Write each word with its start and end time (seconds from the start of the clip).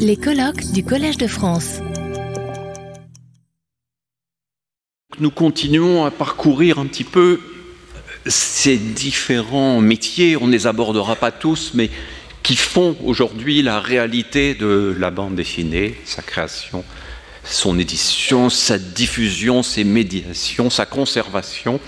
Les 0.00 0.16
colloques 0.16 0.72
du 0.72 0.82
Collège 0.82 1.18
de 1.18 1.28
France. 1.28 1.78
Nous 5.20 5.30
continuons 5.30 6.04
à 6.04 6.10
parcourir 6.10 6.80
un 6.80 6.86
petit 6.86 7.04
peu 7.04 7.40
ces 8.26 8.76
différents 8.76 9.80
métiers, 9.80 10.36
on 10.36 10.48
ne 10.48 10.52
les 10.52 10.66
abordera 10.66 11.14
pas 11.14 11.30
tous, 11.30 11.72
mais 11.74 11.90
qui 12.42 12.56
font 12.56 12.96
aujourd'hui 13.04 13.62
la 13.62 13.78
réalité 13.78 14.54
de 14.54 14.94
la 14.98 15.12
bande 15.12 15.36
dessinée, 15.36 15.94
sa 16.04 16.22
création, 16.22 16.84
son 17.44 17.78
édition, 17.78 18.50
sa 18.50 18.78
diffusion, 18.78 19.62
ses 19.62 19.84
médiations, 19.84 20.70
sa 20.70 20.86
conservation. 20.86 21.78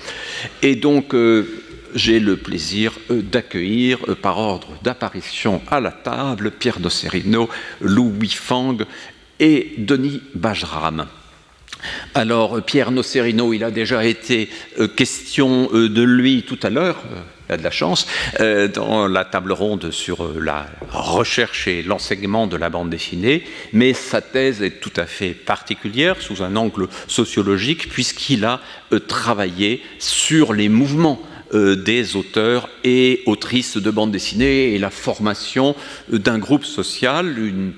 Et 0.62 0.76
donc, 0.76 1.12
euh, 1.12 1.67
j'ai 1.94 2.20
le 2.20 2.36
plaisir 2.36 2.92
euh, 3.10 3.22
d'accueillir 3.22 3.98
euh, 4.08 4.14
par 4.14 4.38
ordre 4.38 4.68
d'apparition 4.82 5.62
à 5.70 5.80
la 5.80 5.92
table 5.92 6.50
Pierre 6.50 6.80
Dosserino, 6.80 7.48
Louis 7.80 8.30
Fang 8.30 8.78
et 9.40 9.74
Denis 9.78 10.22
Bajram. 10.34 11.06
Alors, 12.14 12.62
Pierre 12.62 12.90
Nocerino, 12.90 13.52
il 13.52 13.64
a 13.64 13.70
déjà 13.70 14.04
été 14.04 14.48
euh, 14.78 14.88
question 14.88 15.68
euh, 15.72 15.88
de 15.88 16.02
lui 16.02 16.42
tout 16.42 16.58
à 16.62 16.70
l'heure, 16.70 16.96
euh, 17.12 17.20
il 17.48 17.52
a 17.54 17.56
de 17.56 17.62
la 17.62 17.70
chance, 17.70 18.06
dans 18.74 19.08
la 19.08 19.24
table 19.24 19.52
ronde 19.52 19.90
sur 19.90 20.38
la 20.38 20.66
recherche 20.90 21.66
et 21.66 21.82
l'enseignement 21.82 22.46
de 22.46 22.58
la 22.58 22.68
bande 22.68 22.90
dessinée, 22.90 23.42
mais 23.72 23.94
sa 23.94 24.20
thèse 24.20 24.60
est 24.60 24.80
tout 24.82 24.92
à 24.96 25.06
fait 25.06 25.30
particulière 25.30 26.20
sous 26.20 26.42
un 26.42 26.56
angle 26.56 26.88
sociologique, 27.06 27.88
puisqu'il 27.88 28.44
a 28.44 28.60
travaillé 29.06 29.82
sur 29.98 30.52
les 30.52 30.68
mouvements 30.68 31.22
des 31.52 32.16
auteurs 32.16 32.68
et 32.84 33.22
autrices 33.26 33.76
de 33.76 33.90
bande 33.90 34.12
dessinée 34.12 34.74
et 34.74 34.78
la 34.78 34.90
formation 34.90 35.74
d'un 36.10 36.38
groupe 36.38 36.64
social, 36.64 37.38
une 37.38 37.72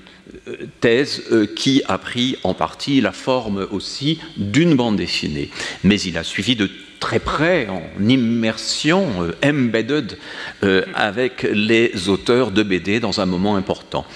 thèse 0.80 1.22
euh, 1.32 1.46
qui 1.46 1.82
a 1.88 1.98
pris 1.98 2.36
en 2.42 2.54
partie 2.54 3.00
la 3.00 3.12
forme 3.12 3.66
aussi 3.70 4.18
d'une 4.36 4.74
bande 4.74 4.96
dessinée. 4.96 5.50
Mais 5.84 6.00
il 6.00 6.18
a 6.18 6.24
suivi 6.24 6.56
de 6.56 6.70
très 6.98 7.18
près, 7.18 7.66
en 7.68 7.82
immersion, 8.08 9.06
euh, 9.22 9.32
embedded, 9.44 10.18
euh, 10.62 10.84
avec 10.94 11.46
les 11.50 12.08
auteurs 12.08 12.50
de 12.50 12.62
BD 12.62 13.00
dans 13.00 13.20
un 13.20 13.26
moment 13.26 13.56
important. 13.56 14.06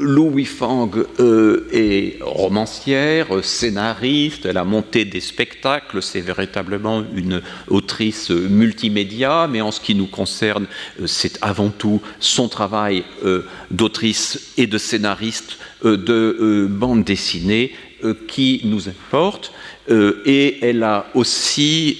Louis 0.00 0.46
Fang 0.46 0.90
euh, 1.18 1.68
est 1.72 2.16
romancière, 2.22 3.44
scénariste, 3.44 4.46
elle 4.46 4.56
a 4.56 4.64
monté 4.64 5.04
des 5.04 5.20
spectacles, 5.20 6.02
c'est 6.02 6.22
véritablement 6.22 7.04
une 7.14 7.42
autrice 7.68 8.30
multimédia, 8.30 9.46
mais 9.46 9.60
en 9.60 9.70
ce 9.70 9.80
qui 9.80 9.94
nous 9.94 10.06
concerne, 10.06 10.66
euh, 11.02 11.06
c'est 11.06 11.38
avant 11.42 11.68
tout 11.68 12.00
son 12.18 12.48
travail 12.48 13.04
euh, 13.26 13.44
d'autrice 13.70 14.54
et 14.56 14.66
de 14.66 14.78
scénariste 14.78 15.58
de 15.84 16.66
bande 16.70 17.04
dessinée 17.04 17.72
qui 18.28 18.62
nous 18.64 18.88
importe. 18.88 19.52
et 19.90 20.58
elle 20.62 20.82
a 20.82 21.06
aussi 21.14 21.98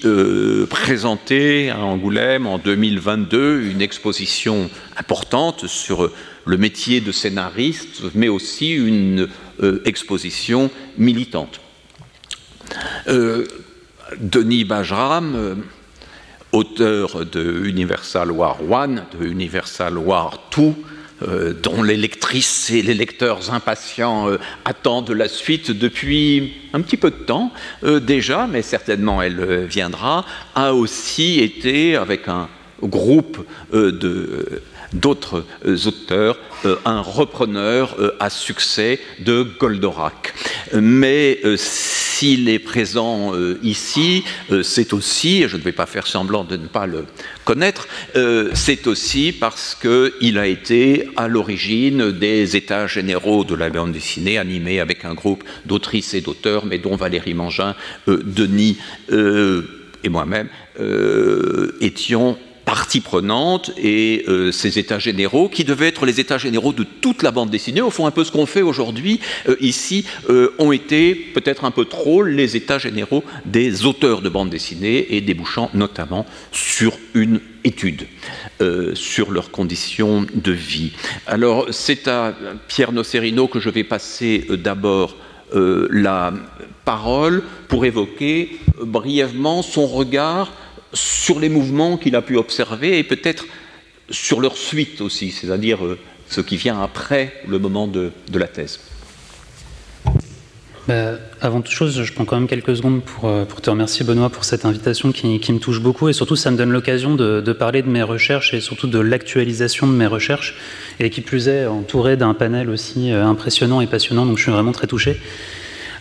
présenté 0.69 1.69
à 1.69 1.79
Angoulême 1.79 2.47
en 2.47 2.57
2022 2.57 3.61
une 3.63 3.81
exposition 3.81 4.69
importante 4.97 5.67
sur 5.67 6.11
le 6.45 6.57
métier 6.57 7.01
de 7.01 7.11
scénariste, 7.11 8.01
mais 8.15 8.29
aussi 8.29 8.73
une 8.73 9.27
euh, 9.61 9.81
exposition 9.85 10.69
militante. 10.97 11.61
Euh, 13.07 13.45
Denis 14.19 14.63
Bajram, 14.63 15.35
euh, 15.35 15.55
auteur 16.51 17.25
de 17.25 17.63
Universal 17.65 18.31
War 18.31 18.57
One, 18.69 19.03
de 19.19 19.25
Universal 19.25 19.97
War 19.97 20.49
Two, 20.49 20.75
dont 21.61 21.83
les 21.83 21.97
lectrices 21.97 22.71
et 22.71 22.81
les 22.81 22.95
lecteurs 22.95 23.53
impatients 23.53 24.27
attendent 24.65 25.11
la 25.11 25.27
suite 25.27 25.69
depuis 25.69 26.53
un 26.73 26.81
petit 26.81 26.97
peu 26.97 27.11
de 27.11 27.15
temps 27.15 27.53
déjà, 27.83 28.47
mais 28.47 28.63
certainement 28.63 29.21
elle 29.21 29.65
viendra, 29.65 30.25
a 30.55 30.73
aussi 30.73 31.39
été 31.39 31.95
avec 31.95 32.27
un 32.27 32.49
groupe 32.81 33.45
de 33.71 34.63
d'autres 34.93 35.45
euh, 35.65 35.77
auteurs, 35.85 36.37
euh, 36.65 36.75
un 36.85 37.01
repreneur 37.01 37.95
euh, 37.99 38.15
à 38.19 38.29
succès 38.29 38.99
de 39.19 39.45
Goldorak. 39.59 40.33
Mais 40.73 41.39
s'il 41.57 42.47
est 42.47 42.59
présent 42.59 43.33
ici, 43.61 44.23
c'est 44.63 44.93
aussi, 44.93 45.47
je 45.49 45.57
ne 45.57 45.61
vais 45.61 45.73
pas 45.73 45.85
faire 45.85 46.07
semblant 46.07 46.45
de 46.45 46.55
ne 46.55 46.67
pas 46.67 46.85
le 46.85 47.05
connaître, 47.43 47.87
c'est 48.53 48.87
aussi 48.87 49.33
parce 49.33 49.75
qu'il 49.75 50.37
a 50.37 50.47
été 50.47 51.09
à 51.17 51.27
l'origine 51.27 52.11
des 52.11 52.55
états 52.55 52.87
généraux 52.87 53.43
de 53.43 53.55
la 53.55 53.69
bande 53.69 53.91
dessinée, 53.91 54.37
animés 54.37 54.79
avec 54.79 55.03
un 55.03 55.13
groupe 55.13 55.43
d'autrices 55.65 56.13
et 56.13 56.21
d'auteurs, 56.21 56.65
mais 56.65 56.77
dont 56.77 56.95
Valérie 56.95 57.33
Mangin, 57.33 57.75
Denis 58.07 58.77
et 59.09 60.09
moi-même 60.09 60.47
étions 61.81 62.37
partie 62.71 63.01
prenante 63.01 63.71
et 63.77 64.23
euh, 64.29 64.53
ces 64.53 64.79
états 64.79 64.97
généraux 64.97 65.49
qui 65.49 65.65
devaient 65.65 65.89
être 65.89 66.05
les 66.05 66.21
états 66.21 66.37
généraux 66.37 66.71
de 66.71 66.85
toute 66.85 67.21
la 67.21 67.31
bande 67.31 67.49
dessinée, 67.49 67.81
au 67.81 67.89
fond 67.89 68.05
un 68.05 68.11
peu 68.11 68.23
ce 68.23 68.31
qu'on 68.31 68.45
fait 68.45 68.61
aujourd'hui 68.61 69.19
euh, 69.49 69.57
ici, 69.59 70.05
euh, 70.29 70.53
ont 70.57 70.71
été 70.71 71.13
peut-être 71.13 71.65
un 71.65 71.71
peu 71.71 71.83
trop 71.83 72.23
les 72.23 72.55
états 72.55 72.77
généraux 72.77 73.25
des 73.45 73.85
auteurs 73.85 74.21
de 74.21 74.29
bande 74.29 74.49
dessinée 74.49 75.13
et 75.13 75.19
débouchant 75.19 75.69
notamment 75.73 76.25
sur 76.53 76.93
une 77.13 77.41
étude 77.65 78.07
sur 78.93 79.31
leurs 79.31 79.51
conditions 79.51 80.25
de 80.33 80.51
vie. 80.51 80.93
Alors 81.27 81.67
c'est 81.71 82.07
à 82.07 82.33
Pierre 82.67 82.91
Nocerino 82.91 83.47
que 83.47 83.59
je 83.59 83.69
vais 83.69 83.83
passer 83.83 84.47
d'abord 84.49 85.15
la 85.53 86.33
parole 86.85 87.43
pour 87.67 87.85
évoquer 87.85 88.57
brièvement 88.81 89.61
son 89.61 89.85
regard 89.85 90.51
sur 90.93 91.39
les 91.39 91.49
mouvements 91.49 91.97
qu'il 91.97 92.15
a 92.15 92.21
pu 92.21 92.37
observer 92.37 92.97
et 92.97 93.03
peut-être 93.03 93.45
sur 94.09 94.41
leur 94.41 94.57
suite 94.57 95.01
aussi, 95.01 95.31
c'est-à-dire 95.31 95.85
euh, 95.85 95.97
ce 96.27 96.41
qui 96.41 96.57
vient 96.57 96.81
après 96.81 97.33
le 97.47 97.59
moment 97.59 97.87
de, 97.87 98.11
la 98.33 98.47
thèse. 98.47 98.79
Bah, 100.87 101.13
avant 101.39 101.61
toute 101.61 101.73
chose, 101.73 102.01
je 102.03 102.13
prends 102.13 102.25
quand 102.25 102.37
même 102.37 102.47
quelques 102.47 102.75
secondes 102.75 103.03
pour, 103.03 103.29
euh, 103.29 103.45
te 103.45 103.69
remercier 103.69 104.05
Benoît 104.05 104.29
pour 104.29 104.43
cette 104.43 104.65
invitation 104.65 105.11
qui, 105.11 105.27
me 105.27 105.59
touche 105.59 105.79
beaucoup 105.79 106.09
et 106.09 106.13
surtout 106.13 106.35
ça 106.35 106.51
me 106.51 106.57
donne 106.57 106.71
l'occasion 106.71 107.15
de, 107.15 107.53
parler 107.53 107.81
de 107.81 107.89
mes 107.89 108.03
recherches 108.03 108.53
et 108.53 108.61
surtout 108.61 108.87
de 108.87 108.99
l'actualisation 108.99 109.87
de 109.87 109.93
mes 109.93 110.07
recherches 110.07 110.55
et 110.99 111.09
qui 111.09 111.21
plus 111.21 111.47
est 111.47 111.67
entouré 111.67 112.17
d'un 112.17 112.33
panel 112.33 112.69
aussi 112.69 113.11
euh, 113.11 113.23
impressionnant 113.25 113.79
et 113.81 113.87
passionnant 113.87 114.25
donc 114.25 114.37
je 114.37 114.43
suis 114.43 114.51
vraiment 114.51 114.71
très 114.71 114.87
touché. 114.87 115.19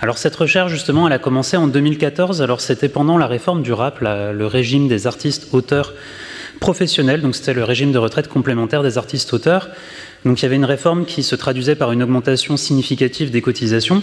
Alors 0.03 0.17
cette 0.17 0.35
recherche, 0.37 0.73
justement, 0.73 1.07
elle 1.07 1.13
a 1.13 1.19
commencé 1.19 1.59
en 1.59 1.67
2014. 1.67 2.41
Alors 2.41 2.63
c'était 2.63 2.89
pendant 2.89 3.19
la 3.19 3.27
réforme 3.27 3.63
du 3.63 3.73
RAP, 3.73 4.01
le 4.01 4.47
régime 4.47 4.89
des 4.89 5.07
artistes 5.07 5.49
auteurs 5.53 5.93
professionnels. 6.59 7.21
Donc 7.21 7.37
c'était 7.37 7.53
le 7.53 7.65
régime 7.65 7.93
de 7.93 7.99
retraite 7.99 8.29
complémentaire 8.29 8.83
des 8.83 8.97
artistes 8.97 9.33
auteurs. 9.35 9.69
Donc 10.25 10.41
il 10.41 10.43
y 10.45 10.47
avait 10.47 10.57
une 10.57 10.65
réforme 10.65 11.05
qui 11.05 11.23
se 11.23 11.37
traduisait 11.37 11.75
par 11.75 11.93
une 11.93 12.03
augmentation 12.03 12.57
significative 12.57 13.31
des 13.31 13.43
cotisations. 13.43 14.03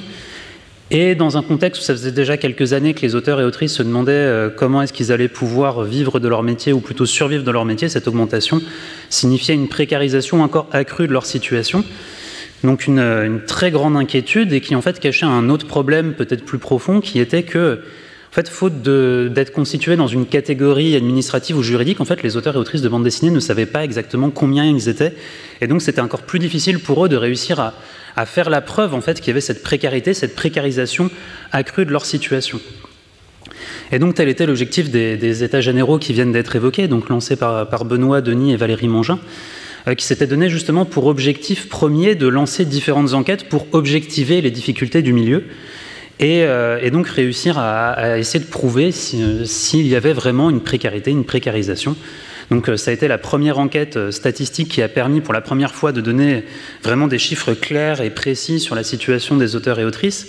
Et 0.89 1.15
dans 1.15 1.35
un 1.35 1.41
contexte 1.41 1.81
où 1.81 1.83
ça 1.83 1.93
faisait 1.93 2.11
déjà 2.11 2.37
quelques 2.37 2.71
années 2.73 2.93
que 2.93 3.01
les 3.01 3.15
auteurs 3.15 3.41
et 3.41 3.43
autrices 3.43 3.73
se 3.73 3.83
demandaient 3.83 4.13
euh, 4.13 4.49
comment 4.49 4.81
est-ce 4.81 4.93
qu'ils 4.93 5.11
allaient 5.11 5.27
pouvoir 5.27 5.83
vivre 5.83 6.21
de 6.21 6.29
leur 6.29 6.43
métier, 6.43 6.71
ou 6.71 6.79
plutôt 6.79 7.05
survivre 7.05 7.43
de 7.43 7.51
leur 7.51 7.65
métier, 7.65 7.89
cette 7.89 8.07
augmentation 8.07 8.61
signifiait 9.09 9.53
une 9.53 9.67
précarisation 9.67 10.41
encore 10.41 10.67
accrue 10.71 11.07
de 11.07 11.11
leur 11.11 11.25
situation. 11.25 11.83
Donc 12.63 12.87
une, 12.87 13.41
très 13.45 13.71
grande 13.71 13.95
inquiétude 13.95 14.51
et 14.53 14.61
qui 14.61 14.75
en 14.75 14.81
fait 14.81 14.99
cachait 14.99 15.25
un 15.25 15.49
autre 15.49 15.67
problème 15.67 16.13
peut-être 16.13 16.43
plus 16.43 16.57
profond 16.57 17.01
qui 17.01 17.19
était 17.19 17.43
que 17.43 17.81
en 18.29 18.33
fait, 18.33 18.49
faute 18.49 18.81
d'être 18.83 19.51
constitués 19.51 19.95
dans 19.95 20.05
une 20.05 20.25
catégorie 20.25 20.95
administrative 20.95 21.57
ou 21.57 21.63
juridique, 21.63 22.01
en 22.01 22.05
fait, 22.05 22.21
les 22.21 22.35
auteurs 22.37 22.55
et 22.55 22.59
autrices 22.59 22.81
de 22.81 22.89
bande 22.89 23.03
dessinée 23.03 23.31
ne 23.31 23.39
savaient 23.39 23.65
pas 23.65 23.83
exactement 23.83 24.29
combien 24.29 24.65
ils 24.65 24.89
étaient, 24.89 25.13
et 25.61 25.65
donc 25.65 25.81
c'était 25.81 26.01
encore 26.01 26.21
plus 26.21 26.37
difficile 26.37 26.79
pour 26.79 27.03
eux 27.03 27.09
de 27.09 27.15
réussir 27.15 27.59
à, 27.59 28.25
faire 28.25 28.49
la 28.49 28.61
preuve 28.61 28.93
en 28.93 29.01
fait 29.01 29.19
qu'il 29.19 29.27
y 29.27 29.31
avait 29.31 29.41
cette 29.41 29.63
précarité, 29.63 30.13
cette 30.13 30.35
précarisation 30.35 31.09
accrue 31.51 31.85
de 31.85 31.91
leur 31.91 32.05
situation. 32.05 32.59
Et 33.91 33.97
donc 33.97 34.13
tel 34.13 34.27
était 34.27 34.45
l'objectif 34.45 34.91
des, 34.91 35.43
États 35.43 35.61
généraux 35.61 35.97
qui 35.97 36.13
viennent 36.13 36.33
d'être 36.33 36.55
évoqués, 36.55 36.87
donc 36.87 37.09
lancés 37.09 37.37
par, 37.37 37.69
par 37.69 37.85
Benoît, 37.85 38.21
Denis 38.21 38.53
et 38.53 38.57
Valérie 38.57 38.87
Mangin, 38.87 39.15
euh, 39.17 39.56
qui 39.95 40.05
s'était 40.05 40.27
donné 40.27 40.49
justement 40.49 40.85
pour 40.85 41.05
objectif 41.07 41.69
premier 41.69 42.15
de 42.15 42.27
lancer 42.27 42.65
différentes 42.65 43.13
enquêtes 43.13 43.47
pour 43.47 43.67
objectiver 43.71 44.41
les 44.41 44.51
difficultés 44.51 45.01
du 45.01 45.13
milieu 45.13 45.45
et, 46.19 46.43
euh, 46.43 46.89
donc 46.89 47.07
réussir 47.07 47.57
à, 47.57 48.17
essayer 48.17 48.43
de 48.43 48.49
prouver 48.49 48.89
euh, 48.89 49.45
s'il 49.45 49.87
y 49.87 49.95
avait 49.95 50.13
vraiment 50.13 50.49
une 50.49 50.61
précarité, 50.61 51.11
une 51.11 51.25
précarisation. 51.25 51.95
Donc 52.49 52.71
ça 52.77 52.91
a 52.91 52.93
été 52.93 53.09
la 53.09 53.17
première 53.17 53.59
enquête 53.59 54.09
statistique 54.09 54.69
qui 54.69 54.81
a 54.81 54.87
permis 54.87 55.19
pour 55.19 55.33
la 55.33 55.41
première 55.41 55.75
fois 55.75 55.91
de 55.91 55.99
donner 55.99 56.45
vraiment 56.81 57.07
des 57.07 57.19
chiffres 57.19 57.53
clairs 57.53 57.99
et 57.99 58.09
précis 58.09 58.61
sur 58.61 58.73
la 58.73 58.83
situation 58.83 59.35
des 59.35 59.57
auteurs 59.57 59.79
et 59.79 59.85
autrices. 59.85 60.27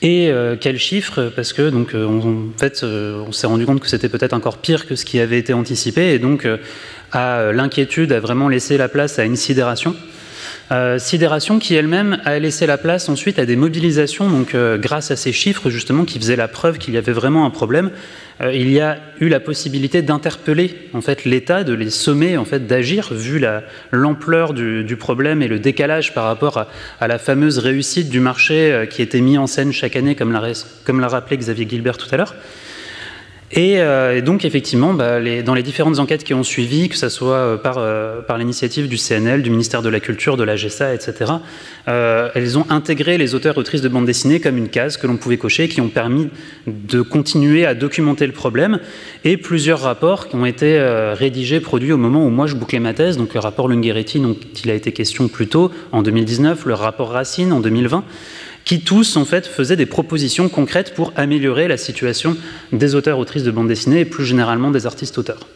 Et 0.00 0.30
quels 0.60 0.78
chiffres? 0.78 1.32
Parce 1.34 1.52
que 1.52 1.70
donc 1.70 1.92
en 1.94 2.56
fait, 2.56 2.84
on 2.84 3.32
s'est 3.32 3.48
rendu 3.48 3.66
compte 3.66 3.80
que 3.80 3.88
c'était 3.88 4.08
peut-être 4.08 4.32
encore 4.32 4.58
pire 4.58 4.86
que 4.86 4.94
ce 4.94 5.04
qui 5.04 5.18
avait 5.18 5.38
été 5.38 5.54
anticipé, 5.54 6.12
et 6.12 6.20
donc 6.20 6.46
à 7.14 7.52
l'inquiétude 7.52 8.12
a 8.12 8.20
vraiment 8.20 8.48
laissé 8.48 8.76
la 8.76 8.88
place 8.88 9.18
à 9.18 9.24
une 9.24 9.36
sidération. 9.36 9.94
Euh, 10.72 10.98
sidération 10.98 11.58
qui 11.58 11.74
elle-même 11.74 12.20
a 12.24 12.38
laissé 12.38 12.66
la 12.66 12.78
place 12.78 13.10
ensuite 13.10 13.38
à 13.38 13.44
des 13.44 13.54
mobilisations, 13.54 14.30
donc 14.30 14.54
euh, 14.54 14.78
grâce 14.78 15.10
à 15.10 15.16
ces 15.16 15.30
chiffres 15.30 15.68
justement 15.68 16.06
qui 16.06 16.18
faisaient 16.18 16.36
la 16.36 16.48
preuve 16.48 16.78
qu'il 16.78 16.94
y 16.94 16.96
avait 16.96 17.12
vraiment 17.12 17.44
un 17.44 17.50
problème, 17.50 17.90
euh, 18.40 18.50
il 18.52 18.70
y 18.70 18.80
a 18.80 18.98
eu 19.20 19.28
la 19.28 19.40
possibilité 19.40 20.00
d'interpeller 20.00 20.88
en 20.94 21.02
fait 21.02 21.26
l'État, 21.26 21.64
de 21.64 21.74
les 21.74 21.90
sommer 21.90 22.38
en 22.38 22.46
fait 22.46 22.66
d'agir 22.66 23.12
vu 23.12 23.44
l'ampleur 23.92 24.54
du, 24.54 24.96
problème 24.96 25.42
et 25.42 25.48
le 25.48 25.58
décalage 25.58 26.14
par 26.14 26.24
rapport 26.24 26.66
à 26.98 27.08
la 27.08 27.18
fameuse 27.18 27.58
réussite 27.58 28.08
du 28.08 28.20
marché 28.20 28.86
qui 28.88 29.02
était 29.02 29.20
mis 29.20 29.36
en 29.36 29.46
scène 29.46 29.72
chaque 29.72 29.96
année, 29.96 30.14
comme 30.14 30.32
l'a 30.32 31.08
rappelé 31.08 31.36
Xavier 31.36 31.68
Gilbert 31.68 31.98
tout 31.98 32.08
à 32.10 32.16
l'heure. 32.16 32.34
Euh, 33.56 34.16
et, 34.16 34.22
donc, 34.22 34.44
effectivement, 34.44 34.94
bah, 34.94 35.20
dans 35.44 35.54
les 35.54 35.62
différentes 35.62 35.98
enquêtes 35.98 36.24
qui 36.24 36.34
ont 36.34 36.42
suivi, 36.42 36.88
que 36.88 36.96
ce 36.96 37.08
soit 37.08 37.36
euh, 37.36 37.56
par, 37.56 37.76
euh, 37.78 38.20
par 38.20 38.38
l'initiative 38.38 38.88
du 38.88 38.96
CNL, 38.96 39.42
du 39.42 39.50
ministère 39.50 39.82
de 39.82 39.88
la 39.88 40.00
Culture, 40.00 40.36
de 40.36 40.44
la 40.44 40.56
GESA, 40.56 40.94
etc., 40.94 41.32
elles 41.86 42.58
ont 42.58 42.64
intégré 42.70 43.18
les 43.18 43.34
auteurs 43.34 43.58
autrices 43.58 43.82
de 43.82 43.88
bande 43.88 44.06
dessinée 44.06 44.40
comme 44.40 44.56
une 44.56 44.70
case 44.70 44.96
que 44.96 45.06
l'on 45.06 45.18
pouvait 45.18 45.36
cocher, 45.36 45.68
qui 45.68 45.82
ont 45.82 45.88
permis 45.88 46.30
de 46.66 47.02
continuer 47.02 47.66
à 47.66 47.74
documenter 47.74 48.26
le 48.26 48.32
problème. 48.32 48.80
Et 49.24 49.36
plusieurs 49.36 49.80
rapports 49.80 50.28
qui 50.28 50.36
ont 50.36 50.46
été 50.46 50.80
rédigés, 51.14 51.60
produits 51.60 51.92
au 51.92 51.98
moment 51.98 52.24
où 52.24 52.30
moi 52.30 52.46
je 52.46 52.54
bouclais 52.54 52.80
ma 52.80 52.94
thèse, 52.94 53.18
donc 53.18 53.34
le 53.34 53.40
rapport 53.40 53.68
Lungheretti, 53.68 54.18
dont 54.18 54.36
il 54.64 54.70
a 54.70 54.74
été 54.74 54.92
question 54.92 55.28
plus 55.28 55.46
tôt, 55.46 55.70
en 55.92 56.02
2019, 56.02 56.64
le 56.64 56.74
rapport 56.74 57.10
Racine 57.10 57.52
en 57.52 57.60
2020 57.60 58.02
qui 58.64 58.80
tous 58.80 59.16
en 59.16 59.24
fait 59.24 59.46
faisaient 59.46 59.76
des 59.76 59.86
propositions 59.86 60.48
concrètes 60.48 60.94
pour 60.94 61.12
améliorer 61.16 61.68
la 61.68 61.76
situation 61.76 62.36
des 62.72 62.94
auteurs 62.94 63.18
autrices 63.18 63.44
de 63.44 63.50
bande 63.50 63.68
dessinée 63.68 64.00
et 64.00 64.04
plus 64.04 64.24
généralement 64.24 64.70
des 64.70 64.86
artistes 64.86 65.18
auteurs. 65.18 65.46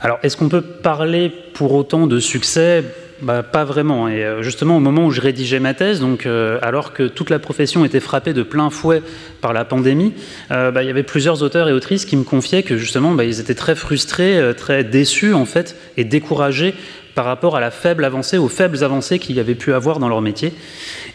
Alors 0.00 0.18
est-ce 0.22 0.36
qu'on 0.36 0.48
peut 0.48 0.62
parler 0.62 1.32
pour 1.54 1.72
autant 1.72 2.06
de 2.06 2.20
succès? 2.20 2.84
Bah, 3.22 3.42
pas 3.42 3.64
vraiment. 3.64 4.08
Et 4.08 4.24
euh, 4.24 4.42
justement, 4.42 4.76
au 4.76 4.80
moment 4.80 5.06
où 5.06 5.10
je 5.10 5.22
rédigeais 5.22 5.58
ma 5.58 5.72
thèse, 5.72 6.00
donc, 6.00 6.26
euh, 6.26 6.58
alors 6.60 6.92
que 6.92 7.04
toute 7.04 7.30
la 7.30 7.38
profession 7.38 7.84
était 7.84 8.00
frappée 8.00 8.34
de 8.34 8.42
plein 8.42 8.68
fouet 8.68 9.02
par 9.40 9.54
la 9.54 9.64
pandémie, 9.64 10.12
euh, 10.50 10.70
bah, 10.70 10.82
il 10.82 10.86
y 10.86 10.90
avait 10.90 11.02
plusieurs 11.02 11.42
auteurs 11.42 11.68
et 11.68 11.72
autrices 11.72 12.04
qui 12.04 12.16
me 12.16 12.24
confiaient 12.24 12.62
que 12.62 12.76
justement, 12.76 13.12
bah, 13.12 13.24
ils 13.24 13.40
étaient 13.40 13.54
très 13.54 13.74
frustrés, 13.74 14.52
très 14.56 14.84
déçus 14.84 15.32
en 15.32 15.46
fait, 15.46 15.76
et 15.96 16.04
découragés 16.04 16.74
par 17.16 17.24
rapport 17.24 17.56
à 17.56 17.60
la 17.60 17.72
faible 17.72 18.04
avancée, 18.04 18.36
aux 18.36 18.48
faibles 18.48 18.84
avancées 18.84 19.18
qu'il 19.18 19.34
y 19.36 19.40
avait 19.40 19.54
pu 19.54 19.72
avoir 19.72 19.98
dans 19.98 20.08
leur 20.08 20.20
métier. 20.20 20.52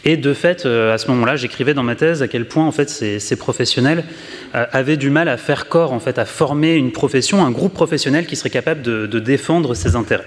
Et 0.04 0.16
de 0.16 0.34
fait, 0.34 0.66
à 0.66 0.98
ce 0.98 1.06
moment-là, 1.08 1.36
j'écrivais 1.36 1.74
dans 1.74 1.84
ma 1.84 1.94
thèse 1.94 2.22
à 2.22 2.28
quel 2.28 2.46
point 2.46 2.66
en 2.66 2.72
fait 2.72 2.90
ces, 2.90 3.36
professionnels 3.36 4.04
avaient 4.52 4.96
du 4.96 5.10
mal 5.10 5.28
à 5.28 5.36
faire 5.36 5.68
corps, 5.68 5.92
en 5.92 6.00
fait, 6.00 6.18
à 6.18 6.24
former 6.24 6.74
une 6.74 6.90
profession, 6.90 7.46
un 7.46 7.52
groupe 7.52 7.72
professionnel 7.72 8.26
qui 8.26 8.34
serait 8.34 8.50
capable 8.50 8.82
de, 8.82 9.18
défendre 9.20 9.74
ses 9.74 9.94
intérêts. 9.94 10.26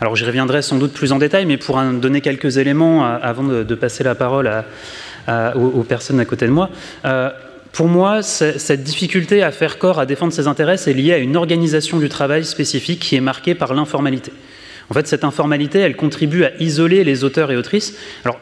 Alors 0.00 0.14
j'y 0.14 0.24
reviendrai 0.24 0.62
sans 0.62 0.78
doute 0.78 0.92
plus 0.92 1.10
en 1.10 1.18
détail, 1.18 1.46
mais 1.46 1.56
pour 1.56 1.82
donner 1.82 2.20
quelques 2.20 2.58
éléments 2.58 3.04
euh, 3.04 3.18
avant 3.20 3.42
de, 3.42 3.74
passer 3.74 4.04
la 4.04 4.14
parole 4.14 4.48
aux, 5.28 5.82
personnes 5.82 6.20
à 6.20 6.24
côté 6.24 6.46
de 6.46 6.52
moi. 6.52 6.70
Euh, 7.04 7.30
pour 7.72 7.88
moi, 7.88 8.22
cette 8.22 8.84
difficulté 8.84 9.42
à 9.42 9.50
faire 9.50 9.78
corps, 9.78 9.98
à 9.98 10.06
défendre 10.06 10.32
ses 10.32 10.46
intérêts, 10.46 10.76
est 10.76 10.92
liée 10.92 11.12
à 11.12 11.18
une 11.18 11.36
organisation 11.36 11.98
du 11.98 12.08
travail 12.08 12.44
spécifique 12.44 13.00
qui 13.00 13.16
est 13.16 13.20
marquée 13.20 13.56
par 13.56 13.74
l'informalité. 13.74 14.32
En 14.90 14.94
fait, 14.94 15.06
cette 15.06 15.24
informalité, 15.24 15.78
elle 15.78 15.96
contribue 15.96 16.44
à 16.44 16.52
isoler 16.60 17.04
les 17.04 17.24
auteurs 17.24 17.50
et 17.50 17.56
autrices. 17.56 17.94
Alors, 18.24 18.38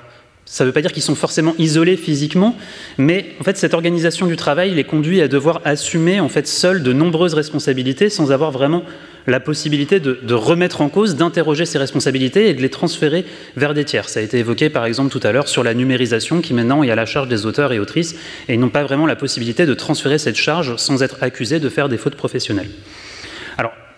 ça 0.46 0.64
ne 0.64 0.68
veut 0.68 0.72
pas 0.74 0.82
dire 0.82 0.92
qu'ils 0.92 1.02
sont 1.02 1.14
forcément 1.14 1.54
isolés 1.58 1.96
physiquement, 1.96 2.54
mais 2.98 3.30
en 3.40 3.44
fait, 3.44 3.56
cette 3.56 3.72
organisation 3.72 4.26
du 4.26 4.36
travail 4.36 4.74
les 4.74 4.84
conduit 4.84 5.22
à 5.22 5.28
devoir 5.28 5.62
assumer 5.64 6.20
en 6.20 6.28
fait 6.28 6.46
seuls 6.46 6.82
de 6.82 6.92
nombreuses 6.92 7.32
responsabilités 7.32 8.10
sans 8.10 8.30
avoir 8.30 8.50
vraiment 8.50 8.82
la 9.26 9.40
possibilité 9.40 10.00
de, 10.00 10.34
remettre 10.34 10.82
en 10.82 10.90
cause, 10.90 11.16
d'interroger 11.16 11.64
ces 11.64 11.78
responsabilités 11.78 12.50
et 12.50 12.54
de 12.54 12.60
les 12.60 12.68
transférer 12.68 13.24
vers 13.56 13.72
des 13.72 13.84
tiers. 13.84 14.10
Ça 14.10 14.20
a 14.20 14.22
été 14.22 14.38
évoqué 14.38 14.68
par 14.68 14.84
exemple 14.84 15.10
tout 15.10 15.26
à 15.26 15.32
l'heure 15.32 15.48
sur 15.48 15.64
la 15.64 15.72
numérisation 15.72 16.42
qui 16.42 16.52
maintenant 16.52 16.82
est 16.82 16.90
à 16.90 16.94
la 16.94 17.06
charge 17.06 17.28
des 17.28 17.46
auteurs 17.46 17.72
et 17.72 17.78
autrices 17.78 18.14
et 18.48 18.54
ils 18.54 18.60
n'ont 18.60 18.68
pas 18.68 18.84
vraiment 18.84 19.06
la 19.06 19.16
possibilité 19.16 19.64
de 19.64 19.72
transférer 19.72 20.18
cette 20.18 20.36
charge 20.36 20.76
sans 20.76 21.02
être 21.02 21.22
accusés 21.22 21.58
de 21.58 21.70
faire 21.70 21.88
des 21.88 21.96
fautes 21.96 22.16
professionnelles. 22.16 22.68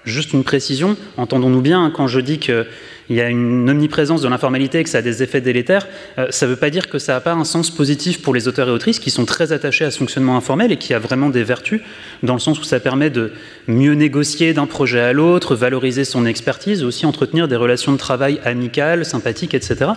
Juste 0.07 0.33
une 0.33 0.45
précision, 0.45 0.97
entendons-nous 1.17 1.61
bien, 1.61 1.85
hein, 1.85 1.93
quand 1.95 2.07
je 2.07 2.21
dis 2.21 2.39
que 2.39 2.67
il 3.09 3.17
y 3.17 3.21
a 3.21 3.29
une 3.29 3.69
omniprésence 3.71 4.23
de 4.23 4.29
l'informalité 4.29 4.81
et 4.81 4.85
que 4.85 4.91
ça 4.91 4.99
a 4.99 5.03
des 5.03 5.23
effets 5.23 5.41
délétères, 5.41 5.87
euh, 6.19 6.27
ça 6.31 6.47
ne 6.47 6.51
veut 6.51 6.57
pas 6.57 6.71
dire 6.71 6.89
que 6.89 6.99
ça 6.99 7.15
n'a 7.15 7.21
pas 7.21 7.33
un 7.33 7.45
sens 7.45 7.71
positif 7.71 8.23
pour 8.23 8.35
les 8.35 8.49
auteurs 8.49 8.69
et 8.69 8.73
autrices 8.73 8.99
qui 8.99 9.11
sont 9.11 9.25
très 9.25 9.53
attachés 9.53 9.85
à 9.85 9.91
ce 9.91 9.99
fonctionnement 9.99 10.37
informel 10.37 10.73
et 10.73 10.77
qui 10.77 10.95
a 10.95 10.99
vraiment 10.99 11.29
des 11.29 11.45
vertus, 11.45 11.81
dans 12.23 12.35
le 12.35 12.41
sens 12.41 12.59
où 12.59 12.65
ça 12.65 12.81
permet 12.81 13.11
de 13.11 13.33
mieux 13.69 13.95
négocier 13.95 14.53
d'un 14.55 14.67
projet 14.67 15.01
à 15.01 15.13
l'autre, 15.13 15.55
valoriser 15.55 16.05
son 16.05 16.27
expertise, 16.27 16.83
aussi 16.85 17.07
entretenir 17.07 17.49
des 17.49 17.57
relations 17.57 17.93
de 17.93 17.99
travail 17.99 18.41
amicales, 18.45 19.05
sympathiques, 19.05 19.55
etc. 19.55 19.93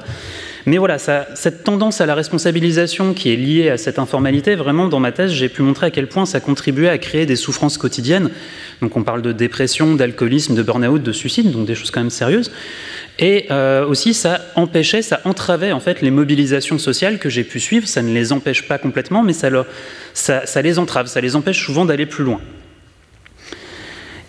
Mais 0.66 0.78
voilà, 0.78 0.98
cette 1.00 1.64
tendance 1.64 2.02
à 2.02 2.06
la 2.06 2.16
responsabilisation 2.16 3.14
qui 3.14 3.32
est 3.32 3.36
liée 3.36 3.70
à 3.70 3.78
cette 3.78 3.98
informalité, 3.98 4.56
vraiment 4.56 4.88
dans 4.88 5.00
ma 5.00 5.12
thèse, 5.12 5.32
j'ai 5.32 5.50
pu 5.50 5.62
montrer 5.62 5.88
à 5.88 5.92
quel 5.92 6.08
point 6.08 6.26
ça 6.26 6.40
contribuait 6.40 6.90
à 6.90 6.98
créer 6.98 7.26
des 7.26 7.38
souffrances 7.38 7.78
quotidiennes. 7.78 8.30
Donc 8.82 8.96
on 8.96 9.04
parle 9.04 9.22
de 9.22 9.32
dépression, 9.32 9.96
d'alcoolisme, 9.96 10.56
de 10.56 10.64
burn-out, 10.64 11.02
de 11.02 11.12
suicide, 11.12 11.52
donc 11.52 11.66
des 11.66 11.76
choses 11.76 11.92
quand 11.92 12.02
même 12.02 12.10
sérieuses. 12.10 12.52
Et 13.22 13.48
euh, 13.52 13.86
aussi, 13.86 14.14
ça 14.14 14.40
empêchait, 14.56 15.02
ça 15.02 15.20
entravait 15.26 15.74
en 15.74 15.82
fait 15.82 16.02
les 16.02 16.10
mobilisations 16.10 16.78
sociales 16.78 17.20
que 17.20 17.30
j'ai 17.30 17.44
pu 17.44 17.60
suivre. 17.60 17.86
Ça 17.86 18.02
ne 18.02 18.14
les 18.14 18.32
empêche 18.32 18.66
pas 18.66 18.78
complètement, 18.78 19.24
mais 19.24 19.34
ça, 19.34 19.50
les 20.62 20.80
entrave, 20.80 21.08
ça 21.08 21.20
les 21.20 21.36
empêche 21.36 21.64
souvent 21.64 21.84
d'aller 21.84 22.06
plus 22.06 22.24
loin. 22.24 22.40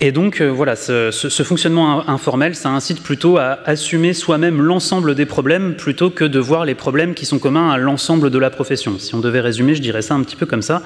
Et 0.00 0.10
donc, 0.10 0.40
euh, 0.40 0.48
voilà, 0.48 0.74
ce, 0.74 1.12
fonctionnement 1.44 2.08
informel, 2.08 2.56
ça 2.56 2.70
incite 2.70 3.00
plutôt 3.00 3.38
à 3.38 3.60
assumer 3.64 4.12
soi-même 4.12 4.60
l'ensemble 4.60 5.14
des 5.14 5.26
problèmes 5.26 5.74
plutôt 5.76 6.10
que 6.10 6.24
de 6.24 6.40
voir 6.40 6.64
les 6.64 6.74
problèmes 6.74 7.14
qui 7.14 7.26
sont 7.26 7.38
communs 7.38 7.70
à 7.70 7.78
l'ensemble 7.78 8.30
de 8.30 8.38
la 8.38 8.50
profession. 8.50 8.98
Si 8.98 9.14
on 9.14 9.20
devait 9.20 9.40
résumer, 9.40 9.76
je 9.76 9.82
dirais 9.82 10.02
ça 10.02 10.14
un 10.14 10.22
petit 10.24 10.36
peu 10.36 10.46
comme 10.46 10.62
ça. 10.62 10.82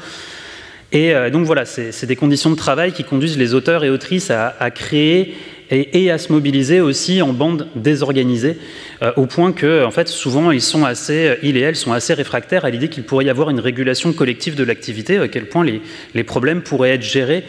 Et 0.92 1.14
euh, 1.14 1.30
donc 1.30 1.46
voilà, 1.46 1.64
c'est 1.64 2.06
des 2.06 2.16
conditions 2.16 2.50
de 2.50 2.56
travail 2.56 2.92
qui 2.92 3.02
conduisent 3.02 3.38
les 3.38 3.54
auteurs 3.54 3.82
et 3.82 3.88
autrices 3.88 4.30
à 4.30 4.70
créer 4.70 5.34
et, 5.70 6.10
à 6.10 6.18
se 6.18 6.32
mobiliser 6.32 6.80
aussi 6.80 7.22
en 7.22 7.32
bande 7.32 7.68
désorganisée, 7.74 8.58
euh, 9.02 9.12
au 9.16 9.26
point 9.26 9.52
que, 9.52 9.84
en 9.84 9.90
fait, 9.90 10.08
souvent, 10.08 10.50
ils 10.50 10.62
sont 10.62 10.84
assez, 10.84 11.28
euh, 11.28 11.36
ils 11.42 11.56
et 11.56 11.60
elles 11.60 11.76
sont 11.76 11.92
assez 11.92 12.14
réfractaires 12.14 12.64
à 12.64 12.70
l'idée 12.70 12.88
qu'il 12.88 13.04
pourrait 13.04 13.24
y 13.24 13.30
avoir 13.30 13.50
une 13.50 13.60
régulation 13.60 14.12
collective 14.12 14.54
de 14.54 14.64
l'activité, 14.64 15.18
à 15.18 15.28
quel 15.28 15.46
point 15.46 15.64
les, 15.64 15.80
les 16.14 16.24
problèmes 16.24 16.62
pourraient 16.62 16.94
être 16.94 17.02
gérés 17.02 17.44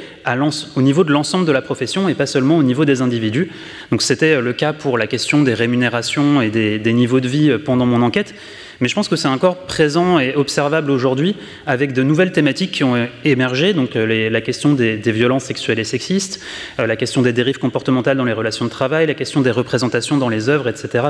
au 0.75 0.81
niveau 0.81 1.03
de 1.03 1.11
l'ensemble 1.11 1.45
de 1.45 1.51
la 1.51 1.61
profession 1.61 2.09
et 2.09 2.15
pas 2.15 2.25
seulement 2.25 2.57
au 2.57 2.63
niveau 2.63 2.85
des 2.85 3.01
individus. 3.01 3.49
Donc, 3.91 4.01
c'était 4.01 4.41
le 4.41 4.53
cas 4.53 4.73
pour 4.73 4.97
la 4.97 5.07
question 5.07 5.41
des 5.41 5.53
rémunérations 5.53 6.41
et 6.41 6.49
des, 6.49 6.79
des 6.79 6.93
niveaux 6.93 7.19
de 7.19 7.27
vie 7.27 7.49
euh, 7.49 7.57
pendant 7.57 7.85
mon 7.85 8.01
enquête. 8.01 8.33
Mais 8.81 8.87
je 8.87 8.95
pense 8.95 9.07
que 9.07 9.15
c'est 9.15 9.27
encore 9.27 9.65
présent 9.65 10.19
et 10.19 10.35
observable 10.35 10.91
aujourd'hui 10.91 11.35
avec 11.65 11.93
de 11.93 12.03
nouvelles 12.03 12.31
thématiques 12.31 12.71
qui 12.71 12.83
ont 12.83 13.07
émergé, 13.23 13.73
donc 13.73 13.95
euh, 13.95 14.29
la 14.29 14.41
question 14.41 14.73
des, 14.73 14.97
violences 14.97 15.45
sexuelles 15.45 15.79
et 15.79 15.83
sexistes, 15.83 16.43
euh, 16.79 16.87
la 16.87 16.95
question 16.95 17.21
des 17.21 17.31
dérives 17.31 17.57
comportementales 17.57 18.17
dans 18.17 18.25
les 18.25 18.33
relations 18.33 18.65
de 18.65 18.69
travail, 18.69 19.07
la 19.07 19.13
question 19.13 19.41
des 19.41 19.51
représentations 19.51 20.17
dans 20.17 20.29
les 20.29 20.49
œuvres, 20.49 20.67
etc. 20.67 21.05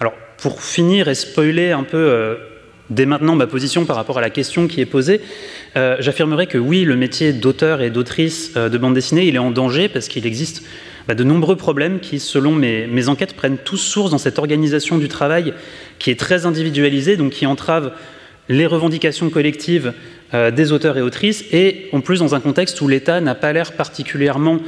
Alors, 0.00 0.14
pour 0.38 0.62
finir 0.62 1.08
et 1.08 1.14
spoiler 1.14 1.70
un 1.72 1.84
peu 1.84 1.96
euh, 1.96 2.36
dès 2.88 3.06
maintenant 3.06 3.36
ma 3.36 3.46
position 3.46 3.84
par 3.84 3.96
rapport 3.96 4.18
à 4.18 4.20
la 4.20 4.30
question 4.30 4.66
qui 4.66 4.80
est 4.80 4.86
posée, 4.86 5.20
j'affirmerai 5.76 6.48
que 6.48 6.58
oui, 6.58 6.84
le 6.84 6.96
métier 6.96 7.32
d'auteur 7.32 7.80
et 7.80 7.90
d'autrice 7.90 8.54
de 8.54 8.76
bande 8.76 8.94
dessinée, 8.94 9.26
il 9.26 9.36
est 9.36 9.38
en 9.38 9.52
danger 9.52 9.88
parce 9.88 10.08
qu'il 10.08 10.26
existe 10.26 10.64
bah, 11.06 11.14
de 11.14 11.22
nombreux 11.22 11.54
problèmes 11.56 12.00
qui, 12.00 12.18
selon 12.18 12.52
mes, 12.52 12.88
mes, 12.88 13.08
enquêtes, 13.08 13.34
prennent 13.34 13.58
tous 13.58 13.76
source 13.76 14.10
dans 14.10 14.18
cette 14.18 14.38
organisation 14.38 14.98
du 14.98 15.06
travail 15.06 15.54
qui 16.00 16.10
est 16.10 16.18
très 16.18 16.46
individualisée, 16.46 17.16
donc 17.16 17.32
qui 17.32 17.46
entrave 17.46 17.92
les 18.50 18.66
revendications 18.66 19.30
collectives 19.30 19.92
euh, 20.34 20.50
des 20.50 20.72
auteurs 20.72 20.98
et 20.98 21.02
autrices, 21.02 21.44
et 21.52 21.88
en 21.92 22.00
plus 22.00 22.18
dans 22.18 22.34
un 22.34 22.40
contexte 22.40 22.80
où 22.80 22.88
l'État 22.88 23.20
n'a 23.20 23.34
pas 23.34 23.52
l'air 23.52 23.72
particulièrement 23.72 24.58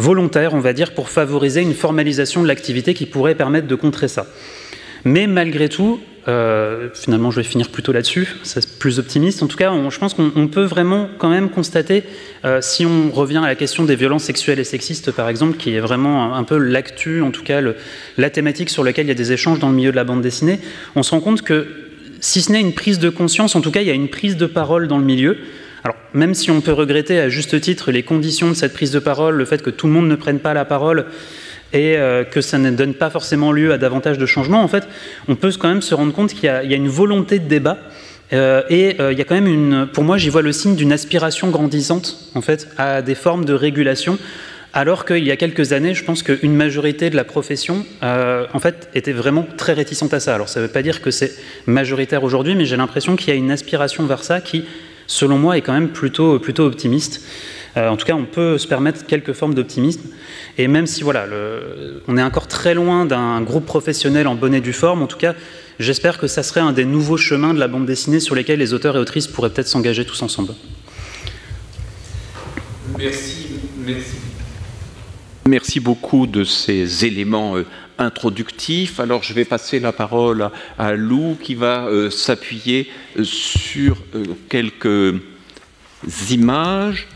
volontaire, 0.00 0.54
on 0.54 0.60
va 0.60 0.72
dire, 0.72 0.92
pour 0.92 1.08
favoriser 1.08 1.60
une 1.60 1.74
formalisation 1.74 2.42
de 2.42 2.48
l'activité 2.48 2.94
qui 2.94 3.06
pourrait 3.06 3.34
permettre 3.34 3.68
de 3.68 3.74
contrer 3.74 4.08
ça. 4.08 4.26
Mais 5.04 5.26
malgré 5.26 5.68
tout, 5.68 6.00
euh, 6.28 6.88
finalement, 6.94 7.30
je 7.30 7.36
vais 7.36 7.42
finir 7.42 7.70
plutôt 7.70 7.92
là-dessus, 7.92 8.28
c'est 8.42 8.78
plus 8.78 8.98
optimiste. 8.98 9.42
En 9.42 9.46
tout 9.46 9.56
cas, 9.56 9.72
je 9.88 9.98
pense 9.98 10.14
qu'on 10.14 10.48
peut 10.48 10.64
vraiment 10.64 11.08
quand 11.18 11.30
même 11.30 11.48
constater, 11.48 12.02
euh, 12.44 12.60
si 12.60 12.84
on 12.84 13.10
revient 13.10 13.38
à 13.38 13.46
la 13.46 13.54
question 13.54 13.84
des 13.84 13.96
violences 13.96 14.24
sexuelles 14.24 14.58
et 14.58 14.64
sexistes, 14.64 15.12
par 15.12 15.28
exemple, 15.28 15.56
qui 15.56 15.74
est 15.74 15.80
vraiment 15.80 16.34
un, 16.34 16.44
peu 16.44 16.58
l'actu, 16.58 17.22
en 17.22 17.30
tout 17.30 17.42
cas 17.42 17.60
la 18.18 18.30
thématique 18.30 18.70
sur 18.70 18.84
laquelle 18.84 19.06
il 19.06 19.10
y 19.10 19.12
a 19.12 19.14
des 19.14 19.32
échanges 19.32 19.58
dans 19.58 19.68
le 19.68 19.74
milieu 19.74 19.90
de 19.90 19.96
la 19.96 20.04
bande 20.04 20.20
dessinée, 20.20 20.60
on 20.94 21.02
se 21.02 21.10
rend 21.10 21.20
compte 21.20 21.42
que 21.42 21.66
si 22.20 22.42
ce 22.42 22.52
n'est 22.52 22.60
une 22.60 22.74
prise 22.74 22.98
de 22.98 23.08
conscience, 23.08 23.56
en 23.56 23.62
tout 23.62 23.70
cas, 23.70 23.80
il 23.80 23.88
y 23.88 23.90
a 23.90 23.94
une 23.94 24.08
prise 24.08 24.36
de 24.36 24.46
parole 24.46 24.88
dans 24.88 24.98
le 24.98 25.04
milieu. 25.04 25.38
Alors, 25.84 25.96
même 26.12 26.34
si 26.34 26.50
on 26.50 26.60
peut 26.60 26.72
regretter 26.72 27.18
à 27.18 27.28
juste 27.28 27.60
titre 27.60 27.90
les 27.90 28.02
conditions 28.02 28.48
de 28.48 28.54
cette 28.54 28.72
prise 28.72 28.90
de 28.90 28.98
parole, 28.98 29.36
le 29.36 29.44
fait 29.44 29.62
que 29.62 29.70
tout 29.70 29.86
le 29.86 29.92
monde 29.92 30.08
ne 30.08 30.14
prenne 30.14 30.38
pas 30.38 30.54
la 30.54 30.64
parole, 30.64 31.06
et 31.72 31.96
euh, 31.96 32.24
que 32.24 32.40
ça 32.40 32.58
ne 32.58 32.70
donne 32.70 32.94
pas 32.94 33.10
forcément 33.10 33.52
lieu 33.52 33.72
à 33.72 33.78
davantage 33.78 34.18
de 34.18 34.26
changements, 34.26 34.62
en 34.62 34.68
fait, 34.68 34.86
on 35.28 35.36
peut 35.36 35.52
quand 35.58 35.68
même 35.68 35.82
se 35.82 35.94
rendre 35.94 36.12
compte 36.12 36.34
qu'il 36.34 36.44
y, 36.44 36.48
a 36.48 36.62
une 36.62 36.88
volonté 36.88 37.38
de 37.38 37.48
débat. 37.48 37.78
Euh, 38.32 38.62
et 38.70 39.00
euh, 39.00 39.12
il 39.12 39.18
y 39.18 39.20
a 39.20 39.24
quand 39.24 39.34
même 39.34 39.48
une, 39.48 39.88
pour 39.92 40.04
moi, 40.04 40.16
j'y 40.16 40.28
vois 40.28 40.42
le 40.42 40.52
signe 40.52 40.76
d'une 40.76 40.92
aspiration 40.92 41.50
grandissante, 41.50 42.16
en 42.34 42.40
fait, 42.40 42.68
à 42.78 43.02
des 43.02 43.14
formes 43.14 43.44
de 43.44 43.54
régulation 43.54 44.18
alors 44.72 45.04
qu'il 45.04 45.24
y 45.24 45.32
a 45.32 45.36
quelques 45.36 45.72
années, 45.72 45.94
je 45.94 46.04
pense 46.04 46.22
qu'une 46.22 46.54
majorité 46.54 47.10
de 47.10 47.16
la 47.16 47.24
profession, 47.24 47.84
en 48.02 48.58
fait, 48.60 48.88
était 48.94 49.10
vraiment 49.10 49.44
très 49.56 49.72
réticente 49.72 50.14
à 50.14 50.20
ça. 50.20 50.32
Alors, 50.32 50.48
ça 50.48 50.60
ne 50.60 50.66
veut 50.66 50.70
pas 50.70 50.82
dire 50.82 51.02
que 51.02 51.10
c'est 51.10 51.32
majoritaire 51.66 52.22
aujourd'hui, 52.22 52.54
mais 52.54 52.66
j'ai 52.66 52.76
l'impression 52.76 53.16
qu'il 53.16 53.30
y 53.30 53.32
a 53.32 53.34
une 53.34 53.50
aspiration 53.50 54.06
vers 54.06 54.22
ça 54.22 54.40
qui, 54.40 54.64
selon 55.10 55.38
moi, 55.38 55.58
est 55.58 55.60
quand 55.60 55.72
même 55.72 55.88
plutôt, 55.88 56.38
plutôt 56.38 56.64
optimiste. 56.64 57.22
Euh, 57.76 57.88
en 57.88 57.96
tout 57.96 58.06
cas, 58.06 58.14
on 58.14 58.24
peut 58.24 58.58
se 58.58 58.66
permettre 58.66 59.04
quelques 59.06 59.32
formes 59.32 59.54
d'optimisme. 59.54 60.02
Et 60.56 60.68
même 60.68 60.86
si, 60.86 61.02
voilà, 61.02 61.26
le, 61.26 62.02
on 62.06 62.16
est 62.16 62.22
encore 62.22 62.46
très 62.46 62.74
loin 62.74 63.06
d'un 63.06 63.40
groupe 63.42 63.66
professionnel 63.66 64.28
en 64.28 64.36
bonnet 64.36 64.60
du 64.60 64.72
forme, 64.72 65.02
en 65.02 65.06
tout 65.06 65.18
cas, 65.18 65.34
j'espère 65.80 66.18
que 66.18 66.28
ça 66.28 66.42
serait 66.42 66.60
un 66.60 66.72
des 66.72 66.84
nouveaux 66.84 67.16
chemins 67.16 67.54
de 67.54 67.58
la 67.58 67.66
bande 67.66 67.86
dessinée 67.86 68.20
sur 68.20 68.34
lesquels 68.34 68.60
les 68.60 68.72
auteurs 68.72 68.96
et 68.96 69.00
autrices 69.00 69.26
pourraient 69.26 69.50
peut-être 69.50 69.68
s'engager 69.68 70.04
tous 70.04 70.22
ensemble. 70.22 70.54
Merci, 72.96 73.46
merci. 73.84 74.16
Merci 75.48 75.80
beaucoup 75.80 76.28
de 76.28 76.44
ces 76.44 77.04
éléments 77.04 77.56
euh, 78.00 78.04
introductifs. 78.04 79.00
Alors 79.00 79.22
je 79.22 79.32
vais 79.32 79.44
passer 79.44 79.80
la 79.80 79.92
parole 79.92 80.50
à, 80.78 80.92
Lou 80.94 81.36
qui 81.42 81.54
va 81.54 81.86
euh, 81.86 82.10
s'appuyer 82.10 82.88
euh, 83.18 83.24
sur 83.24 83.96
quelques 84.48 85.14
images. 86.30 87.06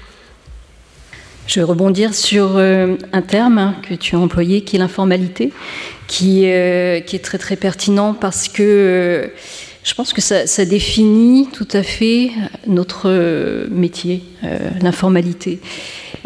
Je 1.47 1.61
vais 1.61 1.65
rebondir 1.65 2.15
sur 2.15 2.57
un 2.57 3.23
terme 3.23 3.75
que 3.87 3.93
tu 3.93 4.17
as 4.17 4.19
employé 4.19 4.63
qui 4.63 4.77
est 4.77 4.79
l'informalité, 4.79 5.53
qui, 6.07 6.45
est 6.45 7.23
très 7.23 7.37
très 7.37 7.57
pertinent 7.57 8.15
parce 8.15 8.49
que 8.49 9.31
je 9.83 9.95
pense 9.95 10.15
que 10.15 10.23
ça, 10.23 10.47
ça, 10.47 10.65
définit 10.65 11.51
tout 11.53 11.69
à 11.73 11.83
fait 11.83 12.31
notre 12.67 13.69
métier, 13.69 14.23
l'informalité. 14.81 15.61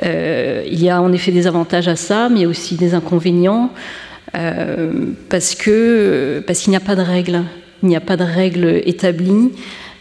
Euh, 0.05 0.65
il 0.67 0.83
y 0.83 0.91
a 0.91 1.01
en 1.03 1.13
effet 1.13 1.33
des 1.33 1.47
avantages 1.47 1.89
à 1.89 1.97
ça, 1.97 2.29
mais 2.29 2.47
aussi 2.47 2.77
des 2.77 2.95
inconvénients, 2.95 3.71
euh, 3.73 4.08
parce 4.33 5.55
que 5.55 6.43
parce 6.47 6.61
qu'il 6.61 6.71
n'y 6.71 6.77
a 6.77 6.81
pas 6.81 6.97
de 6.97 7.03
règles. 7.03 7.43
Il 7.83 7.89
n'y 7.89 7.97
a 7.97 8.01
pas 8.01 8.17
de 8.17 8.25
règles 8.25 8.83
établies. 8.87 9.53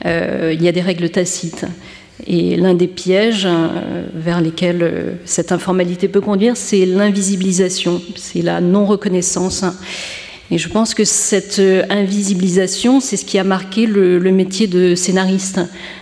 Euh, 0.05 0.51
il 0.53 0.61
y 0.63 0.67
a 0.67 0.71
des 0.71 0.81
règles 0.81 1.09
tacites. 1.09 1.65
Et 2.25 2.55
l'un 2.55 2.73
des 2.73 2.87
pièges 2.87 3.47
vers 4.15 4.41
lesquels 4.41 5.19
cette 5.23 5.51
informalité 5.51 6.07
peut 6.07 6.19
conduire, 6.19 6.57
c'est 6.57 6.83
l'invisibilisation, 6.85 8.01
c'est 8.15 8.41
la 8.41 8.59
non-reconnaissance. 8.59 9.63
Et 10.49 10.57
je 10.57 10.69
pense 10.69 10.93
que 10.93 11.03
cette 11.03 11.61
invisibilisation, 11.89 13.01
c'est 13.01 13.17
ce 13.17 13.25
qui 13.25 13.37
a 13.37 13.43
marqué 13.43 13.85
le, 13.85 14.19
métier 14.31 14.67
de 14.67 14.95
scénariste 14.95 15.59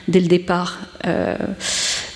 dès 0.08 0.20
le 0.20 0.28
départ. 0.28 0.80
Euh, 1.06 1.36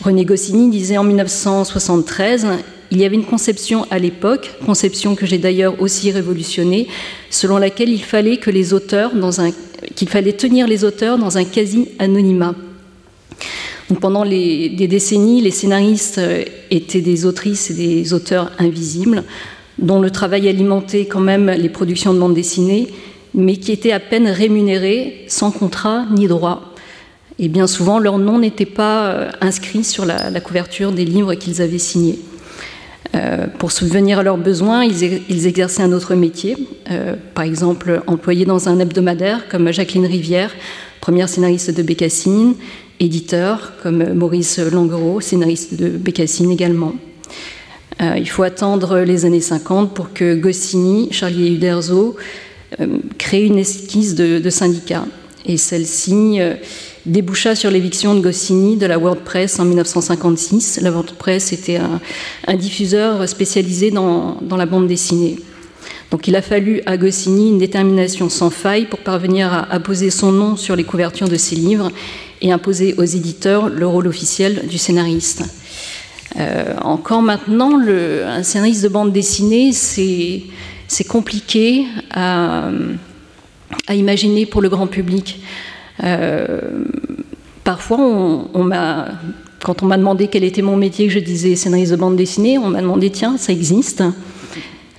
René 0.01 0.25
Goscinny 0.25 0.69
disait 0.69 0.97
en 0.97 1.03
1973 1.03 2.47
il 2.91 2.99
y 2.99 3.05
avait 3.05 3.15
une 3.15 3.25
conception 3.25 3.85
à 3.91 3.99
l'époque, 3.99 4.51
conception 4.65 5.15
que 5.15 5.25
j'ai 5.25 5.37
d'ailleurs 5.37 5.81
aussi 5.81 6.11
révolutionnée, 6.11 6.87
selon 7.29 7.57
laquelle 7.57 7.89
il 7.89 8.03
fallait 8.03 8.37
tenir 8.37 10.67
les 10.67 10.83
auteurs 10.83 11.17
dans 11.17 11.37
un 11.37 11.43
quasi-anonymat. 11.43 12.55
Pendant 14.01 14.25
des 14.25 14.87
décennies, 14.87 15.41
les 15.41 15.51
scénaristes 15.51 16.19
euh, 16.19 16.43
étaient 16.69 17.01
des 17.01 17.25
autrices 17.25 17.71
et 17.71 17.73
des 17.73 18.13
auteurs 18.13 18.51
invisibles, 18.59 19.23
dont 19.79 19.99
le 19.99 20.11
travail 20.11 20.47
alimentait 20.47 21.05
quand 21.05 21.21
même 21.21 21.49
les 21.49 21.69
productions 21.69 22.13
de 22.13 22.19
bande 22.19 22.35
dessinée, 22.35 22.89
mais 23.33 23.57
qui 23.57 23.71
étaient 23.71 23.91
à 23.91 23.99
peine 23.99 24.27
rémunérés, 24.27 25.25
sans 25.27 25.51
contrat 25.51 26.05
ni 26.11 26.27
droit 26.27 26.69
et 27.39 27.47
bien 27.47 27.67
souvent 27.67 27.99
leur 27.99 28.17
nom 28.17 28.37
n'était 28.37 28.65
pas 28.65 29.07
euh, 29.07 29.31
inscrit 29.41 29.83
sur 29.83 30.05
la, 30.05 30.39
couverture 30.41 30.91
des 30.91 31.05
livres 31.05 31.33
qu'ils 31.35 31.61
avaient 31.61 31.77
signés. 31.77 32.19
Euh, 33.15 33.47
pour 33.57 33.71
subvenir 33.71 34.19
à 34.19 34.23
leurs 34.23 34.37
besoins, 34.37 34.83
ils, 34.83 35.47
exerçaient 35.47 35.81
un 35.81 35.93
autre 35.93 36.13
métier, 36.13 36.55
euh, 36.91 37.15
par 37.33 37.43
exemple 37.43 38.03
employés 38.05 38.45
dans 38.45 38.69
un 38.69 38.79
hebdomadaire 38.79 39.47
comme 39.49 39.71
Jacqueline 39.71 40.05
Rivière, 40.05 40.53
première 41.01 41.27
scénariste 41.27 41.75
de 41.75 41.81
Bécassine, 41.81 42.53
éditeur 42.99 43.73
comme 43.81 44.13
Maurice 44.13 44.59
Languereau, 44.59 45.21
scénariste 45.21 45.73
de 45.75 45.89
Bécassine 45.89 46.51
également. 46.51 46.93
il 47.99 48.29
faut 48.29 48.43
attendre 48.43 48.99
les 48.99 49.25
années 49.25 49.41
50 49.41 49.93
pour 49.93 50.13
que 50.13 50.35
Goscinny, 50.35 51.07
Charlier 51.11 51.47
et 51.47 51.53
Uderzo 51.53 52.15
créent 53.17 53.45
une 53.45 53.57
esquisse 53.57 54.15
de, 54.15 54.39
de 54.39 54.49
syndicat. 54.49 55.05
Et 55.45 55.57
celle-ci 55.57 56.39
déboucha 57.09 57.55
sur 57.55 57.71
l'éviction 57.71 58.13
de 58.13 58.21
Goscinny 58.21 58.77
de 58.77 58.85
la 58.85 58.97
WordPress 58.97 59.59
en 59.59 59.65
1956. 59.65 60.79
La 60.81 60.91
WordPress 60.91 61.53
était 61.53 61.79
un, 62.47 62.55
diffuseur 62.55 63.27
spécialisé 63.27 63.91
dans, 63.91 64.39
la 64.55 64.65
bande 64.65 64.87
dessinée. 64.87 65.37
Donc 66.11 66.27
il 66.27 66.35
a 66.35 66.41
fallu 66.41 66.81
à 66.85 66.97
Goscinny 66.97 67.49
une 67.49 67.57
détermination 67.57 68.29
sans 68.29 68.49
faille 68.49 68.85
pour 68.85 68.99
parvenir 68.99 69.67
à, 69.69 69.79
poser 69.79 70.09
son 70.09 70.31
nom 70.31 70.55
sur 70.55 70.75
les 70.75 70.83
couvertures 70.83 71.29
de 71.29 71.37
ses 71.37 71.55
livres 71.55 71.91
et 72.41 72.51
imposer 72.51 72.95
aux 72.97 73.03
éditeurs 73.03 73.69
le 73.69 73.85
rôle 73.85 74.07
officiel 74.07 74.67
du 74.67 74.77
scénariste. 74.77 75.43
Euh, 76.37 76.75
encore 76.81 77.21
maintenant, 77.21 77.79
un 77.79 78.43
scénariste 78.43 78.83
de 78.83 78.87
bande 78.87 79.11
dessinée, 79.11 79.71
c'est 79.73 81.03
compliqué 81.07 81.85
à, 82.11 82.69
imaginer 83.89 84.45
pour 84.45 84.61
le 84.61 84.69
grand 84.69 84.87
public. 84.87 85.39
Euh, 86.03 86.61
parfois, 87.63 87.97
quand 89.63 89.83
on 89.83 89.85
m'a 89.85 89.97
demandé 89.97 90.27
quel 90.27 90.43
était 90.43 90.61
mon 90.61 90.77
métier, 90.77 91.09
je 91.09 91.19
disais 91.19 91.55
scénariste 91.55 91.91
de 91.91 91.97
bande 91.97 92.15
dessinée, 92.15 92.57
on 92.57 92.69
m'a 92.69 92.81
demandé 92.81 93.09
tiens, 93.09 93.37
ça 93.37 93.51
existe. 93.51 94.03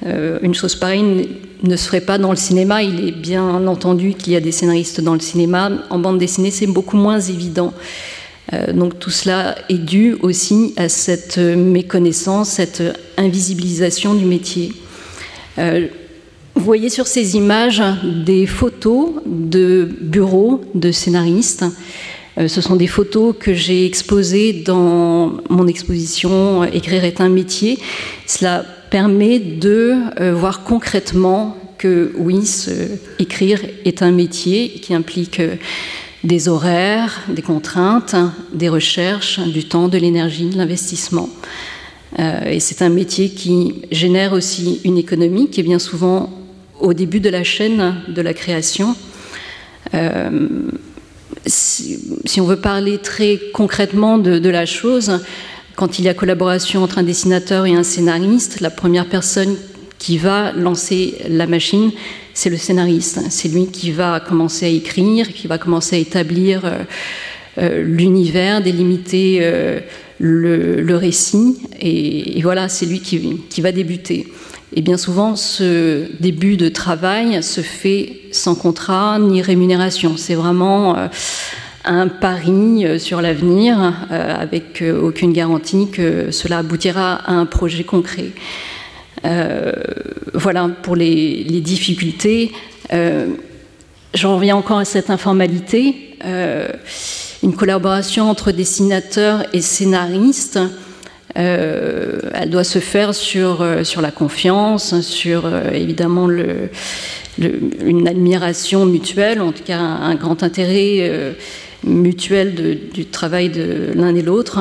Euh, 0.07 0.39
une 0.43 0.55
chose 0.55 0.77
pareille 0.77 1.29
ne 1.63 1.77
se 1.77 1.87
ferait 1.87 2.01
pas 2.01 2.17
dans 2.17 2.31
le 2.31 2.37
cinéma. 2.37 2.83
Il 2.83 3.07
est 3.07 3.13
bien 3.13 3.67
entendu 3.67 4.15
qu'il 4.15 4.33
y 4.33 4.37
a 4.37 4.41
des 4.41 4.53
scénaristes 4.53 5.01
dans 5.01 5.15
le 5.15 5.21
cinéma. 5.21 5.71
En 5.91 5.99
bande 5.99 6.19
dessinée, 6.19 6.51
c'est 6.51 6.67
beaucoup 6.67 6.97
moins 6.97 7.21
évident. 7.21 7.75
Euh, 8.53 8.73
donc 8.73 8.99
tout 8.99 9.11
cela 9.11 9.57
est 9.69 9.79
dû 9.79 10.17
aussi 10.23 10.73
à 10.77 10.89
cette 10.89 11.39
méconnaissance, 11.39 12.49
cette 12.51 12.83
invisibilisation 13.19 14.15
du 14.15 14.25
métier. 14.25 14.73
Vous 16.55 16.65
voyez 16.65 16.91
sur 16.91 17.07
ces 17.07 17.37
images 17.37 17.83
des 18.03 18.47
photos 18.47 19.13
de 19.25 19.89
bureaux 20.01 20.61
de 20.75 20.93
scénaristes. 20.93 21.65
Euh, 22.39 22.49
ce 22.49 22.61
sont 22.61 22.77
des 22.77 22.87
photos 22.87 23.35
que 23.39 23.55
j'ai 23.55 23.87
exposées 23.87 24.53
dans 24.53 25.39
mon 25.49 25.67
exposition 25.67 26.65
Écrire 26.65 27.05
est 27.05 27.21
un 27.21 27.29
métier. 27.29 27.79
Cela 28.27 28.65
permet 28.91 29.39
de 29.39 29.95
euh, 30.21 30.35
voir 30.35 30.65
concrètement 30.65 31.57
que 31.79 32.13
oui, 32.19 32.43
écrire 33.19 33.61
est 33.85 34.03
un 34.03 34.11
métier 34.11 34.71
qui 34.71 34.93
implique 34.93 35.41
euh, 35.41 35.57
des 36.25 36.49
horaires, 36.49 37.23
des 37.29 37.43
contraintes, 37.43 38.15
des 38.53 38.69
recherches, 38.69 39.41
du 39.41 39.65
temps, 39.65 39.89
de 39.89 39.97
l'énergie, 39.97 40.51
de 40.51 40.59
l'investissement. 40.59 41.31
et 42.19 42.61
c'est 42.61 42.83
un 42.83 42.91
métier 42.91 43.31
qui 43.31 43.77
génère 43.91 44.35
aussi 44.35 44.83
une 44.85 44.99
économie 44.99 45.49
qui 45.49 45.61
est 45.61 45.63
bien 45.63 45.79
souvent 45.79 46.29
au 46.81 46.95
début 46.95 47.21
de 47.21 47.29
la 47.29 47.45
chaîne 47.45 47.95
de 48.09 48.23
la 48.23 48.35
création. 48.35 48.97
Euh, 49.95 50.49
si, 51.47 51.99
on 52.39 52.45
veut 52.45 52.61
parler 52.61 52.99
très 52.99 53.41
concrètement 53.53 54.19
de, 54.19 54.49
la 54.49 54.67
chose, 54.67 55.21
quand 55.77 55.99
il 55.99 56.05
y 56.05 56.09
a 56.09 56.15
collaboration 56.15 56.83
entre 56.83 56.99
un 56.99 57.03
dessinateur 57.03 57.67
et 57.67 57.75
un 57.75 57.83
scénariste, 57.83 58.61
la 58.61 58.71
première 58.71 59.07
personne 59.07 59.57
qui 59.99 60.19
va 60.19 60.53
lancer 60.53 61.17
la 61.29 61.47
machine, 61.47 61.93
c'est 62.35 62.51
le 62.51 62.57
scénariste. 62.57 63.21
C'est 63.31 63.49
lui 63.49 63.67
qui 63.67 63.91
va 63.91 64.21
commencer 64.21 64.67
à 64.67 64.69
écrire, 64.69 65.33
qui 65.33 65.47
va 65.47 65.59
commencer 65.59 65.97
à 65.97 65.99
établir 65.99 66.65
euh, 66.65 66.79
euh, 67.59 67.83
l'univers, 67.83 68.63
délimiter 68.63 69.41
le, 70.19 70.97
récit, 70.97 71.59
et, 71.81 72.41
voilà, 72.43 72.69
c'est 72.69 72.87
lui 72.87 73.01
qui 73.01 73.61
va 73.61 73.73
débuter. 73.73 74.27
Et 74.75 74.83
bien 74.83 74.97
souvent, 74.97 75.35
ce 75.35 76.07
début 76.21 76.57
de 76.57 76.69
travail 76.69 77.43
se 77.43 77.61
fait 77.61 78.21
sans 78.31 78.55
contrat 78.55 79.19
ni 79.19 79.43
rémunération. 79.43 80.17
C'est 80.17 80.37
vraiment 80.37 80.97
euh, 80.97 81.09
un 81.85 82.07
pari 82.07 82.87
euh, 82.87 82.99
sur 83.01 83.21
l'avenir 83.21 83.77
euh, 84.13 84.41
avec 84.41 84.85
aucune 85.03 85.33
garantie 85.33 85.89
que 85.91 86.31
cela 86.31 86.59
aboutira 86.59 87.15
à 87.15 87.33
un 87.33 87.47
projet 87.47 87.83
concret. 87.85 88.31
voilà 90.35 90.71
pour 90.83 90.95
les, 90.95 91.45
les 91.45 91.61
difficultés. 91.61 92.53
J'en 94.15 94.37
reviens 94.37 94.57
encore 94.57 94.79
à 94.79 94.85
cette 94.85 95.11
informalité. 95.11 96.17
une 97.43 97.55
collaboration 97.55 98.31
entre 98.31 98.53
dessinateurs 98.53 99.45
et 99.53 99.61
scénaristes 99.61 100.61
euh, 101.39 102.19
elle 102.35 102.51
doit 102.51 102.65
se 102.65 102.81
faire 102.81 103.15
sur, 103.15 103.63
euh, 103.63 103.83
la 104.01 104.11
confiance, 104.11 105.01
sur 105.01 105.47
euh, 105.47 105.71
évidemment 105.73 106.29
une 107.39 108.09
admiration 108.09 108.85
mutuelle, 108.85 109.41
en 109.41 109.53
tout 109.53 109.63
cas 109.63 109.79
un, 109.79 110.15
grand 110.17 110.43
intérêt 110.43 111.35
mutuel 111.85 112.91
du 112.93 113.07
travail 113.07 113.49
de 113.49 113.93
l'un 113.95 114.15
et 114.15 114.23
l'autre. 114.23 114.59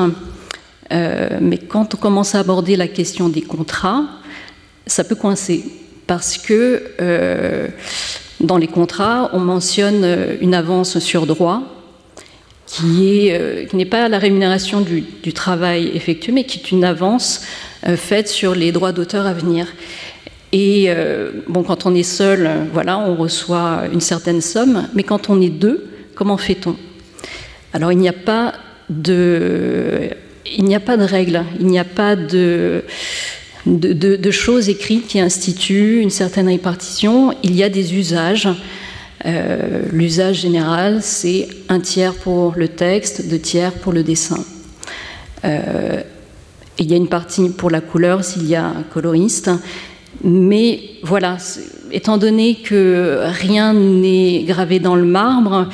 mais 0.90 1.58
quand 1.58 1.94
on 1.94 1.98
commence 1.98 2.34
à 2.34 2.40
aborder 2.40 2.76
la 2.76 2.88
question 2.88 3.28
des 3.28 3.42
contrats, 3.42 4.04
ça 4.86 5.04
peut 5.04 5.14
coincer 5.14 5.64
parce 6.06 6.38
que 6.38 6.82
dans 8.40 8.56
les 8.56 8.68
contrats, 8.68 9.30
on 9.34 9.40
mentionne 9.40 10.06
une 10.40 10.54
avance 10.54 11.00
sur 11.00 11.26
droit 11.26 11.79
qui 12.70 13.30
n'est 13.72 13.84
pas 13.84 14.08
la 14.08 14.18
rémunération 14.18 14.80
du, 14.80 15.32
travail 15.32 15.90
effectué, 15.94 16.32
mais 16.32 16.44
qui 16.44 16.58
est 16.58 16.70
une 16.70 16.84
avance 16.84 17.42
faite 17.96 18.28
sur 18.28 18.54
les 18.54 18.70
droits 18.72 18.92
d'auteur 18.92 19.26
à 19.26 19.32
venir. 19.32 19.66
Et 20.52 20.86
euh, 20.88 21.30
bon, 21.48 21.62
quand 21.62 21.86
on 21.86 21.94
est 21.94 22.02
seul, 22.02 22.50
voilà, 22.72 22.98
on 22.98 23.14
reçoit 23.14 23.84
une 23.92 24.00
certaine 24.00 24.40
somme, 24.40 24.88
mais 24.94 25.04
quand 25.04 25.30
on 25.30 25.40
est 25.40 25.50
deux, 25.50 25.88
comment 26.14 26.36
fait-on? 26.36 26.76
Alors 27.72 27.92
il 27.92 27.98
n'y 27.98 28.08
a 28.08 28.12
pas 28.12 28.54
de, 28.88 30.10
il 30.56 30.64
n'y 30.64 30.74
a 30.74 30.80
pas 30.80 30.96
de 30.96 31.04
règles, 31.04 31.44
il 31.60 31.66
n'y 31.66 31.78
a 31.78 31.84
pas 31.84 32.16
de, 32.16 32.82
choses 34.32 34.68
écrites 34.68 35.06
qui 35.06 35.20
instituent 35.20 36.00
une 36.00 36.10
certaine 36.10 36.48
répartition. 36.48 37.32
Il 37.44 37.54
y 37.54 37.62
a 37.62 37.68
des 37.68 37.94
usages. 37.94 38.48
Euh, 39.26 39.82
l'usage 39.92 40.40
général, 40.40 41.00
c'est 41.02 41.48
un 41.68 41.80
tiers 41.80 42.14
pour 42.14 42.54
le 42.56 42.68
texte, 42.68 43.28
deux 43.28 43.38
tiers 43.38 43.72
pour 43.72 43.92
le 43.92 44.02
dessin. 44.02 44.42
Euh, 45.44 46.00
il 46.78 46.90
y 46.90 46.94
a 46.94 46.96
une 46.96 47.08
partie 47.08 47.50
pour 47.50 47.70
la 47.70 47.82
couleur 47.82 48.24
s'il 48.24 48.46
y 48.46 48.54
a 48.54 48.64
un 48.64 48.82
coloriste. 48.82 49.50
Mais 50.24 50.80
voilà, 51.02 51.36
étant 51.92 52.16
donné 52.16 52.56
que 52.56 53.20
rien 53.24 53.74
n'est 53.74 54.44
gravé 54.44 54.78
dans 54.78 54.96
le 54.96 55.04
marbre, 55.04 55.68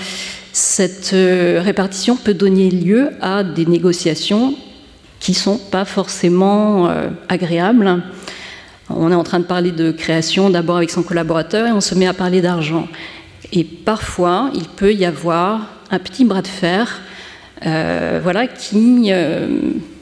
cette 0.52 1.12
euh, 1.12 1.60
répartition 1.62 2.16
peut 2.16 2.34
donner 2.34 2.70
lieu 2.70 3.10
à 3.20 3.44
des 3.44 3.66
négociations 3.66 4.54
qui 5.20 5.32
ne 5.32 5.36
sont 5.36 5.58
pas 5.58 5.84
forcément 5.84 6.90
agréables. 7.28 8.02
On 8.90 9.10
est 9.10 9.14
en 9.14 9.24
train 9.24 9.40
de 9.40 9.44
parler 9.44 9.72
de 9.72 9.90
création 9.90 10.50
d'abord 10.50 10.76
avec 10.76 10.90
son 10.90 11.02
collaborateur 11.02 11.66
et 11.66 11.72
on 11.72 11.80
se 11.80 11.94
met 11.94 12.06
à 12.06 12.12
parler 12.12 12.42
d'argent. 12.42 12.86
Et 13.52 13.64
parfois, 13.64 14.50
il 14.54 14.64
peut 14.64 14.92
y 14.92 15.04
avoir 15.04 15.68
un 15.90 15.98
petit 15.98 16.24
bras 16.24 16.42
de 16.42 16.48
fer 16.48 17.00
euh, 17.64 18.20
voilà, 18.22 18.46
qui 18.46 19.10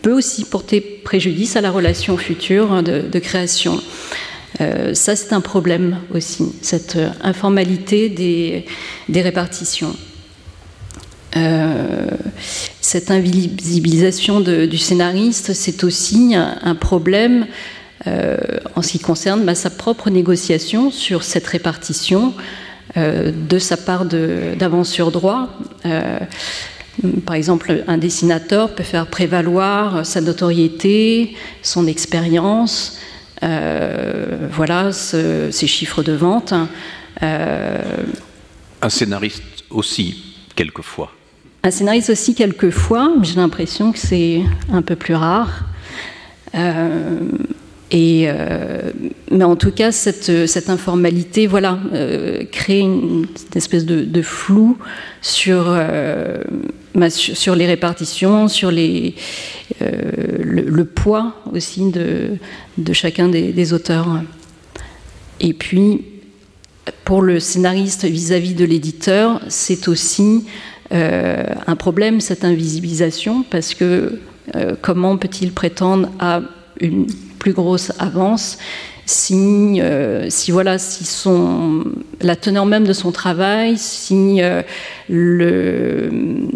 peut 0.02 0.12
aussi 0.12 0.44
porter 0.44 0.80
préjudice 0.80 1.56
à 1.56 1.60
la 1.60 1.70
relation 1.70 2.16
future 2.16 2.82
de 2.82 3.18
création. 3.18 3.80
Euh, 4.60 4.94
ça, 4.94 5.16
c'est 5.16 5.32
un 5.32 5.40
problème 5.40 5.98
aussi, 6.12 6.44
cette 6.62 6.96
euh, 6.96 7.08
informalité 7.22 8.08
des, 8.08 8.64
répartitions. 9.20 9.94
Euh, 11.36 12.06
cette 12.80 13.10
invisibilisation 13.10 14.40
du 14.40 14.78
scénariste, 14.78 15.52
c'est 15.52 15.82
aussi 15.82 16.34
un, 16.36 16.74
problème 16.76 17.46
en 18.06 18.82
ce 18.82 18.92
qui 18.92 18.98
concerne 19.00 19.44
bah, 19.44 19.56
sa 19.56 19.70
propre 19.70 20.10
négociation 20.10 20.92
sur 20.92 21.24
cette 21.24 21.46
répartition 21.46 22.34
de 22.96 23.58
sa 23.58 23.76
part 23.76 24.04
d'avance 24.04 24.88
sur 24.88 25.10
droit. 25.10 25.48
Par 27.26 27.34
exemple, 27.34 27.82
un 27.88 27.98
dessinateur 27.98 28.74
peut 28.74 28.84
faire 28.84 29.06
prévaloir 29.06 30.06
sa 30.06 30.20
notoriété, 30.20 31.36
son 31.62 31.86
expérience, 31.86 32.98
euh, 33.42 34.48
voilà 34.50 34.92
ces 34.92 35.66
chiffres 35.66 36.02
de 36.02 36.12
vente. 36.12 36.54
Euh, 37.22 37.82
un 38.80 38.88
scénariste 38.88 39.42
aussi, 39.70 40.36
quelquefois. 40.54 41.12
Un 41.62 41.70
scénariste 41.70 42.10
aussi, 42.10 42.34
quelquefois. 42.34 43.12
J'ai 43.22 43.36
l'impression 43.36 43.92
que 43.92 43.98
c'est 43.98 44.42
un 44.72 44.82
peu 44.82 44.96
plus 44.96 45.14
rare. 45.14 45.64
Euh, 46.54 47.18
et, 47.91 48.29
mais 49.31 49.45
en 49.45 49.57
tout 49.57 49.71
cas, 49.71 49.93
cette, 49.93 50.69
informalité 50.69 51.47
voilà, 51.47 51.79
crée 52.50 52.81
une, 52.81 53.26
espèce 53.55 53.85
de, 53.85 54.23
flou 54.23 54.79
sur 55.21 55.76
sur 57.18 57.55
les 57.55 57.66
répartitions, 57.66 58.49
sur 58.49 58.70
euh, 58.73 59.11
le, 60.42 60.85
poids 60.85 61.35
aussi 61.53 61.90
de, 61.90 62.92
chacun 62.92 63.29
des, 63.29 63.73
auteurs. 63.73 64.23
Et 65.40 65.53
puis, 65.53 66.05
pour 67.05 67.23
le 67.23 67.40
scénariste 67.40 68.05
vis-à-vis 68.05 68.55
de 68.55 68.64
l'éditeur, 68.64 69.40
c'est 69.49 69.88
aussi 69.88 70.44
euh, 70.92 71.44
un 71.66 71.77
problème, 71.77 72.20
cette 72.20 72.44
invisibilisation, 72.44 73.42
parce 73.42 73.75
que 73.75 74.20
euh, 74.55 74.75
comment 74.81 75.16
peut-il 75.16 75.53
prétendre 75.53 76.11
à 76.20 76.42
une 76.81 77.07
plus 77.44 77.52
grosse 77.52 77.92
avance 77.98 78.57
si, 79.04 79.78
si, 80.30 80.50
voilà, 80.50 80.78
si 80.78 81.04
son, 81.04 81.85
la 82.22 82.37
teneur 82.37 82.64
même 82.64 82.87
de 82.87 82.94
son 82.94 83.12
travail, 83.12 83.76
si 83.76 84.40
le, 85.11 86.48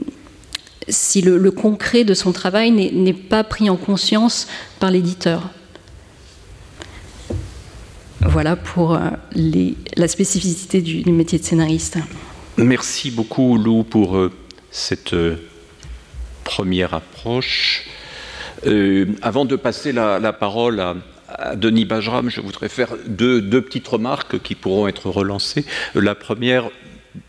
si 0.89 1.21
le, 1.21 1.51
concret 1.51 2.05
de 2.05 2.15
son 2.15 2.33
travail 2.33 2.71
n'est 2.71 3.13
pas 3.13 3.45
pris 3.45 3.69
en 3.69 3.77
conscience 3.77 4.49
par 4.81 4.91
l'éditeur. 4.91 5.51
Voilà 8.21 8.57
pour 8.57 8.95
euh, 8.95 9.11
la 9.97 10.09
spécificité 10.09 10.81
du, 10.81 11.11
métier 11.11 11.39
de 11.39 11.45
scénariste. 11.45 11.99
Merci 12.57 13.11
beaucoup 13.11 13.57
Lou 13.57 13.85
pour 13.85 14.17
euh, 14.17 14.33
cette 14.71 15.15
euh, 15.15 15.37
première 16.45 16.95
approche. 16.95 17.88
Avant 19.23 19.45
de 19.45 19.57
passer 19.57 19.93
la, 19.93 20.33
parole 20.33 20.81
à, 20.81 21.57
Denis 21.57 21.85
Bajram, 21.85 22.31
je 22.31 22.41
voudrais 22.41 22.69
faire 22.69 22.95
deux, 23.07 23.63
petites 23.63 23.87
remarques 23.87 24.41
qui 24.43 24.55
pourront 24.55 24.89
être 24.89 25.11
relancées. 25.11 25.65
La 25.95 26.15
première, 26.15 26.71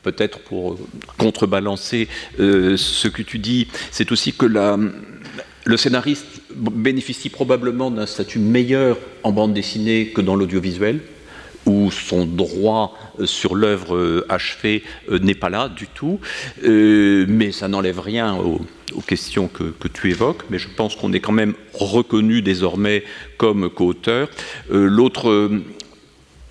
peut-être 0.04 0.40
pour 0.40 0.78
contrebalancer 1.18 2.08
euh, 2.40 2.78
ce 2.78 3.08
que 3.08 3.22
tu 3.22 3.40
dis, 3.40 3.68
c'est 3.92 4.12
aussi 4.12 4.34
que 4.34 4.46
le 4.46 5.78
scénariste 5.78 6.42
bénéficie 6.56 7.30
probablement 7.30 7.92
d'un 7.92 8.06
statut 8.06 8.40
meilleur 8.40 8.98
en 9.24 9.32
bande 9.32 9.54
dessinée 9.54 10.08
que 10.08 10.22
dans 10.22 10.36
l'audiovisuel, 10.36 11.02
où 11.66 11.92
son 11.92 12.26
droit 12.26 12.98
euh, 13.20 13.26
sur 13.26 13.56
l'œuvre 13.56 13.96
euh, 13.96 14.26
achevée 14.30 14.84
n'est 15.10 15.36
pas 15.36 15.50
là 15.50 15.70
du 15.70 15.88
tout, 15.88 16.20
mais 16.64 17.52
ça 17.52 17.68
n'enlève 17.68 18.00
rien 18.00 18.36
aux, 18.36 18.62
questions 19.06 19.48
que, 19.48 19.88
tu 19.88 20.10
évoques, 20.10 20.44
mais 20.50 20.58
je 20.58 20.68
pense 20.68 20.96
qu'on 20.96 21.14
est 21.14 21.20
quand 21.20 21.32
même 21.32 21.54
reconnu 21.74 22.42
désormais 22.42 23.04
comme 23.38 23.70
co-auteur. 23.70 24.30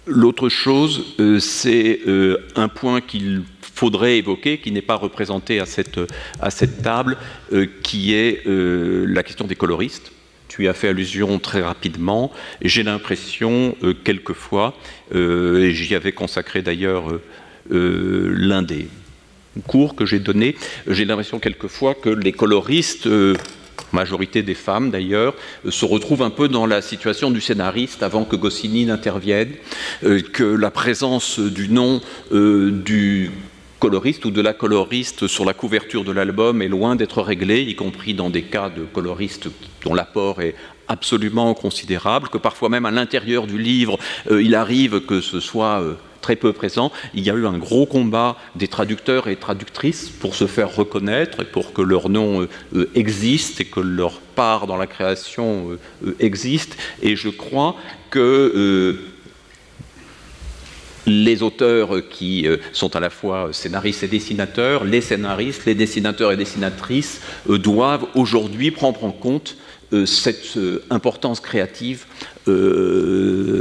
L'autre 0.08 0.48
chose, 0.48 1.14
euh, 1.20 1.38
c'est 1.38 2.00
euh, 2.06 2.38
un 2.56 2.68
point 2.68 3.02
qu'il 3.02 3.42
faudrait 3.60 4.16
évoquer, 4.16 4.58
qui 4.58 4.72
n'est 4.72 4.82
pas 4.82 4.96
représenté 4.96 5.60
à 5.60 5.66
cette, 5.66 6.00
table, 6.82 7.18
euh, 7.52 7.66
qui 7.82 8.14
est 8.14 8.42
la 8.46 9.22
question 9.22 9.46
des 9.46 9.54
coloristes. 9.54 10.10
Tu 10.48 10.64
y 10.64 10.68
as 10.68 10.74
fait 10.74 10.88
allusion 10.88 11.38
très 11.38 11.60
rapidement, 11.60 12.32
j'ai 12.62 12.82
l'impression, 12.82 13.76
quelquefois, 14.02 14.74
et 15.14 15.70
j'y 15.72 15.94
avais 15.94 16.12
consacré 16.12 16.62
d'ailleurs 16.62 17.20
l'un 17.70 18.62
des 18.62 18.88
cours 19.66 19.94
que 19.94 20.06
j'ai 20.06 20.20
donné, 20.20 20.56
j'ai 20.86 21.04
l'impression 21.04 21.38
quelquefois 21.38 21.94
que 21.94 22.08
les 22.08 22.32
coloristes 22.32 23.08
majorité 23.92 24.42
des 24.42 24.54
femmes 24.54 24.90
d'ailleurs, 24.90 25.34
euh, 25.64 25.70
se 25.70 25.84
retrouvent 25.84 26.22
un 26.22 26.30
peu 26.30 26.48
dans 26.48 26.66
la 26.66 26.82
situation 26.82 27.30
du 27.30 27.40
scénariste 27.40 28.02
avant 28.02 28.24
que 28.24 28.36
Goscinny 28.36 28.84
n'intervienne, 28.84 29.52
euh, 30.04 30.20
que 30.20 30.44
la 30.44 30.70
présence 30.70 31.38
du 31.38 31.68
nom 31.68 32.00
euh, 32.32 32.70
du 32.70 33.30
coloriste 33.78 34.24
ou 34.24 34.30
de 34.30 34.40
la 34.40 34.52
coloriste 34.52 35.26
sur 35.26 35.44
la 35.44 35.54
couverture 35.54 36.04
de 36.04 36.12
l'album 36.12 36.62
est 36.62 36.68
loin 36.68 36.96
d'être 36.96 37.22
réglée, 37.22 37.62
y 37.62 37.74
compris 37.74 38.14
dans 38.14 38.30
des 38.30 38.42
cas 38.42 38.70
de 38.70 38.84
coloristes 38.84 39.48
dont 39.84 39.94
l'apport 39.94 40.40
est 40.40 40.54
absolument 40.88 41.54
considérable, 41.54 42.28
que 42.28 42.38
parfois 42.38 42.68
même 42.68 42.86
à 42.86 42.90
l'intérieur 42.90 43.46
du 43.46 43.58
livre, 43.58 43.98
il 44.30 44.54
arrive 44.54 45.00
que 45.00 45.20
ce 45.20 45.38
soit 45.38 45.82
très 46.20 46.36
peu 46.36 46.52
présent. 46.52 46.92
Il 47.14 47.24
y 47.24 47.30
a 47.30 47.34
eu 47.34 47.46
un 47.46 47.58
gros 47.58 47.86
combat 47.86 48.36
des 48.54 48.68
traducteurs 48.68 49.28
et 49.28 49.36
traductrices 49.36 50.08
pour 50.08 50.34
se 50.34 50.46
faire 50.46 50.74
reconnaître 50.74 51.40
et 51.40 51.44
pour 51.44 51.72
que 51.72 51.82
leur 51.82 52.08
nom 52.08 52.42
euh, 52.42 52.48
euh, 52.74 52.90
existe 52.94 53.60
et 53.60 53.64
que 53.64 53.80
leur 53.80 54.20
part 54.20 54.66
dans 54.66 54.76
la 54.76 54.86
création 54.86 55.78
euh, 56.04 56.16
existe. 56.20 56.76
Et 57.02 57.16
je 57.16 57.28
crois 57.30 57.76
que 58.10 58.98
les 61.08 61.42
auteurs 61.42 62.08
qui 62.08 62.46
sont 62.72 62.94
à 62.94 63.00
la 63.00 63.10
fois 63.10 63.48
scénaristes 63.52 64.02
et 64.02 64.08
dessinateurs, 64.08 64.84
les 64.84 65.00
scénaristes, 65.00 65.64
les 65.66 65.74
dessinateurs 65.74 66.32
et 66.32 66.36
dessinatrices 66.36 67.20
doivent 67.48 68.06
aujourd'hui 68.14 68.70
prendre 68.70 69.04
en 69.04 69.10
compte 69.10 69.56
cette 70.04 70.58
importance 70.90 71.40
créative 71.40 72.04
des, 72.46 73.52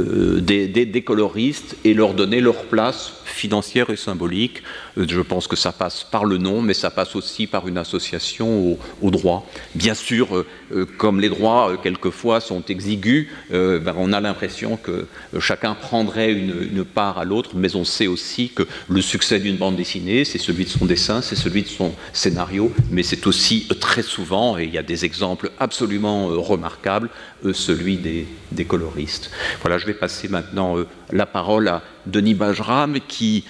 coloristes 1.04 1.76
et 1.84 1.94
leur 1.94 2.14
donner 2.14 2.40
leur 2.40 2.64
place 2.64 3.14
financière 3.38 3.88
et 3.90 3.96
symbolique. 3.96 4.62
Euh, 4.98 5.06
je 5.08 5.20
pense 5.20 5.46
que 5.46 5.56
ça 5.56 5.72
passe 5.72 6.04
par 6.04 6.24
le 6.24 6.38
nom, 6.38 6.60
mais 6.60 6.74
ça 6.74 6.90
passe 6.90 7.14
aussi 7.14 7.46
par 7.46 7.68
une 7.68 7.78
association 7.78 8.78
au, 9.00 9.10
droit. 9.10 9.48
Bien 9.74 9.94
sûr, 9.94 10.36
euh, 10.36 10.46
euh, 10.72 10.86
comme 10.98 11.20
les 11.20 11.28
droits 11.28 11.76
quelquefois 11.82 12.40
sont 12.40 12.64
exigus, 12.64 13.28
ben, 13.50 13.94
on 13.96 14.12
a 14.12 14.20
l'impression 14.20 14.76
que 14.76 15.06
chacun 15.38 15.74
prendrait 15.74 16.32
une, 16.32 16.84
part 16.84 17.18
à 17.18 17.24
l'autre, 17.24 17.50
mais 17.54 17.76
on 17.76 17.84
sait 17.84 18.06
aussi 18.06 18.50
que 18.50 18.64
le 18.88 19.00
succès 19.00 19.38
d'une 19.38 19.56
bande 19.56 19.76
dessinée, 19.76 20.24
c'est 20.24 20.38
celui 20.38 20.64
de 20.64 20.70
son 20.70 20.86
dessin, 20.86 21.22
c'est 21.22 21.36
celui 21.36 21.62
de 21.62 21.68
son 21.68 21.94
scénario, 22.12 22.72
mais 22.90 23.02
c'est 23.02 23.26
aussi 23.26 23.66
très 23.80 24.02
souvent, 24.02 24.58
et 24.58 24.64
il 24.64 24.72
y 24.72 24.78
a 24.78 24.82
des 24.82 25.04
exemples 25.04 25.50
absolument 25.58 26.28
remarquables, 26.28 27.10
celui 27.52 27.96
des, 27.96 28.64
coloristes. 28.64 29.30
Voilà, 29.62 29.78
je 29.78 29.86
vais 29.86 29.94
passer 29.94 30.28
maintenant 30.28 30.76
la 31.12 31.26
parole 31.26 31.68
à 31.68 31.82
Denis 32.08 32.34
Bajram, 32.34 32.98
qui 33.06 33.44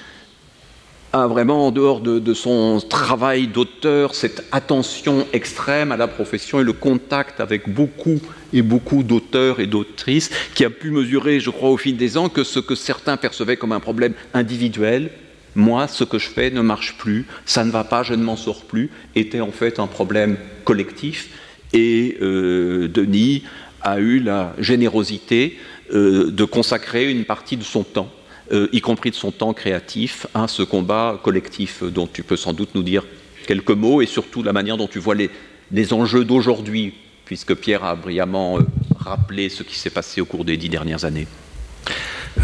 a 1.12 1.26
vraiment, 1.26 1.68
en 1.68 1.70
dehors 1.70 2.00
de, 2.00 2.34
son 2.34 2.80
travail 2.86 3.46
d'auteur, 3.46 4.14
cette 4.14 4.44
attention 4.52 5.26
extrême 5.32 5.90
à 5.90 5.96
la 5.96 6.06
profession 6.06 6.60
et 6.60 6.64
le 6.64 6.74
contact 6.74 7.40
avec 7.40 7.72
beaucoup 7.72 8.20
et 8.52 8.62
beaucoup 8.62 9.02
d'auteurs 9.02 9.60
et 9.60 9.66
d'autrices, 9.66 10.30
qui 10.54 10.64
a 10.64 10.70
pu 10.70 10.90
mesurer, 10.90 11.40
je 11.40 11.50
crois, 11.50 11.70
au 11.70 11.76
fil 11.76 11.96
des 11.96 12.18
ans, 12.18 12.28
que 12.28 12.44
ce 12.44 12.60
que 12.60 12.74
certains 12.74 13.16
percevaient 13.16 13.56
comme 13.56 13.72
un 13.72 13.80
problème 13.80 14.12
individuel, 14.34 15.10
moi, 15.54 15.88
ce 15.88 16.04
que 16.04 16.18
je 16.18 16.28
fais 16.28 16.50
ne 16.50 16.60
marche 16.60 16.96
plus, 16.98 17.26
ça 17.46 17.64
ne 17.64 17.70
va 17.70 17.84
pas, 17.84 18.02
je 18.02 18.14
ne 18.14 18.22
m'en 18.22 18.36
sors 18.36 18.64
plus, 18.64 18.90
était 19.14 19.40
en 19.40 19.50
fait 19.50 19.78
un 19.78 19.86
problème 19.86 20.36
collectif. 20.64 21.30
Et 21.72 22.18
euh, 22.22 22.88
Denis 22.88 23.44
a 23.82 23.98
eu 23.98 24.20
la 24.20 24.54
générosité 24.58 25.58
euh, 25.92 26.30
de 26.30 26.44
consacrer 26.44 27.10
une 27.10 27.24
partie 27.24 27.56
de 27.56 27.64
son 27.64 27.82
temps 27.82 28.10
euh, 28.52 28.68
y 28.72 28.80
compris 28.80 29.10
de 29.10 29.14
son 29.14 29.30
temps 29.30 29.52
créatif, 29.52 30.26
à 30.34 30.48
ce 30.48 30.62
combat 30.62 31.20
collectif 31.22 31.82
dont 31.82 32.06
tu 32.06 32.22
peux 32.22 32.36
sans 32.36 32.52
doute 32.52 32.74
nous 32.74 32.82
dire 32.82 33.04
quelques 33.46 33.70
mots 33.70 34.02
et 34.02 34.06
surtout 34.06 34.42
la 34.42 34.52
manière 34.52 34.76
dont 34.76 34.88
tu 34.88 34.98
vois 34.98 35.14
les, 35.14 35.92
enjeux 35.92 36.24
d'aujourd'hui, 36.24 36.94
puisque 37.24 37.54
Pierre 37.54 37.84
a 37.84 37.94
brillamment 37.94 38.58
euh, 38.58 38.62
rappelé 38.98 39.48
ce 39.48 39.62
qui 39.62 39.78
s'est 39.78 39.90
passé 39.90 40.20
au 40.20 40.24
cours 40.24 40.44
des 40.44 40.56
dix 40.56 40.68
dernières 40.68 41.04
années. 41.04 41.26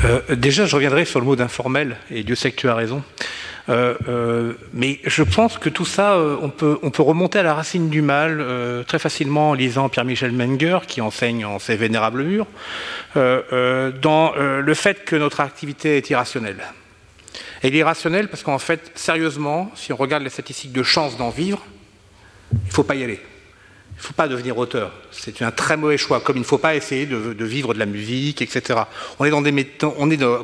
Euh, 0.04 0.20
déjà, 0.36 0.66
je 0.66 0.74
reviendrai 0.74 1.04
sur 1.04 1.20
le 1.20 1.26
mot 1.26 1.36
d'informel, 1.36 1.96
et 2.10 2.22
Dieu 2.22 2.34
sait 2.34 2.50
que 2.50 2.56
tu 2.56 2.68
as 2.68 2.74
raison. 2.74 3.02
Euh, 3.68 3.94
euh, 4.09 4.53
mais 4.74 5.00
je 5.05 5.22
pense 5.22 5.57
que 5.57 5.68
tout 5.68 5.87
ça, 5.87 6.14
euh, 6.14 6.37
on, 6.42 6.50
peut, 6.50 6.79
on 6.83 6.90
peut 6.90 7.03
remonter 7.03 7.38
à 7.38 7.42
la 7.42 7.55
racine 7.55 7.88
du 7.88 8.03
mal 8.03 8.44
très 8.87 8.98
facilement 8.98 9.50
en 9.50 9.55
lisant 9.55 9.88
Pierre-Michel 9.88 10.33
Menger, 10.33 10.81
qui 10.87 11.00
enseigne 11.00 11.44
en 11.44 11.59
ses 11.59 11.77
vénérables 11.77 12.22
murs, 12.22 12.46
dans 13.14 14.33
le 14.37 14.74
fait 14.74 15.05
que 15.05 15.16
notre 15.16 15.40
activité 15.40 15.96
est 15.96 16.11
irrationnelle. 16.11 16.62
Elle 17.62 17.74
est 17.74 17.79
irrationnelle 17.79 18.29
parce 18.29 18.42
qu'en 18.42 18.59
fait, 18.59 18.92
sérieusement, 18.94 19.70
si 19.74 19.92
on 19.92 19.96
regarde 19.96 20.22
les 20.22 20.31
statistiques 20.31 20.72
de 20.72 20.83
chance 20.83 21.16
d'en 21.16 21.31
vivre, 21.31 21.64
il 22.53 22.68
ne 22.68 22.72
faut 22.72 22.83
pas 22.83 22.94
y 22.94 23.03
aller. 23.03 23.20
Il 23.96 24.00
ne 24.00 24.02
faut 24.02 24.12
pas 24.14 24.28
devenir 24.28 24.59
auteur. 24.59 24.92
C'est 25.12 25.40
un 25.42 25.50
très 25.50 25.76
mauvais 25.76 25.96
choix. 25.96 26.20
Comme 26.20 26.37
il 26.37 26.40
ne 26.40 26.44
faut 26.44 26.59
pas 26.59 26.74
essayer 26.74 27.07
de, 27.07 27.44
vivre 27.44 27.74
de 27.74 27.78
la 27.78 27.87
musique, 27.87 28.42
etc. 28.42 28.80
On 29.18 29.24
est 29.24 29.30
dans 29.30 29.40
des 29.40 29.66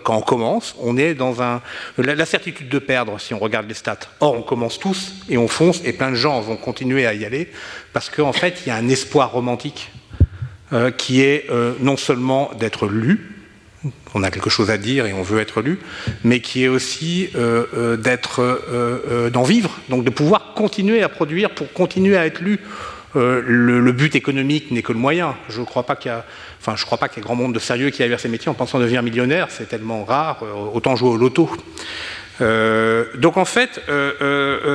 quand 0.02 0.16
on 0.16 0.22
commence, 0.22 0.74
on 0.78 0.96
est 0.96 1.14
dans 1.14 1.42
un, 1.42 1.60
la, 1.98 2.26
certitude 2.26 2.68
de 2.68 2.78
perdre 2.78 3.20
si 3.20 3.34
on 3.34 3.38
regarde 3.38 3.68
les 3.68 3.74
stats. 3.74 3.98
Or, 4.20 4.34
on 4.34 4.42
commence 4.42 4.78
tous 4.78 5.14
et 5.28 5.36
on 5.36 5.48
fonce 5.48 5.82
et 5.84 5.92
plein 5.92 6.10
de 6.10 6.16
gens 6.16 6.40
vont 6.40 6.56
continuer 6.56 7.06
à 7.06 7.12
y 7.14 7.24
aller 7.24 7.50
parce 7.92 8.08
qu'en 8.08 8.32
fait, 8.32 8.62
il 8.64 8.68
y 8.68 8.72
a 8.72 8.76
un 8.76 8.88
espoir 8.88 9.32
romantique 9.32 9.90
euh, 10.72 10.92
qui 10.92 11.20
est 11.20 11.50
euh, 11.50 11.74
non 11.80 11.96
seulement 11.96 12.52
d'être 12.56 12.86
lu, 12.86 13.34
on 14.14 14.22
a 14.22 14.30
quelque 14.30 14.50
chose 14.50 14.70
à 14.70 14.78
dire 14.78 15.04
et 15.06 15.12
on 15.12 15.22
veut 15.22 15.40
être 15.40 15.62
lu, 15.62 15.80
mais 16.22 16.40
qui 16.40 16.62
est 16.62 16.68
aussi 16.68 17.28
euh, 17.34 17.96
d'être, 17.96 19.30
d'en 19.32 19.42
vivre, 19.42 19.76
donc 19.88 20.04
de 20.04 20.10
pouvoir 20.10 20.54
continuer 20.54 21.02
à 21.02 21.08
produire 21.08 21.50
pour 21.50 21.72
continuer 21.72 22.16
à 22.16 22.24
être 22.24 22.40
lu. 22.40 22.60
Euh, 23.16 23.42
le, 23.44 23.92
but 23.92 24.14
économique 24.14 24.70
n'est 24.70 24.82
que 24.82 24.92
le 24.92 24.98
moyen. 24.98 25.34
Je 25.48 25.60
ne 25.60 25.64
crois 25.64 25.82
pas 25.82 25.96
qu'il 25.96 26.10
y 26.10 26.14
a, 26.14 26.24
enfin, 26.60 26.76
je 26.76 26.84
crois 26.84 26.98
pas 26.98 27.08
qu'il 27.08 27.18
y 27.18 27.20
ait 27.20 27.24
grand 27.24 27.34
monde 27.34 27.52
de 27.52 27.58
sérieux 27.58 27.90
qui 27.90 28.02
aille 28.02 28.08
vers 28.08 28.20
ces 28.20 28.28
métiers 28.28 28.50
en 28.50 28.54
pensant 28.54 28.78
devenir 28.78 29.02
millionnaire. 29.02 29.48
C'est 29.50 29.68
tellement 29.68 30.04
rare. 30.04 30.38
Euh, 30.42 30.70
autant 30.72 30.94
jouer 30.96 31.10
au 31.10 31.16
loto. 31.16 31.50
Euh, 32.40 33.04
donc 33.16 33.36
en 33.36 33.44
fait, 33.44 33.82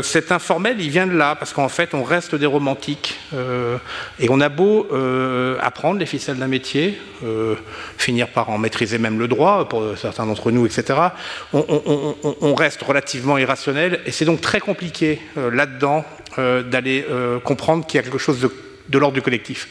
cet 0.04 0.32
informel, 0.32 0.80
il 0.80 0.90
vient 0.90 1.08
de 1.08 1.16
là, 1.18 1.36
parce 1.36 1.52
qu'en 1.52 1.70
fait, 1.70 1.96
on 1.96 2.04
reste 2.04 2.36
des 2.36 2.46
romantiques, 2.46 3.18
et 4.20 4.30
on 4.30 4.40
a 4.40 4.50
beau 4.50 4.88
apprendre 5.60 6.00
les 6.00 6.06
ficelles 6.06 6.38
d'un 6.38 6.48
métier, 6.48 7.02
finir 7.98 8.28
par 8.28 8.52
en 8.52 8.60
maîtriser 8.60 9.00
même 9.00 9.18
le 9.18 9.28
droit, 9.28 9.68
pour 9.68 9.98
certains 9.98 10.28
d'entre 10.28 10.52
nous, 10.52 10.68
etc., 10.68 11.00
on, 11.54 12.16
on, 12.40 12.54
reste 12.54 12.84
relativement 12.84 13.40
irrationnel, 13.40 14.02
et 14.06 14.12
c'est 14.12 14.26
donc 14.26 14.42
très 14.42 14.60
compliqué 14.60 15.20
là-dedans 15.36 16.06
d'aller 16.38 17.06
euh, 17.10 17.40
comprendre 17.40 17.86
qu'il 17.86 17.98
y 17.98 18.00
a 18.00 18.04
quelque 18.04 18.18
chose 18.18 18.40
de, 18.40 18.98
l'ordre 18.98 19.16
du 19.16 19.22
collectif. 19.22 19.68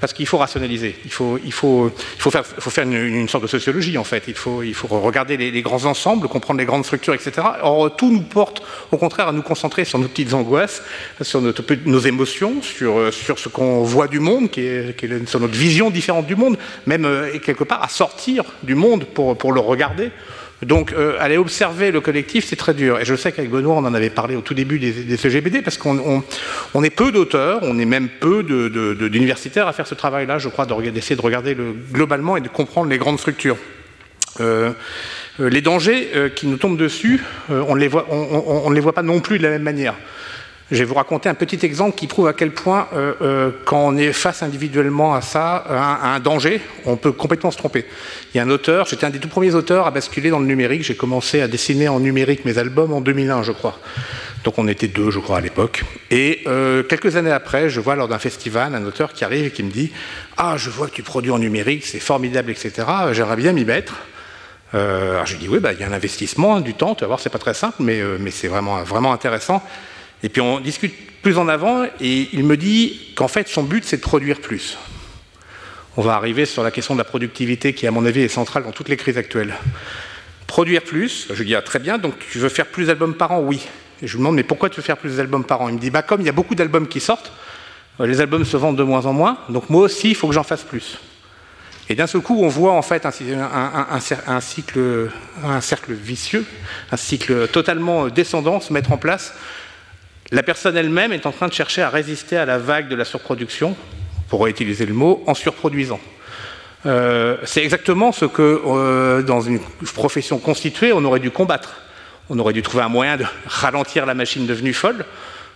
Parce 0.00 0.12
qu'il 0.12 0.26
faut 0.26 0.38
rationaliser, 0.38 0.96
il 1.04 1.12
faut, 1.12 1.38
il 1.44 1.52
faut, 1.52 1.92
il 2.16 2.20
faut 2.20 2.30
faire, 2.30 2.44
faut 2.44 2.70
faire 2.70 2.84
une, 2.84 3.28
sorte 3.28 3.42
de 3.42 3.48
sociologie 3.48 3.98
en 3.98 4.04
fait, 4.04 4.24
il 4.26 4.34
faut, 4.34 4.62
il 4.62 4.74
faut 4.74 4.88
regarder 4.88 5.36
les, 5.36 5.62
grands 5.62 5.84
ensembles, 5.84 6.26
comprendre 6.28 6.58
les 6.58 6.64
grandes 6.64 6.84
structures, 6.84 7.12
etc. 7.12 7.32
Or, 7.62 7.94
tout 7.94 8.10
nous 8.10 8.22
porte 8.22 8.62
au 8.90 8.96
contraire 8.96 9.28
à 9.28 9.32
nous 9.32 9.42
concentrer 9.42 9.84
sur 9.84 9.98
nos 9.98 10.08
petites 10.08 10.32
angoisses, 10.32 10.82
sur 11.20 11.42
nos 11.42 12.00
émotions, 12.00 12.62
sur, 12.62 13.12
sur 13.12 13.38
ce 13.38 13.48
qu'on 13.48 13.82
voit 13.82 14.08
du 14.08 14.18
monde, 14.18 14.50
qui 14.50 14.60
est, 14.60 14.96
qui 14.96 15.06
est, 15.06 15.28
sur 15.28 15.40
notre 15.40 15.54
vision 15.54 15.90
différente 15.90 16.26
du 16.26 16.36
monde, 16.36 16.56
même 16.86 17.04
euh, 17.04 17.38
quelque 17.38 17.64
part 17.64 17.82
à 17.82 17.88
sortir 17.88 18.44
du 18.62 18.74
monde 18.74 19.04
pour, 19.04 19.36
pour 19.36 19.52
le 19.52 19.60
regarder 19.60 20.10
donc, 20.62 20.94
euh, 20.94 21.16
aller 21.20 21.36
observer 21.36 21.90
le 21.90 22.00
collectif, 22.00 22.46
c'est 22.46 22.56
très 22.56 22.72
dur. 22.72 22.98
Et 22.98 23.04
je 23.04 23.14
sais 23.14 23.30
qu'avec 23.30 23.50
Benoît, 23.50 23.74
on 23.74 23.84
en 23.84 23.92
avait 23.92 24.08
parlé 24.08 24.36
au 24.36 24.40
tout 24.40 24.54
début 24.54 24.78
des, 24.78 25.16
CGBD, 25.16 25.60
parce 25.60 25.76
qu'on 25.76 26.22
est 26.82 26.90
peu 26.90 27.12
d'auteurs, 27.12 27.60
on 27.62 27.78
est 27.78 27.84
même 27.84 28.08
peu 28.08 28.42
d'universitaires 28.42 29.68
à 29.68 29.74
faire 29.74 29.86
ce 29.86 29.94
travail-là, 29.94 30.38
je 30.38 30.48
crois, 30.48 30.64
d'essayer 30.66 31.16
de 31.16 31.20
regarder 31.20 31.56
globalement 31.92 32.38
et 32.38 32.40
de 32.40 32.48
comprendre 32.48 32.88
les 32.88 32.96
grandes 32.96 33.18
structures. 33.18 33.58
Euh, 34.40 34.72
euh, 35.40 35.50
les 35.50 35.60
dangers 35.60 36.08
qui 36.34 36.46
nous 36.46 36.56
tombent 36.56 36.78
dessus, 36.78 37.22
on 37.50 37.74
ne 37.74 37.80
les, 37.80 37.90
les 38.74 38.80
voit 38.80 38.94
pas 38.94 39.02
non 39.02 39.20
plus 39.20 39.36
de 39.36 39.42
la 39.42 39.50
même 39.50 39.62
manière. 39.62 39.94
Je 40.72 40.78
vais 40.78 40.84
vous 40.84 40.94
raconter 40.94 41.28
un 41.28 41.34
petit 41.34 41.64
exemple 41.64 41.96
qui 41.96 42.08
prouve 42.08 42.26
à 42.26 42.32
quel 42.32 42.50
point, 42.50 42.88
euh, 42.92 43.12
euh, 43.22 43.50
quand 43.64 43.86
on 43.86 43.96
est 43.96 44.12
face 44.12 44.42
individuellement 44.42 45.14
à 45.14 45.20
ça, 45.20 45.54
à 45.54 46.12
un, 46.12 46.18
danger, 46.18 46.60
on 46.84 46.96
peut 46.96 47.12
complètement 47.12 47.52
se 47.52 47.56
tromper. 47.56 47.86
Il 48.34 48.38
y 48.38 48.40
a 48.40 48.42
un 48.42 48.50
auteur, 48.50 48.84
j'étais 48.86 49.06
un 49.06 49.10
des 49.10 49.20
tout 49.20 49.28
premiers 49.28 49.54
auteurs 49.54 49.86
à 49.86 49.92
basculer 49.92 50.28
dans 50.28 50.40
le 50.40 50.46
numérique. 50.46 50.82
J'ai 50.82 50.96
commencé 50.96 51.40
à 51.40 51.46
dessiner 51.46 51.86
en 51.86 52.00
numérique 52.00 52.44
mes 52.44 52.58
albums 52.58 52.92
en 52.92 53.00
2001, 53.00 53.44
je 53.44 53.52
crois. 53.52 53.78
Donc 54.42 54.58
on 54.58 54.66
était 54.66 54.88
deux, 54.88 55.12
je 55.12 55.20
crois, 55.20 55.38
à 55.38 55.40
l'époque. 55.40 55.84
Et 56.10 56.42
euh, 56.48 56.82
quelques 56.82 57.14
années 57.14 57.30
après, 57.30 57.70
je 57.70 57.78
vois 57.78 57.94
lors 57.94 58.08
d'un 58.08 58.18
festival 58.18 58.74
un 58.74 58.84
auteur 58.86 59.12
qui 59.12 59.24
arrive 59.24 59.44
et 59.44 59.50
qui 59.52 59.62
me 59.62 59.70
dit 59.70 59.92
Ah, 60.36 60.56
je 60.56 60.68
vois 60.68 60.88
que 60.88 60.94
tu 60.94 61.04
produis 61.04 61.30
en 61.30 61.38
numérique, 61.38 61.86
c'est 61.86 62.00
formidable, 62.00 62.50
etc. 62.50 62.72
J'aimerais 63.12 63.36
bien 63.36 63.52
m'y 63.52 63.64
mettre. 63.64 63.94
alors 64.72 65.26
je 65.26 65.36
dis 65.36 65.48
Oui, 65.48 65.60
bah, 65.60 65.74
il 65.74 65.78
y 65.78 65.84
a 65.84 65.86
un 65.86 65.92
investissement, 65.92 66.58
du 66.58 66.74
temps, 66.74 66.96
tu 66.96 67.02
vas 67.02 67.06
voir, 67.06 67.20
c'est 67.20 67.30
pas 67.30 67.38
très 67.38 67.54
simple, 67.54 67.76
mais, 67.78 68.00
mais 68.18 68.32
c'est 68.32 68.48
vraiment, 68.48 68.82
vraiment 68.82 69.12
intéressant. 69.12 69.62
Et 70.22 70.28
puis 70.28 70.40
on 70.40 70.60
discute 70.60 70.94
plus 71.22 71.38
en 71.38 71.48
avant 71.48 71.84
et 72.00 72.28
il 72.32 72.44
me 72.44 72.56
dit 72.56 73.12
qu'en 73.16 73.28
fait 73.28 73.48
son 73.48 73.62
but 73.62 73.84
c'est 73.84 73.98
de 73.98 74.02
produire 74.02 74.40
plus. 74.40 74.78
On 75.96 76.02
va 76.02 76.14
arriver 76.14 76.46
sur 76.46 76.62
la 76.62 76.70
question 76.70 76.94
de 76.94 76.98
la 76.98 77.04
productivité 77.04 77.72
qui 77.72 77.86
à 77.86 77.90
mon 77.90 78.04
avis 78.04 78.22
est 78.22 78.28
centrale 78.28 78.64
dans 78.64 78.72
toutes 78.72 78.88
les 78.88 78.96
crises 78.96 79.18
actuelles. 79.18 79.54
Produire 80.46 80.82
plus, 80.82 81.28
je 81.32 81.42
dis 81.42 81.54
ah, 81.54 81.62
très 81.62 81.78
bien, 81.78 81.98
donc 81.98 82.14
tu 82.30 82.38
veux 82.38 82.48
faire 82.48 82.66
plus 82.66 82.86
d'albums 82.86 83.14
par 83.14 83.32
an? 83.32 83.40
Oui. 83.40 83.66
Et 84.02 84.06
je 84.06 84.12
lui 84.12 84.18
demande 84.18 84.36
mais 84.36 84.42
pourquoi 84.42 84.68
tu 84.68 84.76
veux 84.76 84.82
faire 84.82 84.98
plus 84.98 85.16
d'albums 85.16 85.44
par 85.44 85.62
an? 85.62 85.68
Il 85.68 85.74
me 85.76 85.80
dit 85.80 85.90
bah 85.90 86.02
comme 86.02 86.20
il 86.20 86.26
y 86.26 86.30
a 86.30 86.32
beaucoup 86.32 86.54
d'albums 86.54 86.86
qui 86.86 87.00
sortent, 87.00 87.32
euh, 88.00 88.06
les 88.06 88.20
albums 88.20 88.44
se 88.44 88.56
vendent 88.56 88.76
de 88.76 88.82
moins 88.82 89.06
en 89.06 89.12
moins, 89.12 89.38
donc 89.48 89.70
moi 89.70 89.82
aussi 89.82 90.10
il 90.10 90.14
faut 90.14 90.28
que 90.28 90.34
j'en 90.34 90.42
fasse 90.42 90.62
plus. 90.62 90.98
Et 91.88 91.94
d'un 91.94 92.08
seul 92.08 92.20
coup, 92.20 92.42
on 92.42 92.48
voit 92.48 92.72
en 92.72 92.82
fait 92.82 93.06
un, 93.06 94.40
cycle, 94.40 95.10
un 95.44 95.60
cercle 95.60 95.92
vicieux, 95.92 96.44
un 96.90 96.96
cycle 96.96 97.46
totalement 97.48 98.08
descendant 98.08 98.60
se 98.60 98.72
mettre 98.72 98.90
en 98.90 98.96
place 98.96 99.34
la 100.30 100.42
personne 100.42 100.76
elle-même 100.76 101.12
est 101.12 101.26
en 101.26 101.32
train 101.32 101.48
de 101.48 101.52
chercher 101.52 101.82
à 101.82 101.90
résister 101.90 102.36
à 102.36 102.44
la 102.44 102.58
vague 102.58 102.88
de 102.88 102.96
la 102.96 103.04
surproduction, 103.04 103.76
pour 104.28 104.46
utiliser 104.46 104.86
le 104.86 104.94
mot, 104.94 105.22
en 105.26 105.34
surproduisant. 105.34 106.00
Euh, 106.84 107.36
c'est 107.44 107.62
exactement 107.62 108.12
ce 108.12 108.24
que, 108.24 108.60
euh, 108.66 109.22
dans 109.22 109.40
une 109.40 109.60
profession 109.94 110.38
constituée, 110.38 110.92
on 110.92 111.04
aurait 111.04 111.20
dû 111.20 111.30
combattre. 111.30 111.80
On 112.28 112.38
aurait 112.38 112.52
dû 112.52 112.62
trouver 112.62 112.84
un 112.84 112.88
moyen 112.88 113.16
de 113.16 113.24
ralentir 113.46 114.06
la 114.06 114.14
machine 114.14 114.46
devenue 114.46 114.72
folle, 114.72 115.04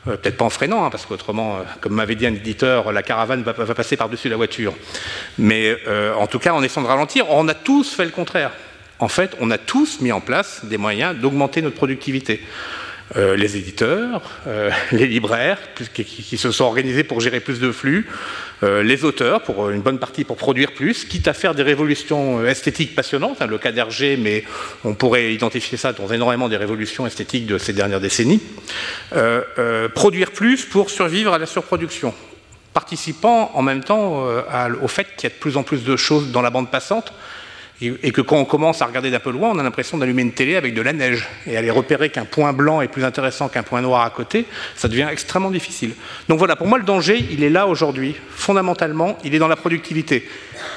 euh, 0.09 0.17
peut-être 0.17 0.37
pas 0.37 0.45
en 0.45 0.51
freinant, 0.51 0.85
hein, 0.85 0.91
parce 0.91 1.07
qu'autrement, 1.07 1.59
comme 1.81 1.95
m'avait 1.95 2.15
dit 2.15 2.27
un 2.27 2.35
éditeur, 2.35 2.93
la 2.93 3.03
caravane 3.03 3.43
va, 3.43 3.53
va 3.53 3.75
passer 3.75 3.97
par-dessus 3.97 4.29
la 4.29 4.37
voiture. 4.37 4.73
Mais 5.39 5.77
en 6.17 6.27
tout 6.27 6.39
cas, 6.39 6.53
en 6.53 6.63
essayant 6.63 6.83
de 6.83 6.89
ralentir, 6.89 7.27
on 7.31 7.49
a 7.49 7.55
tous 7.55 7.95
fait 7.95 8.05
le 8.05 8.11
contraire. 8.11 8.53
En 8.99 9.09
fait, 9.09 9.35
on 9.41 9.51
a 9.51 9.59
tous 9.59 10.01
mis 10.01 10.13
en 10.13 10.21
place 10.21 10.65
des 10.65 10.77
moyens 10.77 11.17
d'augmenter 11.17 11.63
notre 11.63 11.77
productivité. 11.77 12.41
Euh, 13.17 13.35
les 13.37 13.57
éditeurs, 13.57 14.23
euh, 14.47 14.71
les 14.93 15.07
libraires 15.07 15.59
qui, 15.95 16.37
se 16.37 16.53
sont 16.53 16.65
organisés 16.65 17.03
pour 17.03 17.21
gérer 17.21 17.41
plus 17.41 17.59
de 17.59 17.73
flux, 17.73 18.07
euh, 18.63 18.85
les 18.85 19.05
auteurs 19.05 19.43
pour 19.43 19.71
une 19.71 19.81
bonne 19.81 19.99
partie 19.99 20.23
pour 20.23 20.37
produire 20.37 20.73
plus, 20.73 21.05
quitte 21.05 21.27
à 21.27 21.33
faire 21.33 21.57
des 21.57 21.65
révolutions 21.65 22.45
esthétiques 22.47 22.95
passionnantes, 22.95 23.43
hein, 23.43 23.49
le 23.49 23.59
cas 23.59 23.73
d'Hergé, 23.73 24.17
mais 24.17 24.45
on 24.85 24.95
pourrait 24.95 25.35
identifier 25.35 25.77
ça 25.77 25.93
dans 25.93 26.09
énormément 26.13 26.49
des 26.49 26.57
révolutions 26.57 27.05
esthétiques 27.05 27.47
de 27.47 27.59
ces 27.59 27.73
dernières 27.73 28.01
décennies, 28.01 28.41
produire 29.95 30.31
plus 30.31 30.65
pour 30.65 30.91
survivre 30.91 31.33
à 31.33 31.39
la 31.39 31.47
surproduction. 31.47 32.15
Participant 32.73 33.51
en 33.55 33.63
même 33.63 33.83
temps 33.83 34.25
au 34.83 34.89
fait 34.89 35.17
qu'il 35.17 35.25
y 35.25 35.33
a 35.33 35.35
de 35.35 35.41
plus 35.41 35.57
en 35.57 35.65
plus 35.65 35.83
de 35.83 35.97
choses 35.97 36.31
dans 36.31 36.43
la 36.43 36.51
bande 36.51 36.71
passante 36.71 37.13
et, 37.83 38.11
que 38.13 38.21
quand 38.21 38.37
on 38.37 38.45
commence 38.45 38.83
à 38.83 38.87
regarder 38.87 39.11
d'un 39.11 39.21
peu 39.21 39.31
loin, 39.31 39.51
on 39.55 39.59
a 39.59 39.63
l'impression 39.63 39.97
d'allumer 39.97 40.23
une 40.23 40.33
télé 40.33 40.57
avec 40.57 40.75
de 40.75 40.83
la 40.83 40.93
neige. 40.93 41.27
Et 41.47 41.57
aller 41.57 41.71
repérer 41.71 42.11
qu'un 42.11 42.27
point 42.27 42.53
blanc 42.53 42.83
est 42.83 42.89
plus 42.89 43.05
intéressant 43.05 43.49
qu'un 43.49 43.63
point 43.63 43.81
noir 43.81 44.05
à 44.05 44.11
côté, 44.11 44.45
ça 44.77 44.89
devient 44.89 45.09
extrêmement 45.11 45.51
difficile. 45.51 45.93
Donc 46.29 46.39
voilà, 46.39 46.57
pour 46.57 46.67
moi, 46.67 46.77
le 46.77 46.85
danger, 46.85 47.25
il 47.31 47.43
est 47.43 47.49
là 47.49 47.67
aujourd'hui. 47.67 48.17
Fondamentalement, 48.31 49.17
il 49.25 49.35
est 49.35 49.39
dans 49.39 49.49
la 49.49 49.57
productivité. 49.57 50.29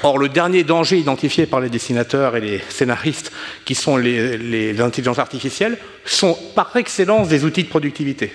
Or, 0.02 0.16
le 0.16 0.30
dernier 0.30 0.64
danger 0.64 0.96
identifié 0.96 1.44
par 1.44 1.60
les 1.60 1.68
dessinateurs 1.68 2.36
et 2.36 2.40
les 2.40 2.62
scénaristes, 2.70 3.32
qui 3.66 3.74
sont 3.74 3.98
les, 3.98 4.80
intelligences 4.80 5.18
artificielles, 5.18 5.76
sont 6.06 6.38
par 6.54 6.74
excellence 6.76 7.28
des 7.28 7.44
outils 7.44 7.64
de 7.64 7.68
productivité. 7.68 8.32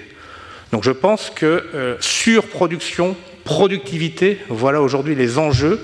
Donc 0.72 0.84
je 0.84 0.92
pense 0.92 1.32
que 1.36 1.66
euh, 1.74 1.96
surproduction, 2.00 3.16
productivité, 3.44 4.38
voilà 4.50 4.82
aujourd'hui 4.84 5.16
les 5.16 5.40
enjeux 5.40 5.80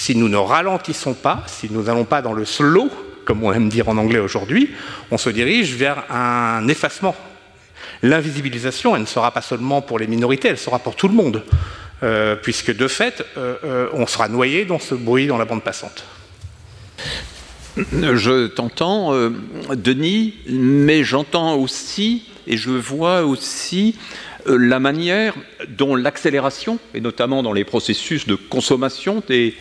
si 0.00 0.16
nous 0.16 0.30
ne 0.30 0.38
ralentissons 0.38 1.12
pas, 1.12 1.44
si 1.46 1.68
nous 1.70 1.82
n'allons 1.82 2.06
pas 2.06 2.22
dans 2.22 2.32
le 2.32 2.46
slow, 2.46 2.88
comme 3.26 3.44
on 3.44 3.52
aime 3.52 3.68
dire 3.68 3.90
en 3.90 3.98
anglais 3.98 4.18
aujourd'hui, 4.18 4.70
on 5.10 5.18
se 5.18 5.28
dirige 5.28 5.74
vers 5.74 6.10
un 6.10 6.66
effacement. 6.68 7.14
L'invisibilisation, 8.02 8.96
elle 8.96 9.02
ne 9.02 9.06
sera 9.06 9.30
pas 9.30 9.42
seulement 9.42 9.82
pour 9.82 9.98
les 9.98 10.06
minorités, 10.06 10.48
elle 10.48 10.56
sera 10.56 10.78
pour 10.78 10.96
tout 10.96 11.06
le 11.06 11.12
monde, 11.12 11.44
euh, 12.02 12.34
puisque 12.34 12.74
de 12.74 12.88
fait, 12.88 13.22
euh, 13.36 13.56
euh, 13.62 13.88
on 13.92 14.06
sera 14.06 14.28
noyé 14.28 14.64
dans 14.64 14.78
ce 14.78 14.94
bruit 14.94 15.26
dans 15.26 15.36
la 15.36 15.44
bande 15.44 15.62
passante. 15.62 16.02
Je 17.92 18.46
t'entends, 18.46 19.12
Denis, 19.74 20.34
mais 20.48 21.04
j'entends 21.04 21.56
aussi, 21.56 22.24
et 22.46 22.56
je 22.56 22.70
vois 22.70 23.24
aussi 23.24 23.96
la 24.46 24.80
manière 24.80 25.34
dont 25.68 25.94
l'accélération, 25.94 26.78
et 26.94 27.02
notamment 27.02 27.42
dans 27.42 27.52
les 27.52 27.64
processus 27.64 28.26
de 28.26 28.34
consommation 28.34 29.22
des 29.28 29.54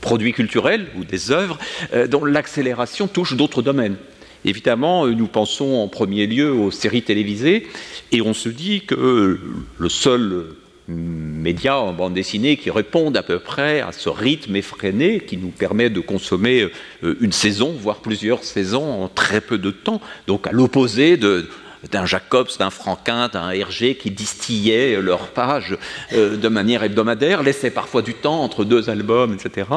produits 0.00 0.32
culturels 0.32 0.86
ou 0.96 1.04
des 1.04 1.30
œuvres 1.30 1.58
euh, 1.92 2.06
dont 2.06 2.24
l'accélération 2.24 3.08
touche 3.08 3.34
d'autres 3.34 3.62
domaines. 3.62 3.96
Évidemment, 4.44 5.06
euh, 5.06 5.12
nous 5.12 5.26
pensons 5.26 5.74
en 5.76 5.88
premier 5.88 6.26
lieu 6.26 6.52
aux 6.52 6.70
séries 6.70 7.02
télévisées 7.02 7.66
et 8.12 8.22
on 8.22 8.34
se 8.34 8.48
dit 8.48 8.82
que 8.82 9.38
le 9.76 9.88
seul 9.88 10.44
média 10.86 11.78
en 11.78 11.92
bande 11.92 12.14
dessinée 12.14 12.56
qui 12.56 12.70
réponde 12.70 13.16
à 13.16 13.22
peu 13.22 13.38
près 13.38 13.80
à 13.80 13.92
ce 13.92 14.08
rythme 14.08 14.56
effréné 14.56 15.20
qui 15.20 15.36
nous 15.36 15.50
permet 15.50 15.90
de 15.90 16.00
consommer 16.00 16.66
une 17.02 17.32
saison, 17.32 17.76
voire 17.78 17.98
plusieurs 17.98 18.42
saisons 18.42 19.02
en 19.02 19.08
très 19.08 19.42
peu 19.42 19.58
de 19.58 19.70
temps, 19.70 20.00
donc 20.26 20.46
à 20.46 20.52
l'opposé 20.52 21.18
de, 21.18 21.46
d'un 21.90 22.06
Jacobs, 22.06 22.48
d'un 22.58 22.70
Franquin, 22.70 23.28
d'un 23.28 23.50
Hergé 23.50 23.94
qui 23.94 24.10
distillaient 24.10 25.00
leurs 25.00 25.28
pages 25.28 25.76
euh, 26.12 26.36
de 26.36 26.48
manière 26.48 26.82
hebdomadaire, 26.82 27.42
laissaient 27.42 27.70
parfois 27.70 28.02
du 28.02 28.14
temps 28.14 28.42
entre 28.42 28.64
deux 28.64 28.90
albums, 28.90 29.34
etc. 29.34 29.68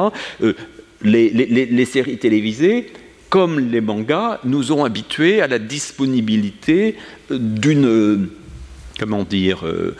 Euh, 0.42 0.54
les, 1.02 1.84
séries 1.84 2.18
télévisées, 2.18 2.92
comme 3.28 3.58
les 3.58 3.80
mangas, 3.80 4.40
nous 4.44 4.72
ont 4.72 4.84
habitués 4.84 5.40
à 5.40 5.48
la 5.48 5.58
disponibilité 5.58 6.96
d'une 7.30 8.28
comment 8.98 9.24
dire, 9.24 9.66
euh, 9.66 9.96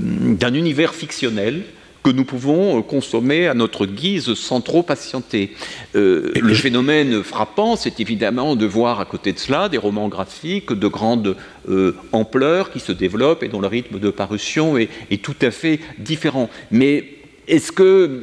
d'un 0.00 0.54
univers 0.54 0.94
fictionnel 0.94 1.62
que 2.06 2.10
nous 2.12 2.24
pouvons 2.24 2.78
euh, 2.78 2.82
consommer 2.82 3.48
à 3.48 3.54
notre 3.54 3.84
guise 3.84 4.34
sans 4.34 4.60
trop 4.60 4.84
patienter. 4.84 5.50
Euh, 5.96 6.30
le 6.36 6.54
phénomène 6.54 7.24
frappant, 7.24 7.74
c'est 7.74 7.98
évidemment 7.98 8.54
de 8.54 8.64
voir 8.64 9.00
à 9.00 9.04
côté 9.04 9.32
de 9.32 9.40
cela 9.40 9.68
des 9.68 9.76
romans 9.76 10.06
graphiques 10.06 10.72
de 10.72 10.86
grande 10.86 11.34
euh, 11.68 11.96
ampleur 12.12 12.70
qui 12.70 12.78
se 12.78 12.92
développent 12.92 13.42
et 13.42 13.48
dont 13.48 13.60
le 13.60 13.66
rythme 13.66 13.98
de 13.98 14.10
parution 14.10 14.78
est, 14.78 14.88
tout 15.20 15.34
à 15.42 15.50
fait 15.50 15.80
différent. 15.98 16.48
Mais 16.70 17.08
est-ce 17.48 17.72
que 17.72 18.22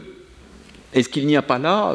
est-ce 0.93 1.09
qu'il 1.09 1.25
n'y 1.25 1.35
a 1.35 1.41
pas 1.41 1.59
là 1.59 1.93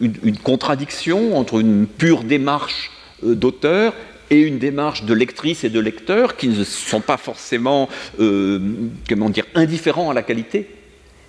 une, 0.00 0.36
contradiction 0.38 1.36
entre 1.36 1.60
une 1.60 1.86
pure 1.86 2.24
démarche 2.24 2.90
d'auteur 3.22 3.92
et 4.30 4.40
une 4.40 4.58
démarche 4.58 5.04
de 5.04 5.14
lectrice 5.14 5.62
et 5.62 5.70
de 5.70 5.78
lecteur 5.78 6.36
qui 6.36 6.48
ne 6.48 6.64
sont 6.64 7.02
pas 7.02 7.18
forcément 7.18 7.88
comment 8.18 9.30
dire, 9.30 9.44
indifférents 9.54 10.10
à 10.10 10.14
la 10.14 10.22
qualité? 10.22 10.81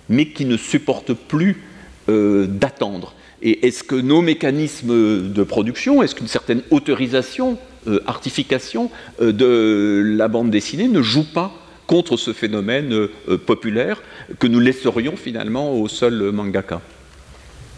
Mais 0.08 0.26
qui 0.26 0.44
ne 0.44 0.56
supportent 0.56 1.14
plus 1.14 1.62
euh, 2.08 2.46
d'attendre. 2.46 3.14
Et 3.42 3.66
est-ce 3.66 3.82
que 3.82 3.94
nos 3.94 4.22
mécanismes 4.22 5.32
de 5.32 5.42
production, 5.42 6.02
est-ce 6.02 6.14
qu'une 6.14 6.28
certaine 6.28 6.62
autorisation, 6.70 7.58
euh, 7.86 8.00
artification 8.06 8.90
euh, 9.20 9.32
de 9.32 10.02
la 10.16 10.28
bande 10.28 10.50
dessinée 10.50 10.88
ne 10.88 11.02
joue 11.02 11.24
pas 11.24 11.52
contre 11.86 12.16
ce 12.16 12.32
phénomène 12.32 13.08
populaire 13.44 14.02
que 14.38 14.46
nous 14.46 14.60
laisserions 14.60 15.16
finalement 15.16 15.78
au 15.78 15.86
seul 15.86 16.32
mangaka? 16.32 16.80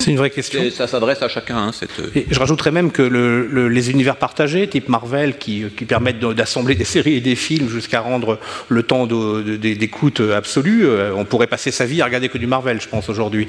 C'est 0.06 0.12
une 0.12 0.18
vraie 0.18 0.30
question. 0.30 0.62
Ça 0.70 0.86
s'adresse 0.86 1.20
à 1.22 1.28
chacun. 1.28 1.56
Hein, 1.56 1.72
cette... 1.72 2.00
Et 2.14 2.28
je 2.30 2.38
rajouterais 2.38 2.70
même 2.70 2.92
que 2.92 3.02
les 3.02 3.90
univers 3.90 4.14
partagés, 4.14 4.68
type 4.68 4.88
Marvel, 4.88 5.36
qui, 5.36 5.64
permettent 5.88 6.20
d'assembler 6.20 6.76
des 6.76 6.84
séries 6.94 7.14
et 7.14 7.20
des 7.20 7.34
films 7.34 7.68
jusqu'à 7.68 8.02
rendre 8.02 8.38
le 8.68 8.84
temps 8.84 9.08
d'écoute 9.08 10.20
absolu, 10.20 10.86
euh, 10.86 11.12
on 11.16 11.24
pourrait 11.24 11.48
passer 11.48 11.72
sa 11.72 11.86
vie 11.86 12.02
à 12.02 12.04
regarder 12.04 12.28
que 12.28 12.38
du 12.38 12.46
Marvel, 12.46 12.80
je 12.80 12.86
pense, 12.86 13.08
aujourd'hui. 13.08 13.48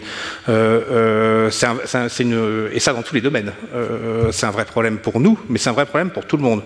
Euh, 0.49 1.51
euh, 1.51 2.69
et 2.73 2.79
ça 2.79 2.93
dans 2.93 3.03
tous 3.03 3.13
les 3.13 3.21
domaines. 3.21 3.53
c'est 4.31 4.47
un 4.47 4.51
vrai 4.51 4.65
problème 4.65 4.97
pour 4.97 5.19
nous, 5.19 5.37
mais 5.49 5.59
c'est 5.59 5.69
un 5.69 5.73
vrai 5.73 5.85
problème 5.85 6.09
pour 6.09 6.25
tout 6.25 6.37
le 6.37 6.43
monde. 6.43 6.63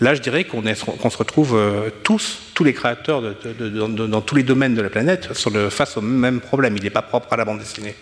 Là, 0.00 0.14
je 0.14 0.20
dirais 0.20 0.44
qu'on 0.44 0.62
se 0.62 1.16
retrouve 1.16 1.58
tous, 2.02 2.40
tous 2.52 2.64
les 2.64 2.74
créateurs 2.74 3.22
dans 3.22 4.20
tous 4.20 4.34
les 4.34 4.42
domaines 4.42 4.74
de 4.74 4.82
la 4.82 4.90
planète, 4.90 5.30
face 5.70 5.96
au 5.96 6.02
même 6.02 6.40
problème. 6.40 6.76
Il 6.76 6.82
n'est 6.82 6.90
pas 6.90 7.00
propre 7.00 7.32
à 7.32 7.38
la 7.38 7.46
bande 7.46 7.60
dessinée. 7.60 7.94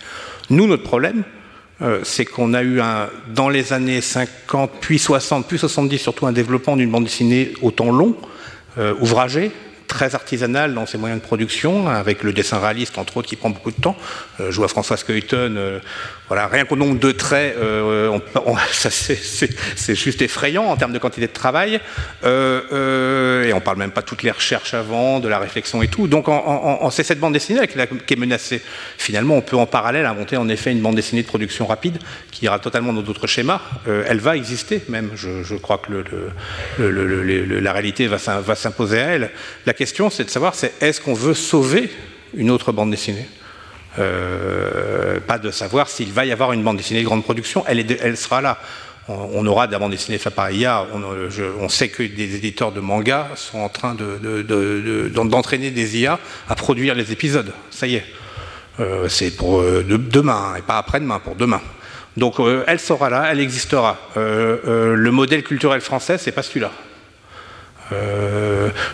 Nous, 0.50 0.66
notre 0.66 0.82
problème, 0.82 1.24
euh, 1.80 2.00
c'est 2.02 2.24
qu'on 2.24 2.54
a 2.54 2.62
eu 2.62 2.80
un, 2.80 3.08
dans 3.34 3.48
les 3.48 3.72
années 3.72 4.00
50, 4.00 4.72
puis 4.80 4.98
60, 4.98 5.46
puis 5.46 5.58
70 5.58 5.98
surtout 5.98 6.26
un 6.26 6.32
développement 6.32 6.76
d'une 6.76 6.90
bande 6.90 7.04
dessinée 7.04 7.52
au 7.62 7.70
temps 7.70 7.92
long, 7.92 8.16
euh, 8.78 8.94
ouvragée, 9.00 9.52
très 9.86 10.14
artisanale 10.14 10.74
dans 10.74 10.86
ses 10.86 10.98
moyens 10.98 11.20
de 11.20 11.26
production, 11.26 11.88
avec 11.88 12.22
le 12.22 12.32
dessin 12.32 12.58
réaliste 12.58 12.98
entre 12.98 13.18
autres 13.18 13.28
qui 13.28 13.36
prend 13.36 13.50
beaucoup 13.50 13.70
de 13.70 13.80
temps. 13.80 13.96
Euh, 14.40 14.50
je 14.50 14.56
vois 14.56 14.68
François 14.68 14.96
Skuyten 14.96 15.80
voilà, 16.28 16.46
rien 16.46 16.66
qu'au 16.66 16.76
nombre 16.76 16.98
de 16.98 17.10
traits, 17.10 17.56
euh, 17.56 18.18
c'est 18.70 19.94
juste 19.94 20.20
effrayant 20.20 20.64
en 20.64 20.76
termes 20.76 20.92
de 20.92 20.98
quantité 20.98 21.26
de 21.26 21.32
travail. 21.32 21.80
Euh, 22.24 22.60
euh, 22.72 23.44
et 23.44 23.52
on 23.54 23.60
parle 23.60 23.78
même 23.78 23.90
pas 23.90 24.02
de 24.02 24.06
toutes 24.06 24.22
les 24.22 24.30
recherches 24.30 24.74
avant, 24.74 25.20
de 25.20 25.28
la 25.28 25.38
réflexion 25.38 25.82
et 25.82 25.88
tout. 25.88 26.06
Donc 26.06 26.26
c'est 26.90 27.02
cette 27.02 27.18
bande 27.18 27.32
dessinée 27.32 27.66
qui 27.66 28.14
est 28.14 28.16
menacée. 28.16 28.62
Finalement, 28.98 29.36
on 29.36 29.40
peut 29.40 29.56
en 29.56 29.66
parallèle 29.66 30.04
inventer 30.04 30.36
en 30.36 30.48
effet 30.48 30.70
une 30.70 30.80
bande 30.80 30.96
dessinée 30.96 31.22
de 31.22 31.26
production 31.26 31.66
rapide 31.66 31.98
qui 32.30 32.44
ira 32.44 32.58
totalement 32.58 32.92
dans 32.92 33.02
d'autres 33.02 33.26
schémas. 33.26 33.60
elle 33.86 34.20
va 34.20 34.36
exister 34.36 34.82
même. 34.88 35.10
Je, 35.14 35.54
crois 35.56 35.78
que 35.78 36.04
la 36.78 37.72
réalité 37.72 38.06
va 38.06 38.54
s'imposer 38.54 39.00
à 39.00 39.06
elle. 39.06 39.30
La 39.64 39.72
question, 39.72 40.10
c'est 40.10 40.24
de 40.24 40.30
savoir, 40.30 40.54
c'est 40.54 40.74
est-ce 40.82 41.00
qu'on 41.00 41.14
veut 41.14 41.34
sauver 41.34 41.90
une 42.36 42.50
autre 42.50 42.72
bande 42.72 42.90
dessinée? 42.90 43.26
Euh, 43.98 45.18
pas 45.20 45.38
de 45.38 45.50
savoir 45.50 45.88
s'il 45.88 46.12
va 46.12 46.24
y 46.24 46.32
avoir 46.32 46.52
une 46.52 46.62
bande 46.62 46.76
dessinée 46.76 47.00
de 47.00 47.04
grande 47.04 47.24
production, 47.24 47.64
elle, 47.66 48.16
sera 48.16 48.40
là. 48.40 48.58
On, 49.08 49.46
aura 49.46 49.66
de 49.66 49.72
la 49.72 49.78
bande 49.78 49.92
dessinée 49.92 50.18
par 50.18 50.50
IA. 50.50 50.86
On, 51.60 51.68
sait 51.68 51.88
que 51.88 52.02
des 52.02 52.36
éditeurs 52.36 52.72
de 52.72 52.80
manga 52.80 53.28
sont 53.36 53.58
en 53.58 53.70
train 53.70 53.96
d'entraîner 55.14 55.70
des 55.70 55.98
IA 55.98 56.18
à 56.48 56.54
produire 56.54 56.94
les 56.94 57.10
épisodes. 57.10 57.52
Ça 57.70 57.86
y 57.86 57.96
est. 57.96 58.04
Euh, 58.80 59.08
c'est 59.08 59.30
pour 59.30 59.60
euh, 59.60 59.82
demain 59.82 60.54
et 60.58 60.62
pas 60.62 60.78
après-demain, 60.78 61.20
pour 61.20 61.36
demain. 61.36 61.62
Donc 62.16 62.36
elle 62.66 62.80
sera 62.80 63.10
là, 63.10 63.28
elle 63.30 63.40
existera. 63.40 63.96
le 64.16 65.10
modèle 65.10 65.42
culturel 65.42 65.80
français, 65.80 66.18
c'est 66.18 66.32
pas 66.32 66.42
celui-là. 66.42 66.72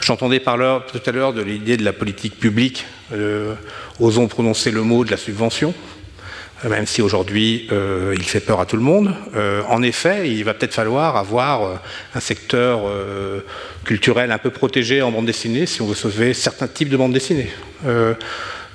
J'entendais 0.01 0.41
parler 0.41 0.79
tout 0.91 1.01
à 1.05 1.13
l'heure 1.13 1.33
de 1.33 1.43
l'idée 1.43 1.77
de 1.77 1.85
la 1.85 1.93
politique 1.93 2.39
publique 2.39 2.87
osons 4.01 4.29
prononcer 4.29 4.71
le 4.71 4.83
mot 4.83 5.05
de 5.05 5.11
la 5.11 5.17
subvention, 5.17 5.75
euh, 6.65 6.69
même 6.69 6.87
si 6.87 7.03
aujourd'hui 7.03 7.69
euh, 7.73 8.15
il 8.17 8.25
fait 8.25 8.41
peur 8.41 8.61
à 8.61 8.67
tout 8.67 8.77
le 8.77 8.83
monde. 8.83 9.15
Euh, 9.35 9.63
en 9.69 9.83
effet, 9.83 10.31
il 10.31 10.45
va 10.45 10.55
peut-être 10.55 10.75
falloir 10.75 11.17
avoir 11.17 11.81
un 12.15 12.21
secteur 12.21 12.83
culturel 13.85 14.33
un 14.33 14.39
peu 14.39 14.51
protégé 14.51 15.03
en 15.03 15.11
bande 15.11 15.27
dessinée 15.27 15.67
si 15.67 15.83
on 15.83 15.87
veut 15.87 15.95
sauver 15.95 16.35
certains 16.35 16.69
types 16.69 16.89
de 16.89 16.97
bande 16.97 17.13
dessinée. 17.13 17.51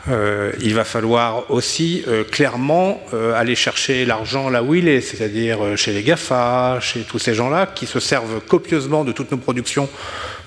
Euh, 0.10 0.52
il 0.62 0.74
va 0.74 0.84
falloir 0.84 1.50
aussi 1.52 2.04
euh, 2.08 2.24
clairement 2.24 3.02
euh, 3.14 3.34
aller 3.34 3.56
chercher 3.56 4.06
l'argent 4.06 4.50
là 4.50 4.64
où 4.64 4.74
il 4.74 4.88
est, 4.88 5.02
c'est-à-dire 5.02 5.78
chez 5.78 5.92
les 5.94 6.04
GAFA, 6.04 6.80
chez 6.82 7.02
tous 7.02 7.20
ces 7.20 7.34
gens-là 7.34 7.68
qui 7.68 7.86
se 7.86 8.00
servent 8.00 8.40
copieusement 8.48 9.04
de 9.04 9.12
toutes 9.12 9.32
nos 9.32 9.38
productions 9.38 9.88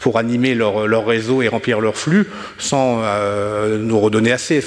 pour 0.00 0.18
animer 0.18 0.54
leur, 0.54 1.06
réseau 1.06 1.42
et 1.42 1.48
remplir 1.48 1.80
leur 1.80 1.96
flux 1.96 2.28
sans 2.58 3.02
nous 3.78 4.00
redonner 4.00 4.32
assez. 4.32 4.60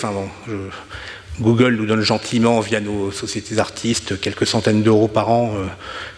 Google 1.39 1.75
nous 1.75 1.85
donne 1.85 2.01
gentiment, 2.01 2.59
via 2.61 2.79
nos 2.79 3.11
sociétés 3.11 3.59
artistes, 3.59 4.19
quelques 4.19 4.47
centaines 4.47 4.83
d'euros 4.83 5.07
par 5.07 5.29
an. 5.29 5.55
Euh, 5.55 5.65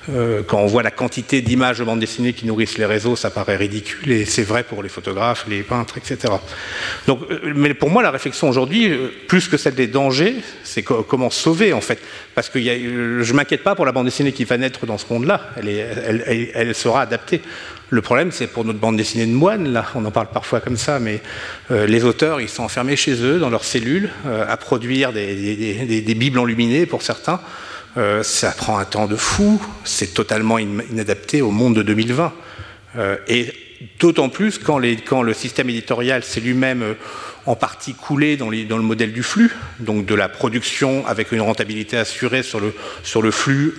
euh, 0.09 0.43
quand 0.45 0.59
on 0.59 0.67
voit 0.67 0.83
la 0.83 0.91
quantité 0.91 1.41
d'images 1.41 1.79
de 1.79 1.83
bande 1.83 1.99
dessinée 1.99 2.33
qui 2.33 2.45
nourrissent 2.45 2.77
les 2.77 2.85
réseaux, 2.85 3.15
ça 3.15 3.29
paraît 3.29 3.55
ridicule, 3.55 4.11
et 4.11 4.25
c'est 4.25 4.43
vrai 4.43 4.63
pour 4.63 4.83
les 4.83 4.89
photographes, 4.89 5.45
les 5.49 5.63
peintres, 5.63 5.97
etc. 5.97 6.33
Donc, 7.07 7.21
euh, 7.29 7.53
mais 7.55 7.73
pour 7.73 7.89
moi, 7.89 8.03
la 8.03 8.11
réflexion 8.11 8.47
aujourd'hui, 8.47 8.91
plus 9.27 9.47
que 9.47 9.57
celle 9.57 9.75
des 9.75 9.87
dangers, 9.87 10.35
c'est 10.63 10.83
comment 10.83 11.29
sauver, 11.29 11.73
en 11.73 11.81
fait. 11.81 11.99
Parce 12.35 12.49
que 12.49 12.59
je 12.59 13.31
ne 13.31 13.33
m'inquiète 13.33 13.63
pas 13.63 13.75
pour 13.75 13.85
la 13.85 13.91
bande 13.91 14.05
dessinée 14.05 14.31
qui 14.31 14.45
va 14.45 14.57
naître 14.57 14.85
dans 14.85 14.97
ce 14.97 15.05
monde-là, 15.11 15.49
elle, 15.57 16.75
sera 16.75 17.01
adaptée. 17.01 17.41
Le 17.89 18.01
problème, 18.01 18.31
c'est 18.33 18.47
pour 18.47 18.65
notre 18.65 18.79
bande 18.79 18.97
dessinée 18.97 19.25
de 19.25 19.31
moines, 19.31 19.71
là, 19.71 19.85
on 19.95 20.03
en 20.03 20.11
parle 20.11 20.27
parfois 20.27 20.59
comme 20.59 20.75
ça, 20.75 20.99
mais 20.99 21.21
euh, 21.71 21.87
les 21.87 22.03
auteurs, 22.03 22.41
ils 22.41 22.49
sont 22.49 22.63
enfermés 22.63 22.97
chez 22.97 23.23
eux, 23.23 23.39
dans 23.39 23.49
leurs 23.49 23.63
cellules, 23.63 24.09
euh, 24.25 24.45
à 24.47 24.57
produire 24.57 25.13
des, 25.13 26.15
bibles 26.17 26.37
enluminées 26.37 26.85
pour 26.85 27.01
certains. 27.01 27.39
Euh, 27.95 28.23
ça 28.23 28.51
prend 28.51 28.77
un 28.77 28.83
temps 28.83 29.07
de 29.07 29.15
fou, 29.15 29.61
c'est 29.85 30.13
totalement 30.13 30.59
inadapté 30.59 31.41
au 31.41 31.51
monde 31.51 31.75
de 31.75 31.81
2020. 31.83 32.33
et 33.29 33.53
d'autant 33.99 34.27
plus 34.27 34.57
quand, 34.57 34.79
le 34.79 35.33
système 35.33 35.69
éditorial 35.69 36.23
s'est 36.23 36.41
lui-même 36.41 36.95
en 37.45 37.55
partie 37.55 37.93
coulé 37.93 38.35
dans, 38.35 38.49
le 38.49 38.81
modèle 38.81 39.13
du 39.13 39.23
flux, 39.23 39.55
donc 39.79 40.05
de 40.05 40.15
la 40.15 40.27
production 40.27 41.07
avec 41.07 41.31
une 41.31 41.41
rentabilité 41.41 41.95
assurée 41.95 42.43
sur 42.43 42.59
le 42.59 43.31
flux 43.31 43.75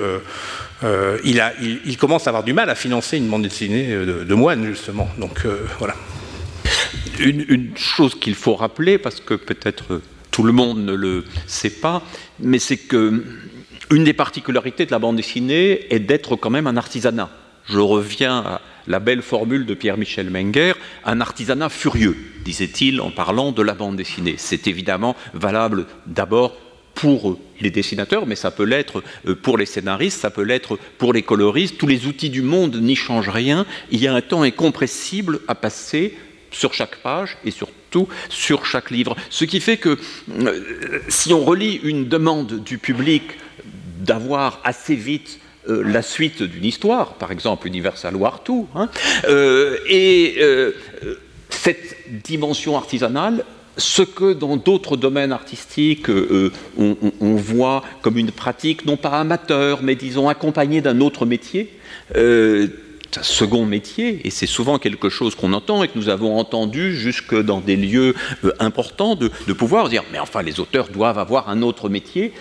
euh, 0.84 1.18
il, 1.24 1.96
commence 1.98 2.26
à 2.26 2.30
avoir 2.30 2.44
du 2.44 2.52
mal 2.52 2.70
à 2.70 2.74
financer 2.74 3.16
une 3.16 3.28
bande 3.28 3.42
dessinée 3.42 3.88
de, 3.88 4.24
de 4.24 4.34
moines, 4.34 4.64
justement. 4.64 5.08
Donc 5.18 5.44
euh, 5.44 5.66
voilà. 5.78 5.94
Une, 7.18 7.76
chose 7.76 8.14
qu'il 8.14 8.34
faut 8.34 8.54
rappeler, 8.54 8.98
parce 8.98 9.20
que 9.20 9.34
peut-être 9.34 10.00
tout 10.30 10.44
le 10.44 10.52
monde 10.52 10.78
ne 10.84 10.94
le 10.94 11.24
sait 11.46 11.70
pas, 11.70 12.02
mais 12.38 12.58
c'est 12.58 12.76
que 12.76 13.24
une 13.90 14.04
des 14.04 14.12
particularités 14.12 14.86
de 14.86 14.90
la 14.92 14.98
bande 14.98 15.16
dessinée 15.16 15.92
est 15.92 15.98
d'être 15.98 16.36
quand 16.36 16.50
même 16.50 16.66
un 16.66 16.76
artisanat. 16.76 17.30
Je 17.64 17.78
reviens 17.78 18.38
à 18.38 18.60
la 18.86 19.00
belle 19.00 19.22
formule 19.22 19.66
de 19.66 19.74
Pierre-Michel 19.74 20.30
Menger, 20.30 20.74
un 21.04 21.20
artisanat 21.20 21.68
furieux, 21.68 22.16
disait-il 22.44 23.00
en 23.00 23.10
parlant 23.10 23.50
de 23.52 23.62
la 23.62 23.74
bande 23.74 23.96
dessinée. 23.96 24.36
C'est 24.38 24.66
évidemment 24.66 25.16
valable 25.34 25.86
d'abord 26.06 26.56
pour 26.98 27.38
les 27.60 27.70
dessinateurs, 27.70 28.26
mais 28.26 28.34
ça 28.34 28.50
peut 28.50 28.64
l'être 28.64 29.04
euh, 29.28 29.36
pour 29.36 29.56
les 29.56 29.66
scénaristes, 29.66 30.20
ça 30.20 30.30
peut 30.30 30.42
l'être 30.42 30.80
pour 30.98 31.12
les 31.12 31.22
coloristes. 31.22 31.78
Tous 31.78 31.86
les 31.86 32.06
outils 32.06 32.28
du 32.28 32.42
monde 32.42 32.76
n'y 32.82 32.96
changent 32.96 33.28
rien. 33.28 33.66
Il 33.92 34.00
y 34.00 34.08
a 34.08 34.14
un 34.14 34.20
temps 34.20 34.42
incompressible 34.42 35.38
à 35.46 35.54
passer 35.54 36.18
sur 36.50 36.74
chaque 36.74 36.96
page 36.96 37.36
et 37.44 37.52
surtout 37.52 38.08
sur 38.28 38.66
chaque 38.66 38.90
livre. 38.90 39.14
Ce 39.30 39.44
qui 39.44 39.60
fait 39.60 39.76
que 39.76 39.96
euh, 40.40 41.00
si 41.08 41.32
on 41.32 41.44
relit 41.44 41.80
une 41.84 42.08
demande 42.08 42.64
du 42.64 42.78
public 42.78 43.22
d'avoir 44.00 44.60
assez 44.64 44.96
vite 44.96 45.38
euh, 45.68 45.84
la 45.84 46.02
suite 46.02 46.42
d'une 46.42 46.64
histoire, 46.64 47.14
par 47.14 47.30
exemple 47.30 47.68
Universal 47.68 48.16
War 48.16 48.42
2, 48.44 48.52
hein, 48.74 48.88
et 49.88 50.36
cette 51.50 51.96
dimension 52.24 52.76
artisanale, 52.76 53.44
ce 53.78 54.02
que 54.02 54.32
dans 54.32 54.56
d'autres 54.56 54.96
domaines 54.96 55.32
artistiques 55.32 56.10
euh, 56.10 56.52
on, 56.76 57.36
voit 57.36 57.82
comme 58.02 58.18
une 58.18 58.32
pratique 58.32 58.84
non 58.84 58.96
pas 58.96 59.20
amateur, 59.20 59.82
mais 59.82 59.94
disons 59.94 60.28
accompagnée 60.28 60.80
d'un 60.80 61.00
autre 61.00 61.24
métier, 61.24 61.72
euh, 62.16 62.66
un 63.16 63.22
second 63.22 63.64
métier, 63.64 64.20
et 64.24 64.30
c'est 64.30 64.46
souvent 64.46 64.78
quelque 64.78 65.08
chose 65.08 65.34
qu'on 65.34 65.52
entend 65.52 65.82
et 65.82 65.88
que 65.88 65.96
nous 65.96 66.08
avons 66.08 66.36
entendu 66.36 66.94
jusque 66.94 67.34
dans 67.34 67.60
des 67.60 67.76
lieux 67.76 68.14
euh, 68.44 68.52
importants 68.58 69.14
de, 69.14 69.28
pouvoir 69.52 69.88
dire 69.88 70.02
mais 70.12 70.18
enfin 70.18 70.42
les 70.42 70.60
auteurs 70.60 70.88
doivent 70.88 71.18
avoir 71.18 71.48
un 71.48 71.62
autre 71.62 71.88
métier. 71.88 72.32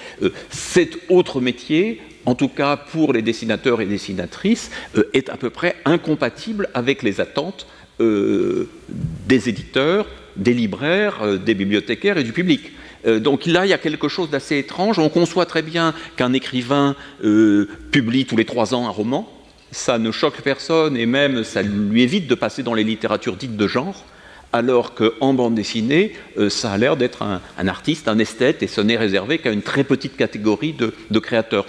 cet 0.49 0.97
autre 1.09 1.39
métier, 1.39 2.01
en 2.25 2.35
tout 2.35 2.49
cas 2.49 2.75
pour 2.75 3.13
les 3.13 3.21
dessinateurs 3.21 3.79
et 3.79 3.85
dessinatrices, 3.85 4.71
est 5.13 5.29
à 5.29 5.37
peu 5.37 5.51
près 5.51 5.75
incompatible 5.85 6.67
avec 6.73 7.03
les 7.03 7.21
attentes 7.21 7.67
des 7.99 9.49
éditeurs, 9.49 10.05
des 10.37 10.53
libraires, 10.53 11.19
euh, 11.21 11.37
des 11.37 11.53
bibliothécaires 11.53 12.17
et 12.17 12.23
du 12.23 12.31
public. 12.31 12.71
Euh, 13.05 13.19
donc 13.19 13.45
là, 13.45 13.65
il 13.65 13.69
y 13.69 13.73
a 13.73 13.77
quelque 13.77 14.07
chose 14.07 14.29
d'assez 14.29 14.57
étrange. 14.57 14.99
On 14.99 15.09
conçoit 15.09 15.45
très 15.45 15.61
bien 15.61 15.93
qu'un 16.15 16.33
écrivain 16.33 16.95
euh, 17.23 17.67
publie 17.91 18.25
tous 18.25 18.37
les 18.37 18.45
trois 18.45 18.73
ans 18.73 18.87
un 18.87 18.91
roman. 18.91 19.31
Ça 19.71 19.97
ne 19.97 20.11
choque 20.11 20.41
personne 20.41 20.95
et 20.95 21.05
même 21.05 21.43
ça 21.43 21.61
lui 21.61 22.01
évite 22.01 22.27
de 22.27 22.35
passer 22.35 22.63
dans 22.63 22.73
les 22.73 22.83
littératures 22.83 23.35
dites 23.35 23.57
de 23.57 23.67
genre 23.67 24.05
alors 24.53 24.95
qu'en 24.95 25.33
bande 25.33 25.55
dessinée, 25.55 26.13
ça 26.47 26.71
a 26.71 26.77
l'air 26.77 26.95
d'être 26.95 27.21
un, 27.21 27.67
artiste, 27.67 28.07
un 28.07 28.17
esthète, 28.17 28.63
et 28.63 28.67
ce 28.67 28.79
n'est 28.79 28.95
réservé 28.95 29.39
qu'à 29.39 29.51
une 29.51 29.61
très 29.61 29.83
petite 29.83 30.15
catégorie 30.15 30.73
de, 30.73 31.19
créateurs. 31.19 31.65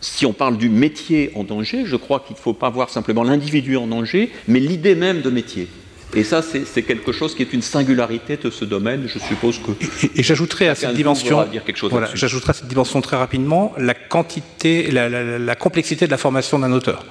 si 0.00 0.26
on 0.26 0.32
parle 0.32 0.58
du 0.58 0.68
métier 0.68 1.30
en 1.36 1.44
danger, 1.44 1.84
je 1.86 1.94
crois 1.94 2.18
qu'il 2.18 2.34
ne 2.34 2.40
faut 2.40 2.54
pas 2.54 2.70
voir 2.70 2.90
simplement 2.90 3.22
l'individu 3.22 3.76
en 3.76 3.86
danger, 3.86 4.32
mais 4.48 4.58
l'idée 4.58 4.96
même 4.96 5.22
de 5.22 5.30
métier. 5.30 5.68
Et 6.14 6.24
ça, 6.24 6.42
c'est 6.42 6.82
quelque 6.82 7.12
chose 7.12 7.34
qui 7.34 7.42
est 7.42 7.52
une 7.52 7.62
singularité 7.62 8.36
de 8.36 8.50
ce 8.50 8.64
domaine. 8.64 9.06
Je 9.06 9.18
suppose 9.18 9.58
que. 9.58 9.70
Et, 10.16 10.22
j'ajouterai 10.22 10.68
à 10.68 10.74
cette 10.74 10.94
dimension. 10.94 11.46
voilà, 11.88 12.08
j'ajouterai 12.14 12.50
à 12.50 12.54
cette 12.54 12.66
dimension 12.68 13.00
très 13.00 13.16
rapidement 13.16 13.72
la 13.78 13.94
quantité, 13.94 14.90
la, 14.90 15.54
complexité 15.54 16.06
de 16.06 16.10
la 16.10 16.18
formation 16.18 16.58
d'un 16.58 16.72
auteur, 16.72 17.04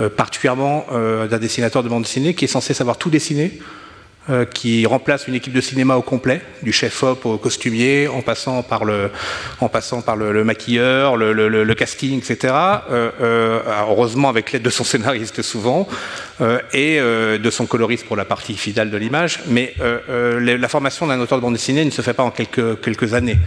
euh, 0.00 0.08
particulièrement 0.08 0.86
euh, 0.92 1.28
d'un 1.28 1.38
dessinateur 1.38 1.82
de 1.82 1.88
bande 1.88 2.02
dessinée 2.02 2.34
qui 2.34 2.44
est 2.44 2.48
censé 2.48 2.74
savoir 2.74 2.98
tout 2.98 3.10
dessiner 3.10 3.60
euh, 4.30 4.46
qui 4.46 4.86
remplace 4.86 5.28
une 5.28 5.34
équipe 5.34 5.52
de 5.52 5.60
cinéma 5.60 5.96
au 5.96 6.00
complet, 6.00 6.40
du 6.62 6.72
chef-op 6.72 7.26
au 7.26 7.36
costumier, 7.36 8.08
en 8.08 8.22
passant 8.22 8.62
par 8.62 8.86
le, 8.86 9.10
en 9.60 9.68
passant 9.68 10.00
par 10.00 10.16
le, 10.16 10.42
maquilleur, 10.44 11.18
le, 11.18 11.74
casting, 11.74 12.20
etc. 12.20 12.54
Euh, 12.90 13.10
euh, 13.20 13.60
heureusement 13.86 14.30
avec 14.30 14.52
l'aide 14.52 14.62
de 14.62 14.70
son 14.70 14.82
scénariste 14.82 15.42
souvent, 15.42 15.86
et 16.72 16.98
de 16.98 17.50
son 17.50 17.66
coloriste 17.66 18.06
pour 18.06 18.16
la 18.16 18.24
partie 18.24 18.54
fidèle 18.54 18.90
de 18.90 18.96
l'image. 18.96 19.40
Mais 19.46 19.74
la 20.08 20.68
formation 20.68 21.06
d'un 21.06 21.20
auteur 21.20 21.38
de 21.38 21.42
bande 21.42 21.52
dessinée 21.52 21.84
ne 21.84 21.90
se 21.90 22.00
fait 22.00 22.14
pas 22.14 22.22
en 22.22 22.30
quelques, 22.30 22.80
quelques 22.80 23.12
années. 23.12 23.38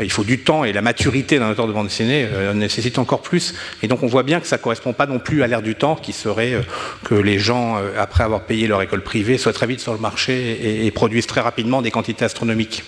il 0.00 0.12
faut 0.12 0.22
du 0.22 0.40
temps 0.40 0.64
et 0.64 0.72
la 0.72 0.82
maturité 0.82 1.38
d'un 1.38 1.50
auteur 1.50 1.66
de 1.66 1.72
bande 1.72 1.86
dessinée 1.86 2.28
nécessite 2.54 2.98
encore 2.98 3.22
plus. 3.22 3.54
Et 3.82 3.88
donc 3.88 4.02
on 4.02 4.06
voit 4.06 4.22
bien 4.22 4.38
que 4.40 4.46
ça 4.46 4.58
ne 4.58 4.62
correspond 4.62 4.92
pas 4.92 5.06
non 5.06 5.18
plus 5.18 5.42
à 5.42 5.46
l'ère 5.46 5.62
du 5.62 5.74
temps, 5.74 5.96
qui 5.96 6.12
serait 6.12 6.60
que 7.04 7.14
les 7.14 7.38
gens, 7.38 7.80
après 7.98 8.22
avoir 8.22 8.42
payé 8.42 8.68
leur 8.68 8.82
école 8.82 9.02
privée, 9.02 9.38
soient 9.38 9.54
très 9.54 9.66
vite 9.66 9.80
sur 9.80 9.92
le 9.92 9.98
marché 9.98 10.25
et, 10.28 10.90
produisent 10.90 11.26
très 11.26 11.40
rapidement 11.40 11.82
des 11.82 11.90
quantités 11.90 12.24
astronomiques. 12.24 12.82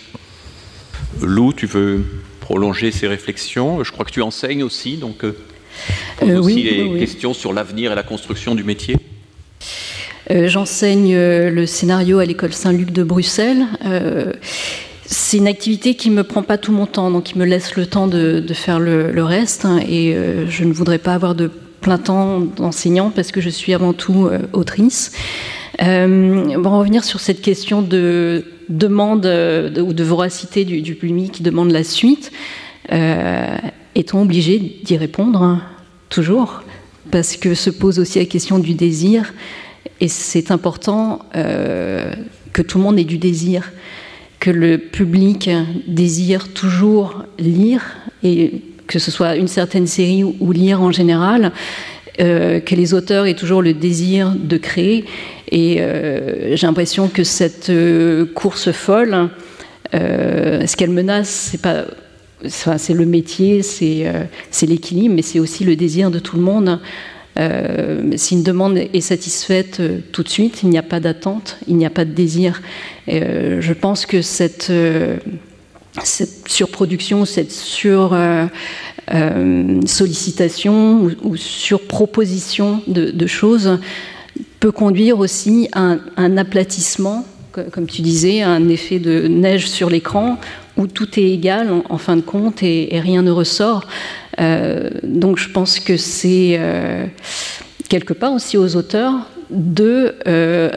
Lou, 1.21 1.53
tu 1.53 1.67
veux 1.67 2.05
prolonger 2.41 2.91
ces 2.91 3.07
réflexions? 3.07 3.83
Je 3.85 3.93
crois 3.93 4.05
que 4.05 4.11
tu 4.11 4.23
enseignes 4.23 4.63
aussi, 4.63 4.97
donc 4.97 5.25
euh, 5.25 5.37
euh 6.23 6.39
aussi 6.39 6.63
les 6.63 6.99
questions 6.99 7.35
sur 7.35 7.53
l'avenir 7.53 7.93
et 7.93 7.95
la 7.95 8.03
construction 8.03 8.55
du 8.55 8.65
métier. 8.65 8.97
Euh, 10.31 10.49
j'enseigne 10.49 11.15
euh, 11.15 11.51
le 11.51 11.67
scénario 11.67 12.19
à 12.19 12.25
l'école 12.25 12.53
Saint-Luc 12.53 12.91
de 12.91 13.03
Bruxelles. 13.03 13.67
c'est 15.07 15.39
une 15.39 15.49
activité 15.49 15.95
qui 15.95 16.11
ne 16.11 16.17
me 16.17 16.25
prend 16.25 16.43
pas 16.43 16.59
tout 16.59 16.73
mon 16.73 16.87
temps, 16.87 17.11
donc 17.11 17.25
qui 17.25 17.39
me 17.39 17.45
laisse 17.45 17.77
le 17.77 17.87
temps 17.87 18.07
de, 18.07 18.43
faire 18.53 18.79
le, 18.79 19.23
reste. 19.23 19.65
Hein, 19.65 19.81
et 19.89 20.15
je 20.49 20.65
ne 20.65 20.73
voudrais 20.73 20.99
pas 20.99 21.15
avoir 21.15 21.35
de 21.35 21.51
plein 21.81 21.99
temps 21.99 22.41
d'enseignant 22.41 23.11
parce 23.11 23.31
que 23.31 23.41
je 23.41 23.49
suis 23.49 23.73
avant 23.73 23.93
tout 23.93 24.29
autrice. 24.53 25.13
Euh, 25.81 26.57
on 26.57 26.79
revenir 26.79 27.05
sur 27.05 27.21
cette 27.21 27.41
question 27.41 27.83
de 27.83 28.45
demande 28.69 29.27
euh, 29.27 29.81
ou 29.81 29.93
de 29.93 30.05
voracité 30.05 30.65
du, 30.65 30.95
public 30.95 31.33
qui 31.33 31.43
demande 31.43 31.71
la 31.71 31.85
suite. 31.85 32.33
Euh, 32.93 33.57
est-on 33.95 34.23
obligé 34.23 34.59
d'y 34.59 34.97
répondre 34.97 35.43
hein, 35.43 35.63
Toujours? 36.09 36.63
Parce 37.11 37.37
que 37.37 37.55
se 37.55 37.71
pose 37.71 37.99
aussi 37.99 38.19
la 38.19 38.27
question 38.27 38.59
du 38.59 38.75
désir. 38.75 39.33
Et 40.01 40.09
c'est 40.09 40.51
important 40.51 41.21
que 41.33 42.63
tout 42.63 42.79
le 42.79 42.85
monde 42.85 42.99
ait 42.99 43.05
du 43.05 43.19
désir, 43.19 43.73
que 44.39 44.51
le 44.51 44.79
public 44.79 45.51
désire 45.87 46.53
toujours 46.53 47.25
lire, 47.39 47.83
et 48.23 48.63
que 48.87 48.99
ce 48.99 49.11
soit 49.11 49.37
une 49.37 49.49
certaine 49.49 49.87
série 49.87 50.23
ou 50.23 50.53
lire 50.53 50.83
en 50.83 50.93
général. 50.93 51.53
Que 52.19 52.75
les 52.75 52.95
auteurs 52.95 53.27
aient 53.27 53.35
toujours 53.35 53.63
le 53.63 53.75
désir 53.75 54.35
de 54.39 54.57
créer. 54.57 55.05
Et 55.51 55.81
euh, 55.81 56.57
j'ai 56.57 56.67
l'impression 56.67 57.09
que 57.09 57.25
cette 57.25 57.71
euh, 57.71 58.27
course 58.27 58.73
folle, 58.73 59.31
ce 59.93 60.77
qu'elle 60.77 60.91
menace, 60.91 61.29
c'est 61.29 61.63
pas 61.63 61.85
c'est 62.47 62.95
le 62.95 63.05
métier, 63.05 63.63
c'est 63.63 64.07
l'équilibre, 64.63 65.15
mais 65.17 65.23
c'est 65.23 65.41
aussi 65.41 65.65
le 65.65 65.75
désir 65.75 66.11
de 66.11 66.21
tout 66.21 66.37
le 66.37 66.43
monde 66.43 66.79
si 68.17 68.35
une 68.35 68.43
demande 68.43 68.77
est 68.79 69.01
satisfaite 69.01 69.81
tout 70.11 70.25
de 70.25 70.29
suite, 70.29 70.65
il 70.65 70.71
n'y 70.71 70.79
a 70.79 70.83
pas 70.83 70.99
d'attente, 70.99 71.57
il 71.69 71.77
n'y 71.77 71.87
a 71.87 71.91
pas 71.91 72.05
de 72.05 72.11
désir. 72.11 72.63
je 73.07 73.73
pense 73.73 74.07
que 74.07 74.23
cette 74.23 74.73
surproduction, 76.47 77.25
cette 77.25 77.53
sur 77.53 78.17
sollicitation 79.87 81.11
ou, 81.23 81.37
surproposition 81.37 82.83
de, 82.89 83.27
choses 83.27 83.79
peut 84.61 84.73
conduire 84.73 85.19
aussi 85.19 85.69
à 85.73 85.97
un, 86.17 86.37
aplatissement, 86.37 87.27
comme 87.73 87.87
tu 87.87 88.03
disais, 88.03 88.43
un 88.43 88.69
effet 88.69 88.99
de 88.99 89.29
neige 89.29 89.69
sur 89.69 89.91
l'écran 89.91 90.39
où 90.77 90.87
tout 90.87 91.19
est 91.19 91.31
égal 91.31 91.69
en, 91.89 91.99
fin 91.99 92.17
de 92.17 92.21
compte 92.23 92.63
et, 92.63 93.01
rien 93.03 93.23
ne 93.23 93.31
ressort. 93.31 93.87
Euh, 94.41 94.91
donc 95.03 95.39
je 95.39 95.51
pense 95.51 95.81
que 95.81 95.97
c'est 95.97 96.57
euh, 96.59 97.05
quelque 97.89 98.13
part 98.13 98.33
aussi 98.33 98.57
aux 98.57 98.77
auteurs 98.77 99.15
de 99.51 100.15
euh, 100.29 100.71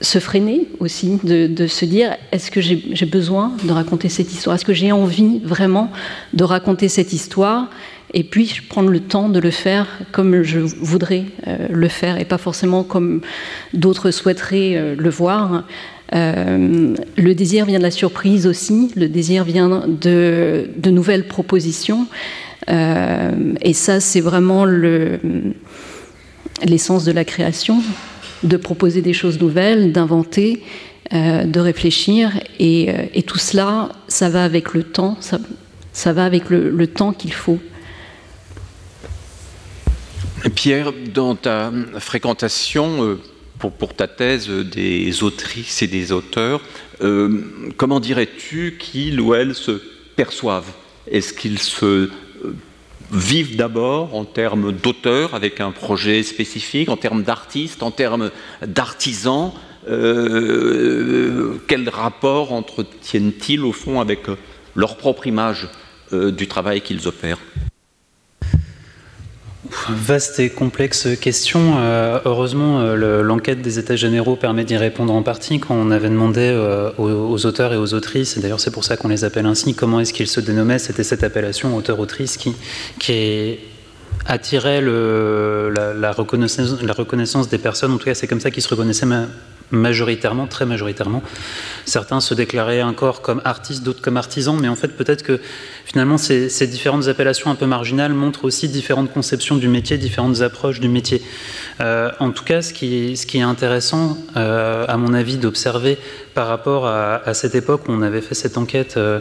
se 0.00 0.18
freiner 0.18 0.68
aussi, 0.80 1.18
de, 1.22 1.66
se 1.66 1.84
dire 1.84 2.16
est-ce 2.32 2.50
que 2.50 2.60
j'ai 2.60 3.06
besoin 3.06 3.52
de 3.64 3.72
raconter 3.72 4.08
cette 4.08 4.32
histoire? 4.32 4.56
Est-ce 4.56 4.64
que 4.64 4.74
j'ai 4.74 4.92
envie 4.92 5.40
vraiment 5.42 5.90
de 6.34 6.44
raconter 6.44 6.88
cette 6.88 7.12
histoire? 7.12 7.70
Et 8.14 8.22
puis 8.22 8.60
prendre 8.68 8.90
le 8.90 9.00
temps 9.00 9.28
de 9.28 9.40
le 9.40 9.50
faire 9.50 9.86
comme 10.12 10.42
je 10.42 10.60
voudrais 10.60 11.24
euh, 11.48 11.66
le 11.70 11.88
faire 11.88 12.20
et 12.20 12.24
pas 12.24 12.38
forcément 12.38 12.84
comme 12.84 13.20
d'autres 13.74 14.10
souhaiteraient 14.10 14.76
euh, 14.76 14.94
le 14.96 15.10
voir. 15.10 15.64
Euh, 16.14 16.94
le 17.16 17.34
désir 17.34 17.66
vient 17.66 17.78
de 17.78 17.82
la 17.82 17.90
surprise 17.90 18.46
aussi, 18.46 18.92
le 18.96 19.08
désir 19.08 19.44
vient 19.44 19.84
de, 19.86 20.70
de 20.76 20.90
nouvelles 20.90 21.26
propositions. 21.26 22.06
et 22.68 23.72
ça, 23.74 24.00
c'est 24.00 24.20
vraiment 24.20 24.64
l'essence 26.64 27.04
de 27.04 27.12
la 27.12 27.24
création 27.24 27.82
de 28.46 28.56
proposer 28.56 29.02
des 29.02 29.12
choses 29.12 29.40
nouvelles, 29.40 29.92
d'inventer, 29.92 30.62
euh, 31.12 31.44
de 31.44 31.60
réfléchir. 31.60 32.32
Euh, 32.60 33.06
et, 33.14 33.22
tout 33.22 33.38
cela, 33.38 33.90
ça 34.08 34.28
va 34.28 34.44
avec 34.44 34.74
le 34.74 34.82
temps, 34.82 35.16
ça, 35.20 36.12
va 36.12 36.24
avec 36.24 36.50
le, 36.50 36.86
temps 36.86 37.12
qu'il 37.12 37.32
faut. 37.32 37.58
Pierre, 40.54 40.92
dans 41.14 41.34
ta 41.34 41.72
fréquentation 41.98 43.04
euh, 43.04 43.20
pour, 43.58 43.94
ta 43.94 44.06
thèse 44.06 44.48
des 44.48 45.22
autrices 45.22 45.82
et 45.82 45.86
des 45.86 46.12
auteurs, 46.12 46.60
comment 47.76 48.00
dirais-tu 48.00 48.76
qu'ils 48.78 49.20
ou 49.20 49.34
elles 49.34 49.54
se 49.54 49.80
perçoivent? 50.16 50.72
Est-ce 51.10 51.32
qu'ils 51.32 51.58
se 51.58 52.10
vivent 53.12 53.56
d'abord 53.56 54.14
en 54.14 54.24
termes 54.24 54.72
d'auteurs 54.72 55.34
avec 55.34 55.60
un 55.60 55.70
projet 55.70 56.22
spécifique, 56.22 56.88
en 56.88 56.96
termes 56.96 57.22
d'artistes, 57.22 57.82
en 57.82 57.90
termes 57.90 58.30
d'artisans. 58.66 59.52
Euh, 59.88 61.58
quel 61.68 61.88
rapport 61.88 62.52
entretiennent-ils 62.52 63.62
au 63.62 63.72
fond 63.72 64.00
avec 64.00 64.26
leur 64.74 64.96
propre 64.96 65.26
image 65.26 65.68
euh, 66.12 66.32
du 66.32 66.48
travail 66.48 66.80
qu'ils 66.80 67.06
opèrent? 67.06 67.38
Vaste 69.88 70.40
et 70.40 70.50
complexe 70.50 71.08
question. 71.20 71.74
Euh, 71.78 72.18
heureusement, 72.24 72.80
euh, 72.80 73.22
l'enquête 73.22 73.62
des 73.62 73.78
États 73.78 73.96
généraux 73.96 74.36
permet 74.36 74.64
d'y 74.64 74.76
répondre 74.76 75.12
en 75.12 75.22
partie. 75.22 75.60
Quand 75.60 75.74
on 75.74 75.90
avait 75.90 76.08
demandé 76.08 76.40
euh, 76.40 76.90
aux, 76.98 77.46
auteurs 77.46 77.72
et 77.72 77.76
aux 77.76 77.94
autrices, 77.94 78.36
et 78.36 78.40
d'ailleurs 78.40 78.60
c'est 78.60 78.70
pour 78.70 78.84
ça 78.84 78.96
qu'on 78.96 79.08
les 79.08 79.24
appelle 79.24 79.46
ainsi, 79.46 79.74
comment 79.74 80.00
est-ce 80.00 80.12
qu'ils 80.12 80.26
se 80.28 80.40
dénommaient, 80.40 80.78
c'était 80.78 81.04
cette 81.04 81.24
appellation 81.24 81.76
auteur-autrice 81.76 82.36
qui, 82.36 82.54
qui 82.98 83.58
attirait 84.24 84.80
la, 84.80 86.12
reconnaissance, 86.12 87.48
des 87.48 87.58
personnes. 87.58 87.92
En 87.92 87.98
tout 87.98 88.04
cas, 88.04 88.14
c'est 88.14 88.26
comme 88.26 88.40
ça 88.40 88.50
qu'ils 88.50 88.62
se 88.62 88.68
reconnaissaient 88.68 89.06
majoritairement, 89.70 90.46
très 90.46 90.66
majoritairement. 90.66 91.22
Certains 91.84 92.20
se 92.20 92.34
déclaraient 92.34 92.82
encore 92.82 93.22
comme 93.22 93.40
artistes, 93.44 93.82
d'autres 93.82 94.00
comme 94.00 94.16
artisans, 94.16 94.56
mais 94.60 94.68
en 94.68 94.76
fait 94.76 94.88
peut-être 94.88 95.22
que 95.22 95.40
finalement 95.84 96.18
ces, 96.18 96.66
différentes 96.66 97.08
appellations 97.08 97.50
un 97.50 97.54
peu 97.54 97.66
marginales 97.66 98.12
montrent 98.12 98.44
aussi 98.44 98.68
différentes 98.68 99.12
conceptions 99.12 99.56
du 99.56 99.68
métier, 99.68 99.98
différentes 99.98 100.40
approches 100.40 100.80
du 100.80 100.88
métier. 100.88 101.22
Euh, 101.80 102.10
en 102.20 102.30
tout 102.30 102.44
cas, 102.44 102.62
ce 102.62 102.72
qui, 102.72 103.16
ce 103.16 103.26
qui 103.26 103.38
est 103.38 103.42
intéressant, 103.42 104.18
euh, 104.36 104.84
à 104.88 104.96
mon 104.96 105.14
avis, 105.14 105.36
d'observer 105.36 105.98
par 106.36 106.46
rapport 106.46 106.86
à, 106.86 107.34
cette 107.34 107.56
époque 107.56 107.88
où 107.88 107.92
on 107.92 108.02
avait 108.02 108.20
fait 108.20 108.36
cette 108.36 108.58
enquête 108.58 108.96
euh, 108.98 109.20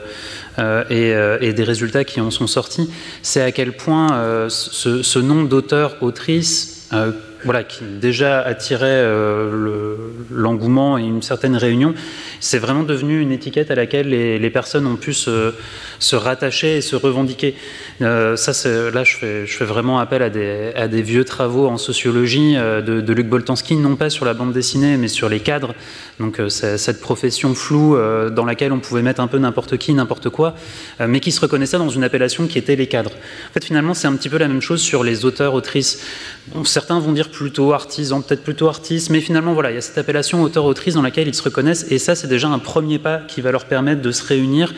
et, 0.92 1.48
et, 1.48 1.54
des 1.54 1.64
résultats 1.64 2.04
qui 2.04 2.22
en 2.22 2.30
sont 2.30 2.46
sortis, 2.46 2.92
c'est 3.24 3.42
à 3.42 3.52
quel 3.52 3.72
point 3.72 4.48
ce, 4.50 5.02
ce 5.02 5.20
nombre 5.20 5.48
d'auteurs, 5.50 5.96
autrices, 6.02 6.88
voilà, 7.46 7.64
qui 7.64 7.84
déjà 8.02 8.42
attirait 8.42 8.88
euh, 8.90 9.96
l'engouement 10.32 10.98
et 10.98 11.04
une 11.04 11.22
certaine 11.22 11.56
réunion, 11.56 11.94
c'est 12.40 12.58
vraiment 12.58 12.84
devenu 12.84 13.22
une 13.22 13.32
étiquette 13.32 13.70
à 13.70 13.76
laquelle 13.76 14.10
les, 14.10 14.50
personnes 14.50 14.88
ont 14.88 14.96
pu 14.96 15.14
se, 15.14 15.54
rattacher 16.16 16.78
et 16.78 16.82
se 16.82 16.96
revendiquer. 16.96 17.56
Euh, 18.02 18.36
ça, 18.36 18.52
là, 18.92 19.04
je 19.04 19.16
fais, 19.16 19.66
vraiment 19.66 20.00
appel 20.00 20.22
à 20.22 20.30
des, 20.30 21.02
vieux 21.02 21.26
travaux 21.26 21.68
en 21.68 21.78
sociologie 21.78 22.56
euh, 22.56 22.82
de, 22.82 23.14
Luc 23.14 23.28
Boltanski, 23.28 23.76
non 23.76 23.96
pas 23.96 24.10
sur 24.10 24.26
la 24.26 24.34
bande 24.34 24.54
dessinée, 24.54 24.98
mais 24.98 25.08
sur 25.08 25.30
les 25.30 25.40
cadres. 25.40 25.74
Donc, 26.20 26.42
cette 26.50 27.02
profession 27.02 27.54
floue 27.54 27.98
dans 28.32 28.46
laquelle 28.46 28.72
on 28.72 28.80
pouvait 28.80 29.02
mettre 29.02 29.20
un 29.20 29.28
peu 29.28 29.38
n'importe 29.38 29.78
qui, 29.78 29.94
n'importe 29.94 30.30
quoi, 30.30 30.56
mais 31.06 31.20
qui 31.20 31.34
se 31.34 31.42
reconnaissait 31.42 31.78
dans 31.78 31.90
une 31.90 32.06
appellation 32.06 32.48
qui 32.48 32.58
était 32.58 32.78
les 32.78 32.88
cadres. 32.88 33.12
En 33.50 33.54
fait, 33.54 33.66
finalement, 33.66 33.94
c'est 33.94 34.08
un 34.08 34.14
petit 34.14 34.30
peu 34.30 34.38
la 34.38 34.48
même 34.48 34.62
chose 34.62 34.82
sur 34.82 35.04
les 35.04 35.26
auteurs, 35.26 35.54
autrices. 35.54 36.02
certains 36.64 37.00
vont 37.00 37.12
dire 37.12 37.30
plutôt 37.30 37.74
artisan, 37.74 38.22
peut-être 38.22 38.44
plutôt 38.44 38.70
artiste, 38.70 39.10
mais 39.10 39.20
finalement, 39.20 39.54
voilà, 39.54 39.72
il 39.72 39.76
y 39.76 39.78
a 39.78 39.82
cette 39.82 39.98
appellation 39.98 40.42
auteur-autrice 40.42 40.94
dans 40.94 41.02
laquelle 41.02 41.28
ils 41.28 41.36
se 41.36 41.44
reconnaissent, 41.44 41.86
et 41.90 42.00
ça, 42.00 42.16
c'est 42.16 42.28
déjà 42.28 42.48
un 42.48 42.60
premier 42.60 43.00
pas 43.00 43.20
qui 43.20 43.42
va 43.42 43.52
leur 43.52 43.66
permettre 43.66 44.02
de 44.02 44.12
se 44.12 44.24
réunir 44.24 44.74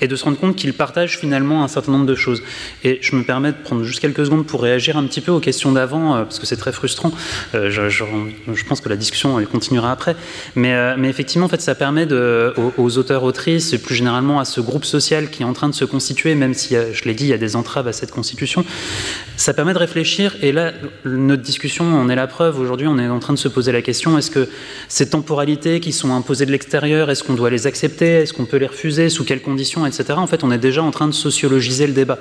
et 0.00 0.08
de 0.08 0.16
se 0.16 0.24
rendre 0.24 0.38
compte 0.38 0.56
qu'ils 0.60 0.74
partagent 0.74 1.18
finalement 1.18 1.64
un 1.64 1.68
certain 1.68 1.92
nombre 1.92 2.06
de 2.06 2.14
choses. 2.14 2.42
Et 2.84 2.98
je 3.00 3.16
me 3.16 3.24
permets 3.24 3.52
de 3.52 3.56
prendre 3.56 3.82
juste 3.82 4.00
quelques 4.00 4.26
secondes 4.26 4.46
pour 4.46 4.62
réagir 4.62 4.96
un 4.96 5.04
petit 5.04 5.20
peu 5.20 5.32
aux 5.32 5.40
questions 5.40 5.72
d'avant, 5.72 6.14
euh, 6.14 6.22
parce 6.24 6.38
que 6.38 6.46
c'est 6.46 6.56
très 6.56 6.72
frustrant. 6.72 7.12
Euh, 7.54 7.70
je, 7.70 8.64
pense 8.68 8.80
que 8.80 8.88
la 8.88 8.96
discussion 8.96 9.40
elle 9.40 9.46
continuera 9.46 9.90
après, 9.90 10.14
mais, 10.54 10.74
euh, 10.74 10.94
mais 10.98 11.08
effectivement, 11.08 11.46
en 11.46 11.48
fait, 11.48 11.60
ça 11.60 11.74
permet 11.74 12.06
aux, 12.12 12.98
auteurs-autrices 12.98 13.72
et 13.72 13.78
plus 13.78 13.94
généralement 13.94 14.38
à 14.38 14.44
ce 14.44 14.60
groupe 14.60 14.84
social 14.84 15.30
qui 15.30 15.42
est 15.42 15.46
en 15.46 15.52
train 15.52 15.68
de 15.68 15.74
se 15.74 15.84
constituer, 15.84 16.34
même 16.34 16.54
si, 16.54 16.74
je 16.92 17.04
l'ai 17.04 17.14
dit, 17.14 17.24
il 17.24 17.30
y 17.30 17.32
a 17.32 17.38
des 17.38 17.56
entraves 17.56 17.88
à 17.88 17.92
cette 17.92 18.10
constitution, 18.10 18.64
ça 19.36 19.54
permet 19.54 19.72
de 19.72 19.78
réfléchir. 19.78 20.36
Et 20.42 20.52
là, 20.52 20.72
notre 21.04 21.42
discussion 21.42 21.84
en 21.98 22.08
est 22.10 22.16
la 22.16 22.26
preuve. 22.26 22.60
Aujourd'hui, 22.60 22.86
on 22.86 22.98
est 22.98 23.08
en 23.08 23.18
train 23.18 23.32
de 23.32 23.38
se 23.38 23.48
poser 23.48 23.72
la 23.72 23.82
question 23.82 24.18
est-ce 24.18 24.30
que 24.30 24.48
ces 24.88 25.08
temporalités 25.08 25.80
qui 25.80 25.92
sont 25.92 26.12
imposées 26.14 26.46
de 26.46 26.52
l'extérieur, 26.52 27.10
est-ce 27.10 27.24
qu'on 27.24 27.34
doit 27.34 27.50
les 27.50 27.66
accepter 27.66 28.22
Est-ce 28.22 28.32
qu'on 28.32 28.44
peut 28.44 28.58
les 28.58 28.66
refuser 28.66 29.08
Sous 29.08 29.24
quelles 29.24 29.42
conditions 29.42 29.70
etc. 29.86 30.04
En 30.16 30.26
fait, 30.26 30.44
on 30.44 30.49
est 30.52 30.58
déjà 30.58 30.82
en 30.82 30.90
train 30.90 31.08
de 31.08 31.12
sociologiser 31.12 31.86
le 31.86 31.92
débat. 31.92 32.18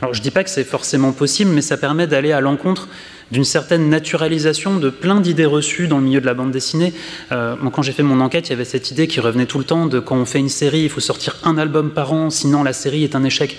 Alors, 0.00 0.14
je 0.14 0.18
ne 0.18 0.24
dis 0.24 0.30
pas 0.32 0.42
que 0.42 0.50
c'est 0.50 0.64
forcément 0.64 1.12
possible, 1.12 1.50
mais 1.52 1.62
ça 1.62 1.76
permet 1.76 2.06
d'aller 2.06 2.32
à 2.32 2.40
l'encontre 2.40 2.88
d'une 3.30 3.44
certaine 3.44 3.88
naturalisation 3.88 4.76
de 4.76 4.90
plein 4.90 5.20
d'idées 5.20 5.46
reçues 5.46 5.88
dans 5.88 5.98
le 5.98 6.04
milieu 6.04 6.20
de 6.20 6.26
la 6.26 6.34
bande 6.34 6.50
dessinée. 6.50 6.92
Euh, 7.30 7.54
quand 7.72 7.82
j'ai 7.82 7.92
fait 7.92 8.02
mon 8.02 8.20
enquête, 8.20 8.48
il 8.48 8.50
y 8.50 8.54
avait 8.54 8.64
cette 8.64 8.90
idée 8.90 9.06
qui 9.06 9.20
revenait 9.20 9.46
tout 9.46 9.58
le 9.58 9.64
temps 9.64 9.86
de 9.86 10.00
quand 10.00 10.16
on 10.16 10.26
fait 10.26 10.38
une 10.38 10.48
série, 10.48 10.82
il 10.82 10.90
faut 10.90 11.00
sortir 11.00 11.36
un 11.44 11.56
album 11.56 11.90
par 11.90 12.12
an, 12.12 12.30
sinon 12.30 12.62
la 12.62 12.72
série 12.72 13.04
est 13.04 13.16
un 13.16 13.24
échec. 13.24 13.56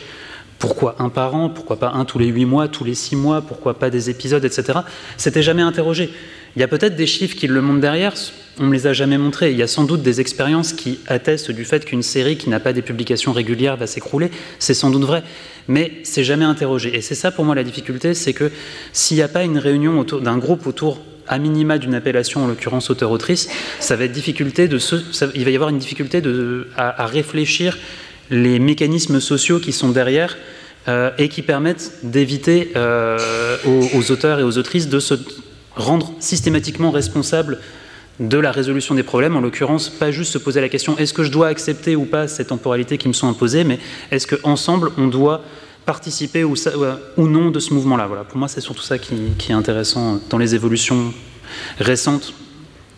Pourquoi 0.60 0.96
un 1.00 1.10
par 1.10 1.34
an? 1.34 1.50
Pourquoi 1.50 1.78
pas 1.78 1.90
un 1.90 2.06
tous 2.06 2.20
les 2.20 2.28
huit 2.28 2.46
mois, 2.46 2.68
tous 2.68 2.84
les 2.84 2.94
six 2.94 3.16
mois? 3.16 3.42
Pourquoi 3.42 3.80
pas 3.80 3.90
des 3.90 4.10
épisodes, 4.10 4.46
etc. 4.46 4.80
C'était 5.18 5.44
jamais 5.44 5.62
interrogé. 5.62 6.14
Il 6.56 6.60
y 6.60 6.64
a 6.64 6.68
peut-être 6.68 6.96
des 6.96 7.08
chiffres 7.08 7.36
qui 7.36 7.48
le 7.48 7.62
montrent 7.62 7.82
derrière, 7.82 8.14
on 8.60 8.68
ne 8.68 8.74
les 8.74 8.86
a 8.86 8.94
jamais 8.94 9.18
montrés. 9.18 9.52
Il 9.52 9.58
y 9.58 9.64
a 9.64 9.68
sans 9.68 9.84
doute 9.84 10.04
des 10.04 10.22
expériences 10.22 10.74
qui 10.74 11.00
attestent 11.08 11.52
du 11.52 11.66
fait 11.66 11.86
qu'une 11.86 12.04
série 12.04 12.38
qui 12.38 12.50
n'a 12.50 12.60
pas 12.60 12.74
des 12.74 12.84
publications 12.84 13.34
régulières 13.34 13.78
va 13.78 13.88
s'écrouler. 13.88 14.30
C'est 14.60 14.76
sans 14.76 14.92
doute 14.92 15.04
vrai, 15.04 15.24
mais 15.68 15.92
c'est 16.04 16.24
jamais 16.24 16.46
interrogé. 16.46 16.96
Et 16.96 17.02
c'est 17.02 17.16
ça 17.16 17.32
pour 17.32 17.46
moi 17.46 17.56
la 17.56 17.64
difficulté, 17.64 18.14
c'est 18.14 18.34
que 18.34 18.52
s'il 18.92 19.18
n'y 19.18 19.24
a 19.24 19.28
pas 19.28 19.44
une 19.44 19.58
réunion 19.58 20.04
d'un 20.04 20.38
groupe 20.38 20.68
autour 20.68 21.02
à 21.28 21.40
minima 21.40 21.78
d'une 21.78 21.96
appellation, 21.96 22.44
en 22.44 22.48
l'occurrence 22.48 22.90
auteur-autrice, 22.90 23.50
ça 23.80 23.96
va 23.96 24.04
être 24.04 24.12
difficulté 24.12 24.70
il 25.36 25.46
va 25.46 25.52
y 25.52 25.56
avoir 25.56 25.70
une 25.70 25.80
difficulté 25.80 26.22
à 26.76 27.06
réfléchir 27.08 27.78
les 28.30 28.60
mécanismes 28.60 29.20
sociaux 29.20 29.60
qui 29.60 29.72
sont 29.72 29.90
derrière 29.90 30.38
euh, 30.90 31.12
et 31.18 31.30
qui 31.30 31.42
permettent 31.44 31.94
d'éviter 32.04 32.72
euh, 32.76 33.18
aux, 33.66 34.12
auteurs 34.12 34.40
et 34.40 34.44
aux 34.44 34.58
autrices 34.58 34.90
de 34.90 35.00
se 35.00 35.14
rendre 35.76 36.12
systématiquement 36.20 36.92
responsables 36.92 37.60
de 38.20 38.38
la 38.38 38.52
résolution 38.52 38.94
des 38.96 39.04
problèmes, 39.04 39.36
en 39.36 39.42
l'occurrence, 39.42 39.90
pas 39.90 40.12
juste 40.12 40.34
se 40.34 40.38
poser 40.38 40.62
la 40.62 40.70
question 40.70 40.98
est-ce 40.98 41.14
que 41.14 41.24
je 41.24 41.32
dois 41.32 41.48
accepter 41.48 41.96
ou 41.96 42.06
pas 42.06 42.28
ces 42.28 42.46
temporalités 42.46 42.98
qui 42.98 43.08
me 43.08 43.14
sont 43.14 43.28
imposées, 43.28 43.64
mais 43.64 43.80
est-ce 44.12 44.28
qu'ensemble 44.28 44.92
on 44.98 45.08
doit 45.08 45.42
participer 45.86 46.44
ou, 46.44 46.56
ou, 47.18 47.28
non 47.28 47.50
de 47.50 47.60
ce 47.60 47.74
mouvement-là? 47.74 48.08
Voilà, 48.08 48.24
pour 48.24 48.38
moi, 48.38 48.48
c'est 48.48 48.62
surtout 48.62 48.84
ça 48.84 48.98
qui, 48.98 49.16
qui, 49.38 49.52
est 49.52 49.56
intéressant 49.56 50.20
dans 50.30 50.38
les 50.38 50.56
évolutions 50.56 51.14
récentes 51.80 52.34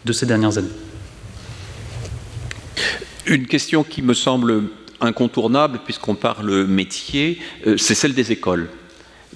de 0.03 0.13
ces 0.13 0.25
dernières 0.25 0.57
années. 0.57 0.67
Une 3.25 3.47
question 3.47 3.83
qui 3.83 4.01
me 4.01 4.13
semble 4.13 4.65
incontournable, 5.01 5.79
puisqu'on 5.83 6.15
parle 6.15 6.65
métier, 6.65 7.39
euh, 7.65 7.77
c'est 7.77 7.95
celle 7.95 8.13
des 8.13 8.31
écoles. 8.31 8.69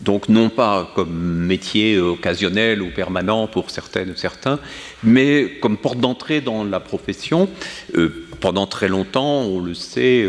Donc 0.01 0.29
non 0.29 0.49
pas 0.49 0.91
comme 0.95 1.11
métier 1.11 1.99
occasionnel 1.99 2.81
ou 2.81 2.89
permanent 2.89 3.47
pour 3.47 3.69
certaines 3.69 4.15
certains, 4.15 4.59
mais 5.03 5.57
comme 5.61 5.77
porte 5.77 5.99
d'entrée 5.99 6.41
dans 6.41 6.63
la 6.63 6.79
profession. 6.79 7.49
pendant 8.39 8.67
très 8.67 8.87
longtemps, 8.87 9.41
on 9.41 9.59
le 9.59 9.73
sait, 9.73 10.25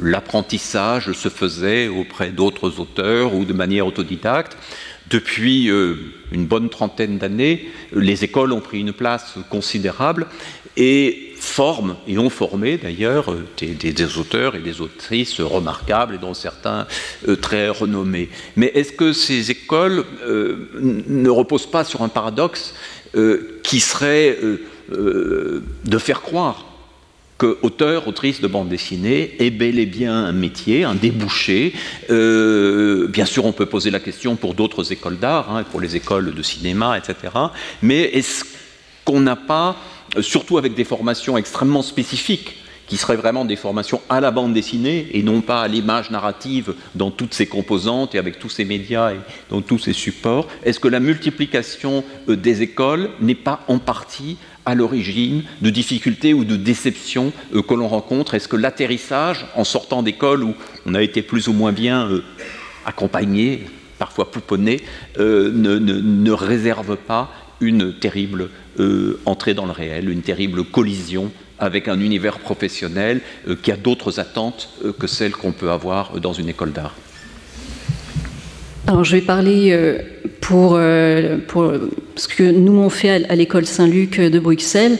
l'apprentissage 0.00 1.12
se 1.12 1.28
faisait 1.28 1.88
auprès 1.88 2.30
d'autres 2.30 2.80
auteurs 2.80 3.34
ou 3.34 3.44
de 3.44 3.52
manière 3.52 3.86
autodidacte. 3.86 4.56
Depuis 5.08 5.70
une 6.32 6.46
bonne 6.46 6.68
trentaine 6.68 7.18
d'années, 7.18 7.70
les 7.94 8.24
écoles 8.24 8.52
ont 8.52 8.60
pris 8.60 8.80
une 8.80 8.92
place 8.92 9.34
considérable 9.48 10.26
et 10.76 11.25
forment 11.38 11.96
et 12.06 12.18
ont 12.18 12.30
formé 12.30 12.78
d'ailleurs 12.78 13.32
euh, 13.32 13.44
des, 13.60 14.18
auteurs 14.18 14.56
et 14.56 14.60
des 14.60 14.80
autrices 14.80 15.40
remarquables 15.40 16.14
et 16.14 16.18
dont 16.18 16.34
certains 16.34 16.86
euh, 17.28 17.36
très 17.36 17.68
renommés. 17.68 18.28
Mais 18.56 18.72
est-ce 18.74 18.92
que 18.92 19.12
ces 19.12 19.50
écoles 19.50 20.04
euh, 20.24 20.68
ne 20.80 21.28
reposent 21.28 21.70
pas 21.70 21.84
sur 21.84 22.02
un 22.02 22.08
paradoxe 22.08 22.74
qui 23.62 23.80
serait 23.80 24.36
de 24.90 25.98
faire 25.98 26.20
croire 26.20 26.66
que 27.38 27.56
auteur, 27.62 28.08
autrice 28.08 28.42
de 28.42 28.46
bande 28.46 28.68
dessinée 28.68 29.36
est 29.38 29.48
bel 29.48 29.78
et 29.78 29.86
bien 29.86 30.26
un 30.26 30.32
métier, 30.32 30.84
un 30.84 30.94
débouché. 30.94 31.72
bien 32.10 33.24
sûr, 33.24 33.46
on 33.46 33.52
peut 33.52 33.64
poser 33.64 33.90
la 33.90 34.00
question 34.00 34.36
pour 34.36 34.52
d'autres 34.52 34.92
écoles 34.92 35.18
d'art, 35.18 35.50
hein, 35.50 35.64
pour 35.64 35.80
les 35.80 35.96
écoles 35.96 36.34
de 36.34 36.42
cinéma, 36.42 36.98
etc. 36.98 37.32
Mais 37.80 38.02
est-ce 38.02 38.44
qu'on 39.06 39.20
n'a 39.20 39.36
pas 39.36 39.76
surtout 40.20 40.58
avec 40.58 40.74
des 40.74 40.84
formations 40.84 41.36
extrêmement 41.36 41.82
spécifiques, 41.82 42.56
qui 42.86 42.96
seraient 42.96 43.16
vraiment 43.16 43.44
des 43.44 43.56
formations 43.56 44.00
à 44.08 44.20
la 44.20 44.30
bande 44.30 44.54
dessinée 44.54 45.08
et 45.12 45.22
non 45.22 45.40
pas 45.40 45.62
à 45.62 45.68
l'image 45.68 46.10
narrative 46.10 46.74
dans 46.94 47.10
toutes 47.10 47.34
ses 47.34 47.46
composantes 47.46 48.14
et 48.14 48.18
avec 48.18 48.38
tous 48.38 48.48
ses 48.48 48.64
médias 48.64 49.12
et 49.12 49.18
dans 49.50 49.60
tous 49.60 49.78
ses 49.78 49.92
supports, 49.92 50.46
est-ce 50.64 50.80
que 50.80 50.88
la 50.88 51.00
multiplication 51.00 52.04
euh, 52.28 52.36
des 52.36 52.62
écoles 52.62 53.10
n'est 53.20 53.34
pas 53.34 53.64
en 53.68 53.78
partie 53.78 54.36
à 54.64 54.74
l'origine 54.74 55.44
de 55.62 55.70
difficultés 55.70 56.34
ou 56.34 56.44
de 56.44 56.56
déceptions 56.56 57.32
euh, 57.54 57.62
que 57.62 57.74
l'on 57.74 57.88
rencontre? 57.88 58.34
Est-ce 58.34 58.48
que 58.48 58.56
l'atterrissage 58.56 59.46
en 59.56 59.64
sortant 59.64 60.02
d'école 60.02 60.44
où 60.44 60.54
on 60.86 60.94
a 60.94 61.02
été 61.02 61.22
plus 61.22 61.48
ou 61.48 61.52
moins 61.52 61.72
bien 61.72 62.08
accompagné, 62.84 63.64
parfois 63.98 64.30
pouponné, 64.30 64.80
ne, 65.18 65.50
ne 65.50 66.30
réserve 66.30 66.96
pas 66.96 67.32
une 67.60 67.92
terrible 67.94 68.50
euh, 68.78 69.18
entrée 69.24 69.54
dans 69.54 69.64
le 69.64 69.72
réel, 69.72 70.10
une 70.10 70.20
terrible 70.20 70.62
collision 70.64 71.30
avec 71.58 71.88
un 71.88 71.98
univers 71.98 72.38
professionnel 72.38 73.22
euh, 73.48 73.56
qui 73.60 73.72
a 73.72 73.76
d'autres 73.76 74.20
attentes 74.20 74.68
euh, 74.84 74.92
que 74.92 75.06
celles 75.06 75.32
qu'on 75.32 75.52
peut 75.52 75.70
avoir 75.70 76.20
dans 76.20 76.34
une 76.34 76.50
école 76.50 76.72
d'art. 76.72 76.94
Alors 78.86 79.02
je 79.02 79.16
vais 79.16 79.22
parler 79.22 79.76
pour, 80.40 80.74
ce 80.74 82.28
que 82.28 82.44
nous 82.44 82.78
on 82.78 82.88
fait 82.88 83.24
à, 83.28 83.34
l'école 83.34 83.66
Saint-Luc 83.66 84.20
de 84.20 84.38
Bruxelles. 84.38 84.98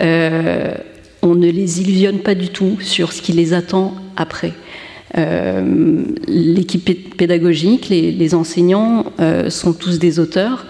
on 0.00 1.34
ne 1.34 1.50
les 1.50 1.80
illusionne 1.80 2.20
pas 2.20 2.36
du 2.36 2.50
tout 2.50 2.78
sur 2.80 3.12
ce 3.12 3.20
qui 3.20 3.32
les 3.32 3.52
attend 3.52 3.96
après. 4.16 4.52
L'équipe 6.28 7.16
pédagogique, 7.16 7.88
les 7.88 8.34
enseignants 8.36 9.06
sont 9.48 9.72
tous 9.72 9.98
des 9.98 10.20
auteurs. 10.20 10.64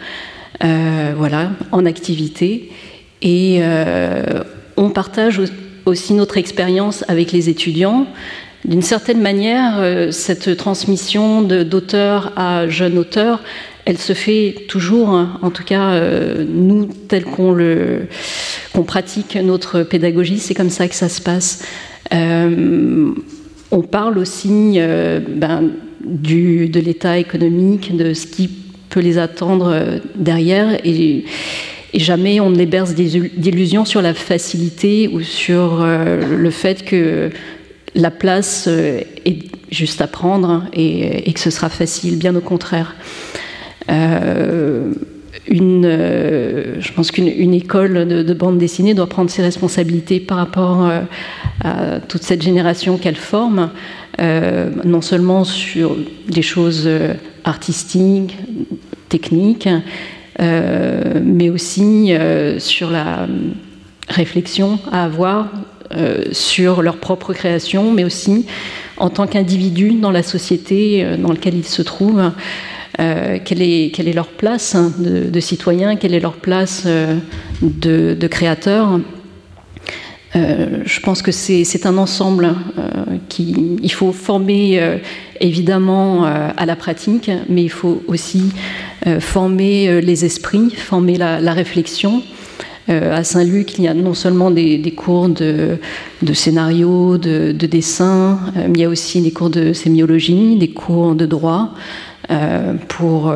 Euh, 0.63 1.13
voilà, 1.17 1.51
en 1.73 1.85
activité. 1.85 2.71
Et 3.23 3.59
euh, 3.61 4.45
on 4.77 4.91
partage 4.91 5.41
aussi 5.85 6.15
notre 6.15 6.39
expérience 6.39 7.05
avec 7.09 7.33
les 7.33 7.49
étudiants. 7.49 8.07
D'une 8.65 8.83
certaine 8.83 9.21
manière, 9.21 9.75
euh, 9.79 10.11
cette 10.11 10.57
transmission 10.57 11.43
d'auteur 11.43 12.33
à 12.37 12.69
jeune 12.69 12.99
auteur, 12.99 13.43
elle 13.85 13.99
se 13.99 14.13
fait 14.13 14.65
toujours, 14.69 15.11
hein. 15.11 15.39
en 15.43 15.51
tout 15.51 15.65
cas, 15.65 16.01
nous, 16.49 16.89
tel 17.09 17.25
qu'on 17.25 18.83
pratique 18.87 19.37
notre 19.37 19.83
pédagogie, 19.83 20.39
c'est 20.39 20.55
comme 20.55 20.71
ça 20.71 20.89
que 20.89 20.95
ça 20.95 21.11
se 21.11 21.21
passe. 21.21 21.67
on 22.11 23.83
parle 23.83 24.17
aussi 24.17 24.79
ben, 24.79 25.65
du, 26.03 26.71
de 26.71 26.81
l'état 26.81 27.19
économique, 27.19 27.95
de 27.95 28.15
ce 28.15 28.27
qui 28.27 28.64
les 29.01 29.19
attendre 29.19 29.69
euh, 29.69 29.99
derrière 30.15 30.79
et, 30.85 31.25
jamais 31.95 32.41
on 32.41 32.51
ne 32.51 32.57
les 32.57 32.67
berce 32.67 32.93
d'illusions 32.93 33.85
sur 33.85 34.03
la 34.03 34.15
facilité 34.15 35.07
ou 35.07 35.21
sur 35.21 35.81
euh, 35.81 36.37
le 36.37 36.51
fait 36.51 36.85
que 36.85 37.31
la 37.95 38.11
place 38.11 38.67
euh, 38.67 39.01
est 39.25 39.45
juste 39.71 40.01
à 40.01 40.09
prendre 40.09 40.65
et, 40.73 41.33
que 41.33 41.39
ce 41.39 41.51
sera 41.51 41.69
facile, 41.69 42.19
bien 42.19 42.35
au 42.35 42.41
contraire. 42.41 42.97
une, 43.89 45.87
je 45.87 46.93
pense 46.93 47.13
qu'une 47.13 47.55
école 47.55 48.09
de, 48.09 48.35
bande 48.35 48.59
dessinée 48.59 48.95
doit 48.95 49.09
prendre 49.09 49.31
ses 49.31 49.43
responsabilités 49.43 50.19
par 50.19 50.39
rapport 50.39 50.91
à 51.63 52.01
toute 52.01 52.23
cette 52.23 52.43
génération 52.43 52.99
qu'elle 52.99 53.17
forme, 53.17 53.71
non 54.19 55.01
seulement 55.01 55.45
sur 55.45 55.97
des 56.29 56.43
choses 56.43 56.89
artistiques, 57.45 58.37
techniques, 59.09 59.69
euh, 60.41 61.21
mais 61.23 61.51
aussi 61.51 62.13
euh, 62.13 62.59
sur 62.59 62.91
la 62.91 63.29
réflexion 64.09 64.81
à 64.91 65.05
avoir 65.05 65.49
euh, 65.97 66.25
sur 66.33 66.83
leur 66.83 66.97
propre 66.97 67.33
création, 67.33 67.93
mais 67.93 68.05
aussi 68.05 68.47
en 68.97 69.11
tant 69.11 69.27
qu'individu 69.29 69.93
dans 69.93 70.11
la 70.11 70.25
société 70.25 71.07
dans 71.19 71.31
laquelle 71.31 71.55
ils 71.55 71.65
se 71.65 71.83
trouvent. 71.83 72.31
quelle, 72.97 73.63
est, 73.63 74.15
leur 74.15 74.29
place 74.29 74.77
de, 74.99 75.29
de 75.31 75.41
citoyen, 75.41 75.97
quelle 75.97 76.15
est 76.15 76.21
leur 76.21 76.35
place 76.35 76.87
de, 76.87 78.15
de 78.15 78.27
créateur 78.29 79.01
euh, 80.37 80.83
je 80.85 81.01
pense 81.01 81.23
que 81.23 81.31
c'est 81.31 81.87
un 81.87 81.97
ensemble 81.97 82.55
euh, 82.79 83.17
qui 83.29 83.89
faut 83.91 84.13
former 84.13 84.81
euh, 84.81 84.97
évidemment 85.41 86.25
à 86.25 86.67
la 86.67 86.77
pratique, 86.77 87.31
mais 87.49 87.63
il 87.63 87.71
faut 87.71 88.03
aussi 88.07 88.53
former 89.21 90.01
les 90.01 90.25
esprits, 90.25 90.71
former 90.71 91.17
la, 91.17 91.53
réflexion. 91.53 92.23
à 92.89 93.23
Saint-Luc, 93.25 93.79
il 93.79 93.85
y 93.85 93.89
a 93.89 93.95
non 93.95 94.15
seulement 94.15 94.51
des, 94.51 94.95
cours 94.97 95.29
de, 95.29 95.79
scénario, 96.33 97.19
de, 97.19 97.53
dessin, 97.53 98.39
mais 98.57 98.75
il 98.75 98.81
y 98.81 98.85
a 98.85 98.89
aussi 98.89 99.21
des 99.21 99.33
cours 99.33 99.51
de 99.51 99.73
sémiologie, 99.73 100.57
des 100.57 100.71
cours 100.71 101.15
de 101.15 101.27
droit. 101.27 101.75
pour 102.89 103.35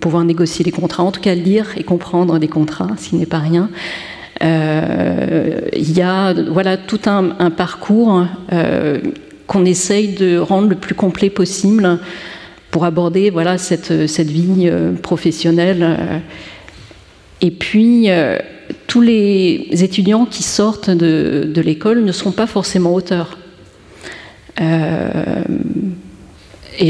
pouvoir 0.00 0.24
négocier 0.24 0.64
les 0.64 0.72
contrats, 0.72 1.02
en 1.02 1.12
tout 1.12 1.20
cas 1.20 1.34
lire 1.34 1.66
et 1.76 1.82
comprendre 1.82 2.38
des 2.38 2.48
contrats, 2.48 2.94
ce 2.96 3.10
qui 3.10 3.16
n'est 3.16 3.26
pas 3.26 3.40
rien. 3.40 3.68
Euh, 4.42 5.60
il 5.72 5.96
y 5.96 6.02
a 6.02 6.34
voilà, 6.48 6.76
tout 6.76 7.00
un, 7.06 7.50
parcours 7.50 8.26
euh, 8.52 9.00
qu'on 9.46 9.64
essaye 9.64 10.08
de 10.08 10.36
rendre 10.38 10.68
le 10.68 10.76
plus 10.76 10.94
complet 10.94 11.30
possible 11.30 11.98
pour 12.70 12.84
aborder 12.84 13.30
voilà, 13.30 13.58
cette, 13.58 14.06
cette 14.06 14.28
vie 14.28 14.68
euh, 14.68 14.92
professionnelle. 14.92 16.22
Et 17.40 17.50
puis, 17.50 18.08
tous 18.86 19.02
les 19.02 19.68
étudiants 19.72 20.24
qui 20.24 20.42
sortent 20.42 20.90
de, 20.90 21.60
l'école 21.60 22.02
ne 22.04 22.12
sont 22.12 22.32
pas 22.32 22.46
forcément 22.46 22.94
auteurs. 22.94 23.36
et 24.58 24.64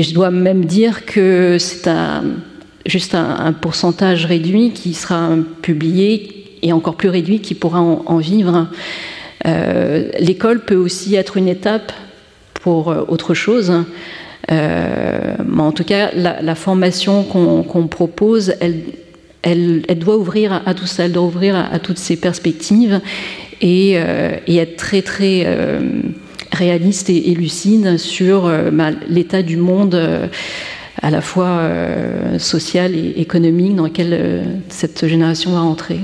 je 0.03 0.15
dois 0.15 0.31
même 0.31 0.65
dire 0.65 1.05
que 1.05 1.57
c'est 1.59 1.89
un, 1.89 2.23
juste 2.87 3.17
un, 3.17 3.53
pourcentage 3.53 4.25
réduit 4.25 4.71
qui 4.71 4.95
sera 4.95 5.31
publié 5.63 6.36
et 6.63 6.73
encore 6.73 6.97
plus 6.97 7.09
réduit 7.09 7.41
qui 7.41 7.55
pourra 7.55 7.81
en, 7.81 8.19
vivre. 8.19 8.69
Euh, 9.47 10.11
l'école 10.19 10.65
peut 10.65 10.77
aussi 10.77 11.15
être 11.15 11.37
une 11.37 11.49
étape 11.49 11.93
pour 12.55 12.91
euh, 12.91 13.05
autre 13.09 13.35
chose. 13.35 13.73
Euh, 14.51 15.35
mais 15.47 15.63
en 15.63 15.73
tout 15.73 15.85
cas, 15.85 16.11
la, 16.15 16.55
formation 16.55 17.25
qu'on 17.25 17.87
propose, 17.89 18.55
elle, 18.61 19.83
doit 19.99 20.17
ouvrir 20.17 20.63
à, 20.67 20.75
tout 20.75 20.87
ça, 20.87 21.05
elle 21.05 21.13
doit 21.13 21.25
ouvrir 21.25 21.57
à, 21.57 21.79
toutes 21.79 21.99
ces 21.99 22.17
perspectives 22.17 23.01
et, 23.61 23.95
être 23.95 24.77
très 24.77 25.03
très 25.03 25.47
réaliste 26.53 27.11
et, 27.11 27.35
lucide 27.35 27.99
sur 27.99 28.49
bah, 28.73 28.91
l'état 29.09 29.43
du 29.43 29.57
monde 29.57 30.01
à 31.03 31.11
la 31.11 31.21
fois 31.21 31.69
social 32.39 32.95
et 32.95 33.15
économique 33.21 33.75
dans 33.75 33.85
lequel 33.85 34.45
cette 34.69 35.09
génération 35.09 35.51
va 35.53 35.61
entrer. 35.63 35.99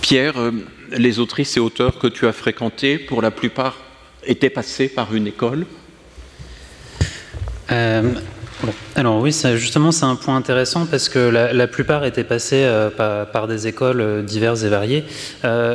Pierre, 0.00 0.38
euh, 0.38 0.50
les 0.96 1.18
autrices 1.18 1.56
et 1.56 1.60
auteurs 1.60 1.98
que 1.98 2.06
tu 2.06 2.26
as 2.26 2.32
fréquentés, 2.32 2.98
pour 2.98 3.20
la 3.20 3.30
plupart, 3.30 3.78
étaient 4.24 4.50
passés 4.50 4.88
par 4.88 5.14
une 5.14 5.26
école? 5.26 5.66
Euh, 7.70 8.02
Alors 8.94 9.20
oui, 9.20 9.34
justement, 9.56 9.92
c'est 9.92 10.04
un 10.04 10.16
point 10.16 10.36
intéressant 10.36 10.86
parce 10.86 11.10
que 11.10 11.18
la, 11.18 11.66
plupart 11.66 12.06
étaient 12.06 12.24
passés 12.24 12.64
euh, 12.64 12.88
par, 12.90 13.46
des 13.46 13.66
écoles 13.66 14.24
diverses 14.24 14.62
et 14.62 14.68
variées, 14.68 15.04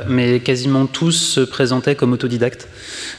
mais 0.08 0.40
quasiment 0.40 0.88
tous 0.88 1.12
se 1.12 1.42
présentaient 1.42 1.96
comme 1.96 2.14
autodidactes. 2.14 2.68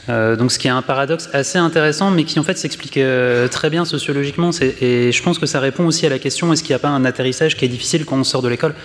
donc 0.09 0.51
ce 0.51 0.59
qui 0.59 0.67
est 0.67 0.71
un 0.71 0.81
paradoxe 0.81 1.29
assez 1.31 1.57
intéressant, 1.57 2.11
mais 2.11 2.25
qui 2.25 2.39
en 2.39 2.43
fait 2.43 2.57
s'explique 2.57 2.99
très 3.51 3.69
bien 3.69 3.85
sociologiquement. 3.85 4.51
Et 4.81 5.11
je 5.11 5.23
pense 5.23 5.39
que 5.39 5.45
ça 5.45 5.61
répond 5.61 5.85
aussi 5.85 6.05
à 6.05 6.09
la 6.09 6.19
question 6.19 6.51
est-ce 6.51 6.63
qu'il 6.63 6.71
n'y 6.71 6.77
a 6.77 6.79
pas 6.79 6.89
un 6.89 7.05
atterrissage 7.05 7.55
qui 7.55 7.63
est 7.63 7.69
difficile 7.69 8.03
quand 8.03 8.17
on 8.17 8.25
sort 8.25 8.41
de 8.41 8.49
l'école? 8.49 8.75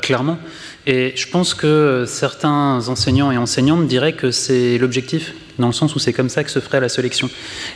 Clairement. 0.00 0.38
Et 0.86 1.12
je 1.14 1.28
pense 1.28 1.54
que 1.54 2.04
certains 2.06 2.88
enseignants 2.88 3.30
et 3.30 3.36
enseignantes 3.36 3.86
diraient 3.86 4.14
que 4.14 4.32
c'est 4.32 4.78
l'objectif, 4.78 5.34
dans 5.58 5.68
le 5.68 5.72
sens 5.72 5.94
où 5.94 6.00
c'est 6.00 6.12
comme 6.12 6.28
ça 6.28 6.42
que 6.42 6.50
se 6.50 6.58
ferait 6.58 6.80
la 6.80 6.88
sélection. 6.88 7.30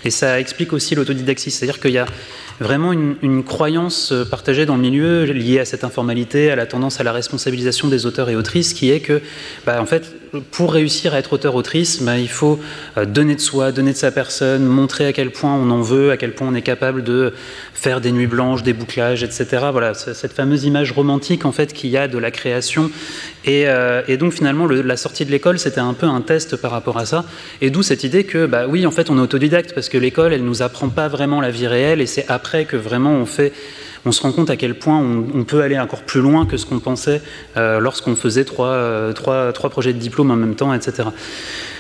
Et 0.05 0.11
ça 0.11 0.41
explique 0.41 0.73
aussi 0.73 0.97
l'autodidactie, 0.97 1.53
c'est-à-dire 1.53 1.79
qu'il 1.79 1.93
y 1.93 1.99
a 1.99 2.07
vraiment 2.59 2.93
une, 2.93 3.45
croyance 3.45 4.13
partagée 4.31 4.67
dans 4.67 4.77
le 4.77 4.83
milieu 4.83 5.25
liée 5.25 5.61
à 5.61 5.65
cette 5.65 5.85
informalité, 5.85 6.51
à 6.51 6.57
la 6.57 6.67
tendance 6.67 7.01
à 7.01 7.05
la 7.05 7.13
responsabilisation 7.13 7.89
des 7.89 8.07
auteurs 8.07 8.29
et 8.29 8.35
autrices, 8.35 8.75
qui 8.75 8.91
est 8.91 9.01
que, 9.01 9.21
bah, 9.67 9.81
en 9.81 9.87
fait, 9.87 10.13
pour 10.41 10.73
réussir 10.73 11.15
à 11.15 11.19
être 11.19 11.33
auteur-autrice, 11.33 12.03
bah, 12.03 12.19
il 12.19 12.29
faut 12.29 12.59
euh, 12.97 13.05
donner 13.05 13.35
de 13.35 13.41
soi, 13.41 13.73
donner 13.73 13.93
de 13.93 13.97
sa 13.97 14.11
personne, 14.11 14.65
montrer 14.65 15.07
à 15.07 15.13
quel 15.13 15.31
point 15.31 15.55
on 15.55 15.71
en 15.71 15.81
veut, 15.81 16.11
à 16.11 16.17
quel 16.17 16.35
point 16.35 16.49
on 16.49 16.55
est 16.55 16.63
capable 16.63 17.03
de 17.03 17.33
faire 17.75 18.01
des 18.01 18.13
nuits 18.13 18.27
blanches, 18.27 18.63
des 18.63 18.73
bouclages, 18.73 19.23
etc. 19.23 19.47
Voilà, 19.73 19.95
cette 19.95 20.33
fameuse 20.33 20.65
image 20.65 20.93
romantique 20.93 21.45
en 21.45 21.53
fait 21.53 21.73
qu'il 21.73 21.91
y 21.91 21.97
a 21.97 22.09
de 22.09 22.19
la 22.19 22.31
création. 22.31 22.91
Et, 23.45 23.65
euh, 23.67 24.03
donc 24.17 24.33
finalement, 24.33 24.67
la 24.67 24.97
sortie 24.97 25.25
de 25.25 25.31
l'école, 25.31 25.59
c'était 25.59 25.81
un 25.81 25.95
peu 25.95 26.07
un 26.07 26.21
test 26.21 26.57
par 26.57 26.71
rapport 26.71 26.99
à 26.99 27.07
ça. 27.07 27.25
Et 27.61 27.71
d'où 27.71 27.83
cette 27.83 28.05
idée 28.05 28.25
que, 28.25 28.47
bah 28.47 28.67
oui, 28.69 28.87
en 28.87 28.91
fait, 28.91 29.11
on 29.11 29.19
est 29.19 29.21
autodidacte 29.21 29.73
parce 29.75 29.89
que 29.89 29.99
l'école, 29.99 30.33
elle 30.33 30.45
nous 30.45 30.63
apprend 30.63 30.89
pas 30.89 31.09
vraiment 31.09 31.41
la 31.41 31.51
vie 31.51 31.67
réelle, 31.67 32.01
et 32.01 32.07
c'est 32.07 32.27
après 32.29 32.65
que 32.65 32.77
vraiment 32.77 33.13
on 33.13 33.27
fait 33.27 33.53
on 34.07 34.13
se 34.13 34.23
rend 34.23 34.33
compte 34.33 34.51
à 34.51 34.57
quel 34.57 34.79
point 34.79 34.99
on, 34.99 35.45
peut 35.45 35.63
aller 35.63 35.79
encore 35.79 36.03
plus 36.03 36.21
loin 36.21 36.47
que 36.47 36.57
ce 36.57 36.65
qu'on 36.65 36.79
pensait 36.79 37.21
euh, 37.57 37.81
lorsqu'on 37.81 38.17
faisait 38.17 38.45
trois, 38.45 39.13
trois, 39.15 39.53
projets 39.71 39.93
de 39.93 39.99
diplôme 39.99 40.31
en 40.31 40.37
même 40.37 40.55
temps, 40.55 40.73
etc. 40.73 41.09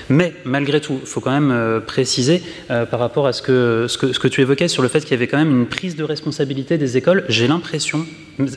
Mais 0.08 0.34
malgré 0.44 0.80
tout, 0.80 0.98
il 1.00 1.06
faut 1.06 1.20
quand 1.20 1.32
même 1.32 1.50
euh, 1.50 1.80
préciser 1.80 2.42
euh, 2.70 2.84
par 2.84 3.00
rapport 3.00 3.26
à 3.26 3.32
ce 3.32 3.42
que, 3.42 3.86
ce 3.88 3.96
que, 3.98 4.28
tu 4.28 4.40
évoquais 4.40 4.68
sur 4.68 4.82
le 4.82 4.88
fait 4.88 5.00
qu'il 5.00 5.12
y 5.12 5.14
avait 5.14 5.26
quand 5.26 5.38
même 5.38 5.50
une 5.50 5.66
prise 5.66 5.96
de 5.96 6.04
responsabilité 6.04 6.78
des 6.78 6.96
écoles. 6.96 7.24
J'ai 7.28 7.48
l'impression, 7.48 8.06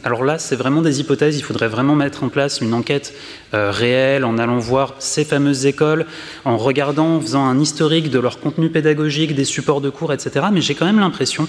alors 0.04 0.24
là 0.24 0.38
c'est 0.40 0.56
vraiment 0.56 0.82
des 0.82 1.00
hypothèses, 1.00 1.38
il 1.38 1.44
faudrait 1.44 1.68
vraiment 1.68 1.96
mettre 1.96 2.24
en 2.24 2.30
place 2.30 2.62
une 2.62 2.74
enquête 2.74 3.14
euh, 3.54 3.72
réelle 3.72 4.26
en 4.26 4.38
allant 4.38 4.60
voir 4.60 4.96
ces 5.00 5.24
fameuses 5.24 5.66
écoles, 5.66 6.06
en 6.46 6.58
regardant, 6.58 7.16
en 7.16 7.22
faisant 7.22 7.46
un 7.46 7.60
historique 7.60 8.10
de 8.10 8.20
leur 8.20 8.40
contenu 8.40 8.70
pédagogique, 8.70 9.34
des 9.34 9.46
supports 9.46 9.82
de 9.82 9.90
cours, 9.90 10.14
etc. 10.14 10.48
Mais 10.52 10.62
j'ai 10.62 10.76
quand 10.76 10.86
même 10.86 11.00
l'impression 11.00 11.48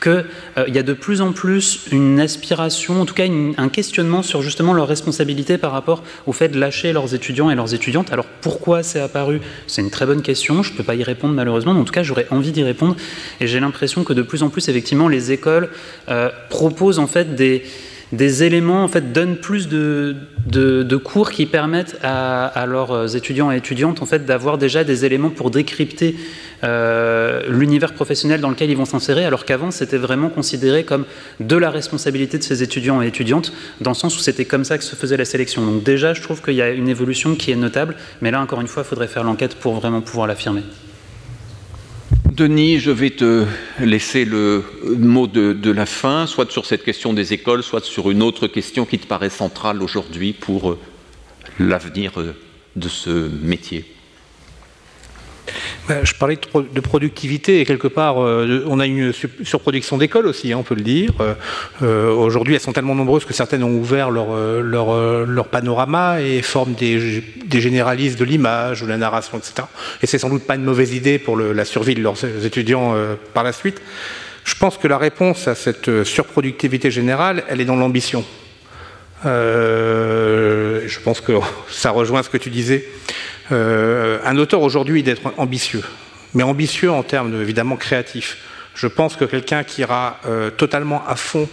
qu'il 0.00 0.24
y 0.68 0.78
a 0.78 0.82
de 0.82 0.92
plus 0.92 1.20
en 1.20 1.32
plus 1.32 1.86
une 1.90 2.20
aspiration, 2.20 3.00
en 3.00 3.06
tout 3.06 3.14
cas 3.14 3.24
un 3.56 3.68
questionnement 3.68 4.22
sur 4.22 4.42
justement 4.42 4.72
leur 4.72 4.86
responsabilité 4.86 5.58
par 5.58 5.72
rapport 5.72 6.02
au 6.26 6.32
fait 6.32 6.48
de 6.48 6.58
lâcher 6.58 6.92
leurs 6.92 7.14
étudiants 7.14 7.50
et 7.50 7.54
leurs 7.54 7.74
étudiantes. 7.74 8.12
Alors 8.12 8.26
pourquoi 8.40 8.82
c'est 8.82 9.00
apparu? 9.00 9.40
C'est 9.66 9.82
une 9.82 9.90
très 9.90 10.06
bonne 10.06 10.22
question. 10.22 10.62
Je 10.62 10.72
ne 10.72 10.76
peux 10.76 10.84
pas 10.84 10.94
y 10.94 11.02
répondre 11.02 11.34
malheureusement, 11.34 11.74
mais 11.74 11.80
en 11.80 11.84
tout 11.84 11.92
cas, 11.92 12.02
j'aurais 12.02 12.26
envie 12.30 12.52
d'y 12.52 12.62
répondre. 12.62 12.96
Et 13.40 13.46
j'ai 13.46 13.60
l'impression 13.60 14.04
que 14.04 14.12
de 14.12 14.22
plus 14.22 14.42
en 14.42 14.48
plus, 14.48 14.68
effectivement, 14.68 15.08
les 15.08 15.32
écoles 15.32 15.70
euh, 16.08 16.30
proposent 16.48 16.98
en 16.98 17.06
fait 17.06 17.34
des, 17.34 17.64
des 18.12 18.42
éléments, 18.42 18.82
en 18.82 18.88
fait, 18.88 19.12
donnent 19.12 19.36
plus 19.36 19.68
de, 19.68 20.16
cours 20.96 21.30
qui 21.30 21.46
permettent 21.46 21.98
à, 22.02 22.64
leurs 22.66 23.16
étudiants 23.16 23.52
et 23.52 23.56
étudiantes 23.56 24.02
en 24.02 24.06
fait, 24.06 24.24
d'avoir 24.24 24.58
déjà 24.58 24.84
des 24.84 25.04
éléments 25.04 25.30
pour 25.30 25.50
décrypter 25.50 26.16
euh, 26.64 27.42
l'univers 27.48 27.94
professionnel 27.94 28.40
dans 28.40 28.50
lequel 28.50 28.70
ils 28.70 28.76
vont 28.76 28.84
s'insérer, 28.84 29.24
alors 29.24 29.44
qu'avant, 29.44 29.70
c'était 29.70 29.96
vraiment 29.96 30.28
considéré 30.28 30.84
comme 30.84 31.04
de 31.38 31.56
la 31.56 31.70
responsabilité 31.70 32.38
de 32.38 32.42
ces 32.42 32.62
étudiants 32.62 33.00
et 33.00 33.06
étudiantes, 33.06 33.52
dans 33.80 33.92
le 33.92 33.96
sens 33.96 34.16
où 34.16 34.20
c'était 34.20 34.44
comme 34.44 34.64
ça 34.64 34.76
que 34.76 34.84
se 34.84 34.96
faisait 34.96 35.16
la 35.16 35.24
sélection. 35.24 35.64
Donc 35.64 35.82
déjà, 35.82 36.12
je 36.12 36.22
trouve 36.22 36.42
qu'il 36.42 36.54
y 36.54 36.62
a 36.62 36.70
une 36.70 36.88
évolution 36.88 37.34
qui 37.34 37.52
est 37.52 37.56
notable, 37.56 37.94
mais 38.20 38.30
là, 38.30 38.40
encore 38.40 38.60
une 38.60 38.68
fois, 38.68 38.82
il 38.84 38.88
faudrait 38.88 39.08
faire 39.08 39.24
l'enquête 39.24 39.54
pour 39.54 39.74
vraiment 39.74 40.00
pouvoir 40.00 40.26
l'affirmer. 40.26 40.62
Denis, 42.40 42.80
je 42.80 42.90
vais 42.90 43.10
te 43.10 43.44
laisser 43.80 44.24
le 44.24 44.64
mot 44.82 45.26
de, 45.26 45.70
la 45.70 45.84
fin, 45.84 46.26
soit 46.26 46.50
sur 46.50 46.64
cette 46.64 46.84
question 46.84 47.12
des 47.12 47.34
écoles, 47.34 47.62
soit 47.62 47.84
sur 47.84 48.10
une 48.10 48.22
autre 48.22 48.46
question 48.46 48.86
qui 48.86 48.98
te 48.98 49.06
paraît 49.06 49.28
centrale 49.28 49.82
aujourd'hui 49.82 50.32
pour 50.32 50.78
l'avenir 51.58 52.12
de 52.76 52.88
ce 52.88 53.28
métier. 53.42 53.84
Bah, 55.88 56.04
je 56.04 56.14
parlais 56.14 56.38
de, 56.54 56.80
productivité 56.80 57.60
et 57.60 57.64
quelque 57.64 57.88
part, 57.88 58.22
euh, 58.22 58.64
on 58.66 58.80
a 58.80 58.86
une 58.86 59.12
surproduction 59.42 59.98
d'écoles 59.98 60.26
aussi, 60.26 60.52
hein, 60.52 60.58
on 60.58 60.62
peut 60.62 60.74
le 60.74 60.82
dire. 60.82 61.10
Euh, 61.20 61.34
euh, 61.82 62.12
aujourd'hui, 62.12 62.54
elles 62.54 62.60
sont 62.60 62.72
tellement 62.72 62.94
nombreuses 62.94 63.24
que 63.24 63.32
certaines 63.32 63.64
ont 63.64 63.74
ouvert 63.74 64.10
leur, 64.10 65.46
panorama 65.50 66.20
et 66.20 66.42
forment 66.42 66.74
des, 66.74 67.22
généralistes 67.48 68.18
de 68.18 68.24
l'image, 68.24 68.82
de 68.82 68.86
la 68.86 68.98
narration, 68.98 69.38
etc. 69.38 69.66
Et 70.02 70.06
c'est 70.06 70.18
sans 70.18 70.28
doute 70.28 70.46
pas 70.46 70.54
une 70.54 70.64
mauvaise 70.64 70.94
idée 70.94 71.18
pour 71.18 71.36
la 71.36 71.64
survie 71.64 71.94
de 71.94 72.02
leurs 72.02 72.24
étudiants 72.44 72.94
par 73.34 73.42
la 73.42 73.52
suite. 73.52 73.80
Je 74.44 74.54
pense 74.54 74.78
que 74.78 74.86
la 74.86 74.98
réponse 74.98 75.48
à 75.48 75.54
cette 75.54 76.04
surproductivité 76.04 76.90
générale, 76.90 77.42
elle 77.48 77.60
est 77.60 77.64
dans 77.64 77.76
l'ambition. 77.76 78.24
je 79.24 81.00
pense 81.02 81.20
que 81.20 81.32
ça 81.68 81.90
rejoint 81.90 82.22
ce 82.22 82.30
que 82.30 82.38
tu 82.38 82.50
disais. 82.50 82.86
Euh, 83.52 84.18
un 84.24 84.36
auteur 84.38 84.62
aujourd'hui 84.62 85.02
d'être 85.02 85.32
ambitieux, 85.36 85.82
mais 86.34 86.42
ambitieux 86.42 86.90
en 86.90 87.02
termes 87.02 87.40
évidemment 87.40 87.76
créatifs. 87.76 88.38
Je 88.74 88.86
pense 88.86 89.16
que 89.16 89.24
quelqu'un 89.24 89.64
qui 89.64 89.80
ira 89.80 90.18
euh, 90.26 90.50
totalement 90.50 91.02
à 91.06 91.16
fond 91.16 91.48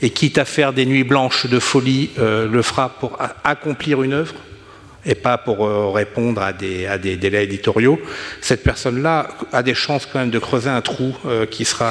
et 0.00 0.10
quitte 0.10 0.38
à 0.38 0.44
faire 0.44 0.72
des 0.72 0.86
nuits 0.86 1.04
blanches 1.04 1.46
de 1.46 1.58
folie, 1.58 2.10
euh, 2.18 2.48
le 2.48 2.62
fera 2.62 2.90
pour 2.90 3.18
accomplir 3.44 4.02
une 4.02 4.12
œuvre 4.12 4.34
et 5.04 5.16
pas 5.16 5.36
pour 5.36 5.66
répondre 5.92 6.40
à 6.40 6.52
des, 6.52 6.86
à 6.86 6.96
des, 6.96 7.16
délais 7.16 7.42
éditoriaux. 7.42 8.00
Cette 8.40 8.62
personne-là 8.62 9.30
a 9.52 9.64
des 9.64 9.74
chances 9.74 10.06
quand 10.06 10.20
même 10.20 10.30
de 10.30 10.38
creuser 10.38 10.70
un 10.70 10.80
trou 10.80 11.16
qui 11.50 11.64
sera 11.64 11.88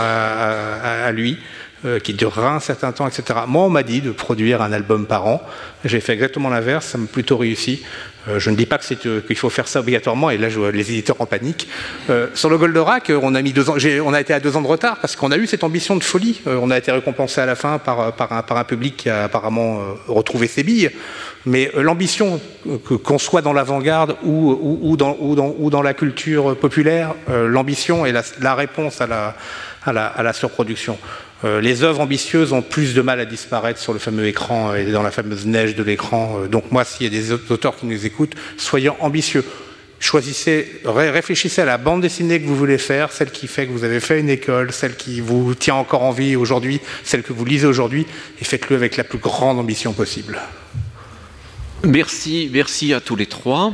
à 0.82 1.12
lui. 1.12 1.38
Euh, 1.84 1.98
qui 1.98 2.14
durera 2.14 2.54
un 2.54 2.60
certain 2.60 2.92
temps, 2.92 3.08
etc. 3.08 3.40
Moi, 3.48 3.64
on 3.64 3.70
m'a 3.70 3.82
dit 3.82 4.02
de 4.02 4.12
produire 4.12 4.62
un 4.62 4.72
album 4.72 5.08
par 5.08 5.26
an. 5.26 5.42
J'ai 5.84 6.00
fait 6.00 6.14
exactement 6.14 6.48
l'inverse, 6.50 6.86
ça 6.86 7.00
m'a 7.00 7.08
plutôt 7.08 7.38
réussi. 7.38 7.82
Euh, 8.28 8.38
je 8.40 8.52
ne 8.52 8.56
dis 8.56 8.68
pas 8.68 8.78
euh, 9.08 9.22
qu'il 9.22 9.36
faut 9.36 9.50
faire 9.50 9.68
ça 9.68 9.80
obligatoirement, 9.80 10.30
et 10.30 10.38
là, 10.38 10.48
je 10.48 10.60
vois 10.60 10.72
les 10.72 10.92
éditeurs 10.92 11.16
en 11.18 11.26
panique. 11.26 11.68
sur 12.36 12.52
le 12.52 12.60
Goldorak, 12.60 13.12
on 13.20 13.34
a 13.34 13.42
mis 13.42 13.52
deux 13.52 13.68
ans, 13.72 13.78
on 14.06 14.14
a 14.14 14.22
été 14.22 14.32
à 14.32 14.40
deux 14.40 14.56
ans 14.56 14.62
de 14.62 14.68
retard 14.68 14.98
parce 14.98 15.16
qu'on 15.16 15.32
a 15.32 15.38
eu 15.38 15.48
cette 15.48 15.64
ambition 15.64 15.96
de 15.96 16.04
folie. 16.04 16.42
on 16.46 16.70
a 16.70 16.78
été 16.78 16.92
récompensé 16.92 17.42
à 17.42 17.48
la 17.48 17.56
fin 17.56 17.80
par, 17.80 18.14
par, 18.14 18.32
un, 18.32 18.44
par 18.44 18.58
un, 18.58 18.64
public 18.64 18.98
qui 18.98 19.10
a 19.10 19.24
apparemment 19.24 19.80
retrouvé 20.08 20.46
ses 20.46 20.62
billes. 20.62 20.92
Mais 21.48 21.72
l'ambition, 21.76 22.40
qu'on 23.04 23.18
soit 23.18 23.42
dans 23.42 23.54
l'avant-garde 23.54 24.18
ou, 24.22 24.80
ou, 24.84 24.98
dans, 24.98 25.18
dans, 25.20 25.56
ou, 25.58 25.72
dans, 25.72 25.82
la 25.82 25.96
culture 25.96 26.56
populaire, 26.56 27.16
l'ambition 27.28 28.06
est 28.06 28.12
la, 28.12 28.22
la 28.40 28.54
réponse 28.54 29.02
à 29.02 29.08
la, 29.08 29.36
à 29.84 29.94
la, 29.94 30.06
à 30.06 30.22
la 30.22 30.34
surproduction. 30.34 31.00
Euh, 31.44 31.60
les 31.60 31.84
œuvres 31.84 32.02
ambitieuses 32.02 32.54
ont 32.54 32.62
plus 32.62 32.94
de 32.94 33.02
mal 33.02 33.20
à 33.20 33.26
disparaître 33.26 33.80
sur 33.80 33.94
le 33.94 34.00
fameux 34.00 34.28
écran 34.28 34.76
et 34.76 34.92
dans 34.92 35.02
la 35.02 35.12
fameuse 35.12 35.46
neige 35.46 35.76
de 35.76 35.84
l'écran. 35.84 36.40
Euh, 36.40 36.48
donc 36.48 36.72
moi, 36.72 36.84
s'il 36.84 37.12
y 37.12 37.18
a 37.18 37.22
des 37.22 37.32
auteurs 37.32 37.76
qui 37.76 37.86
nous 37.88 38.06
écoutent, 38.06 38.36
soyons 38.58 38.96
ambitieux. 39.00 39.44
Choisissez, 40.00 40.82
réfléchissez 40.86 41.62
à 41.62 41.66
la 41.66 41.78
bande 41.78 42.02
dessinée 42.02 42.42
que 42.42 42.48
vous 42.48 42.56
voulez 42.56 42.80
faire, 42.80 43.12
celle 43.12 43.30
qui 43.30 43.46
fait 43.46 43.68
que 43.68 43.72
vous 43.72 43.84
avez 43.84 44.00
fait 44.00 44.20
une 44.20 44.30
école, 44.30 44.72
celle 44.72 44.96
qui 44.96 45.22
vous 45.22 45.54
tient 45.54 45.76
encore 45.76 46.02
en 46.02 46.12
vie 46.12 46.36
aujourd'hui, 46.36 46.82
celle 47.04 47.22
que 47.22 47.34
vous 47.34 47.46
lisez 47.46 47.68
aujourd'hui, 47.68 48.08
et 48.40 48.44
faites-le 48.44 48.76
avec 48.76 48.98
la 48.98 49.04
plus 49.04 49.20
grande 49.20 49.60
ambition 49.60 49.94
possible. 49.94 50.40
Merci, 51.84 52.50
merci 52.52 52.96
à 52.96 53.00
tous 53.00 53.16
les 53.16 53.28
trois. 53.28 53.74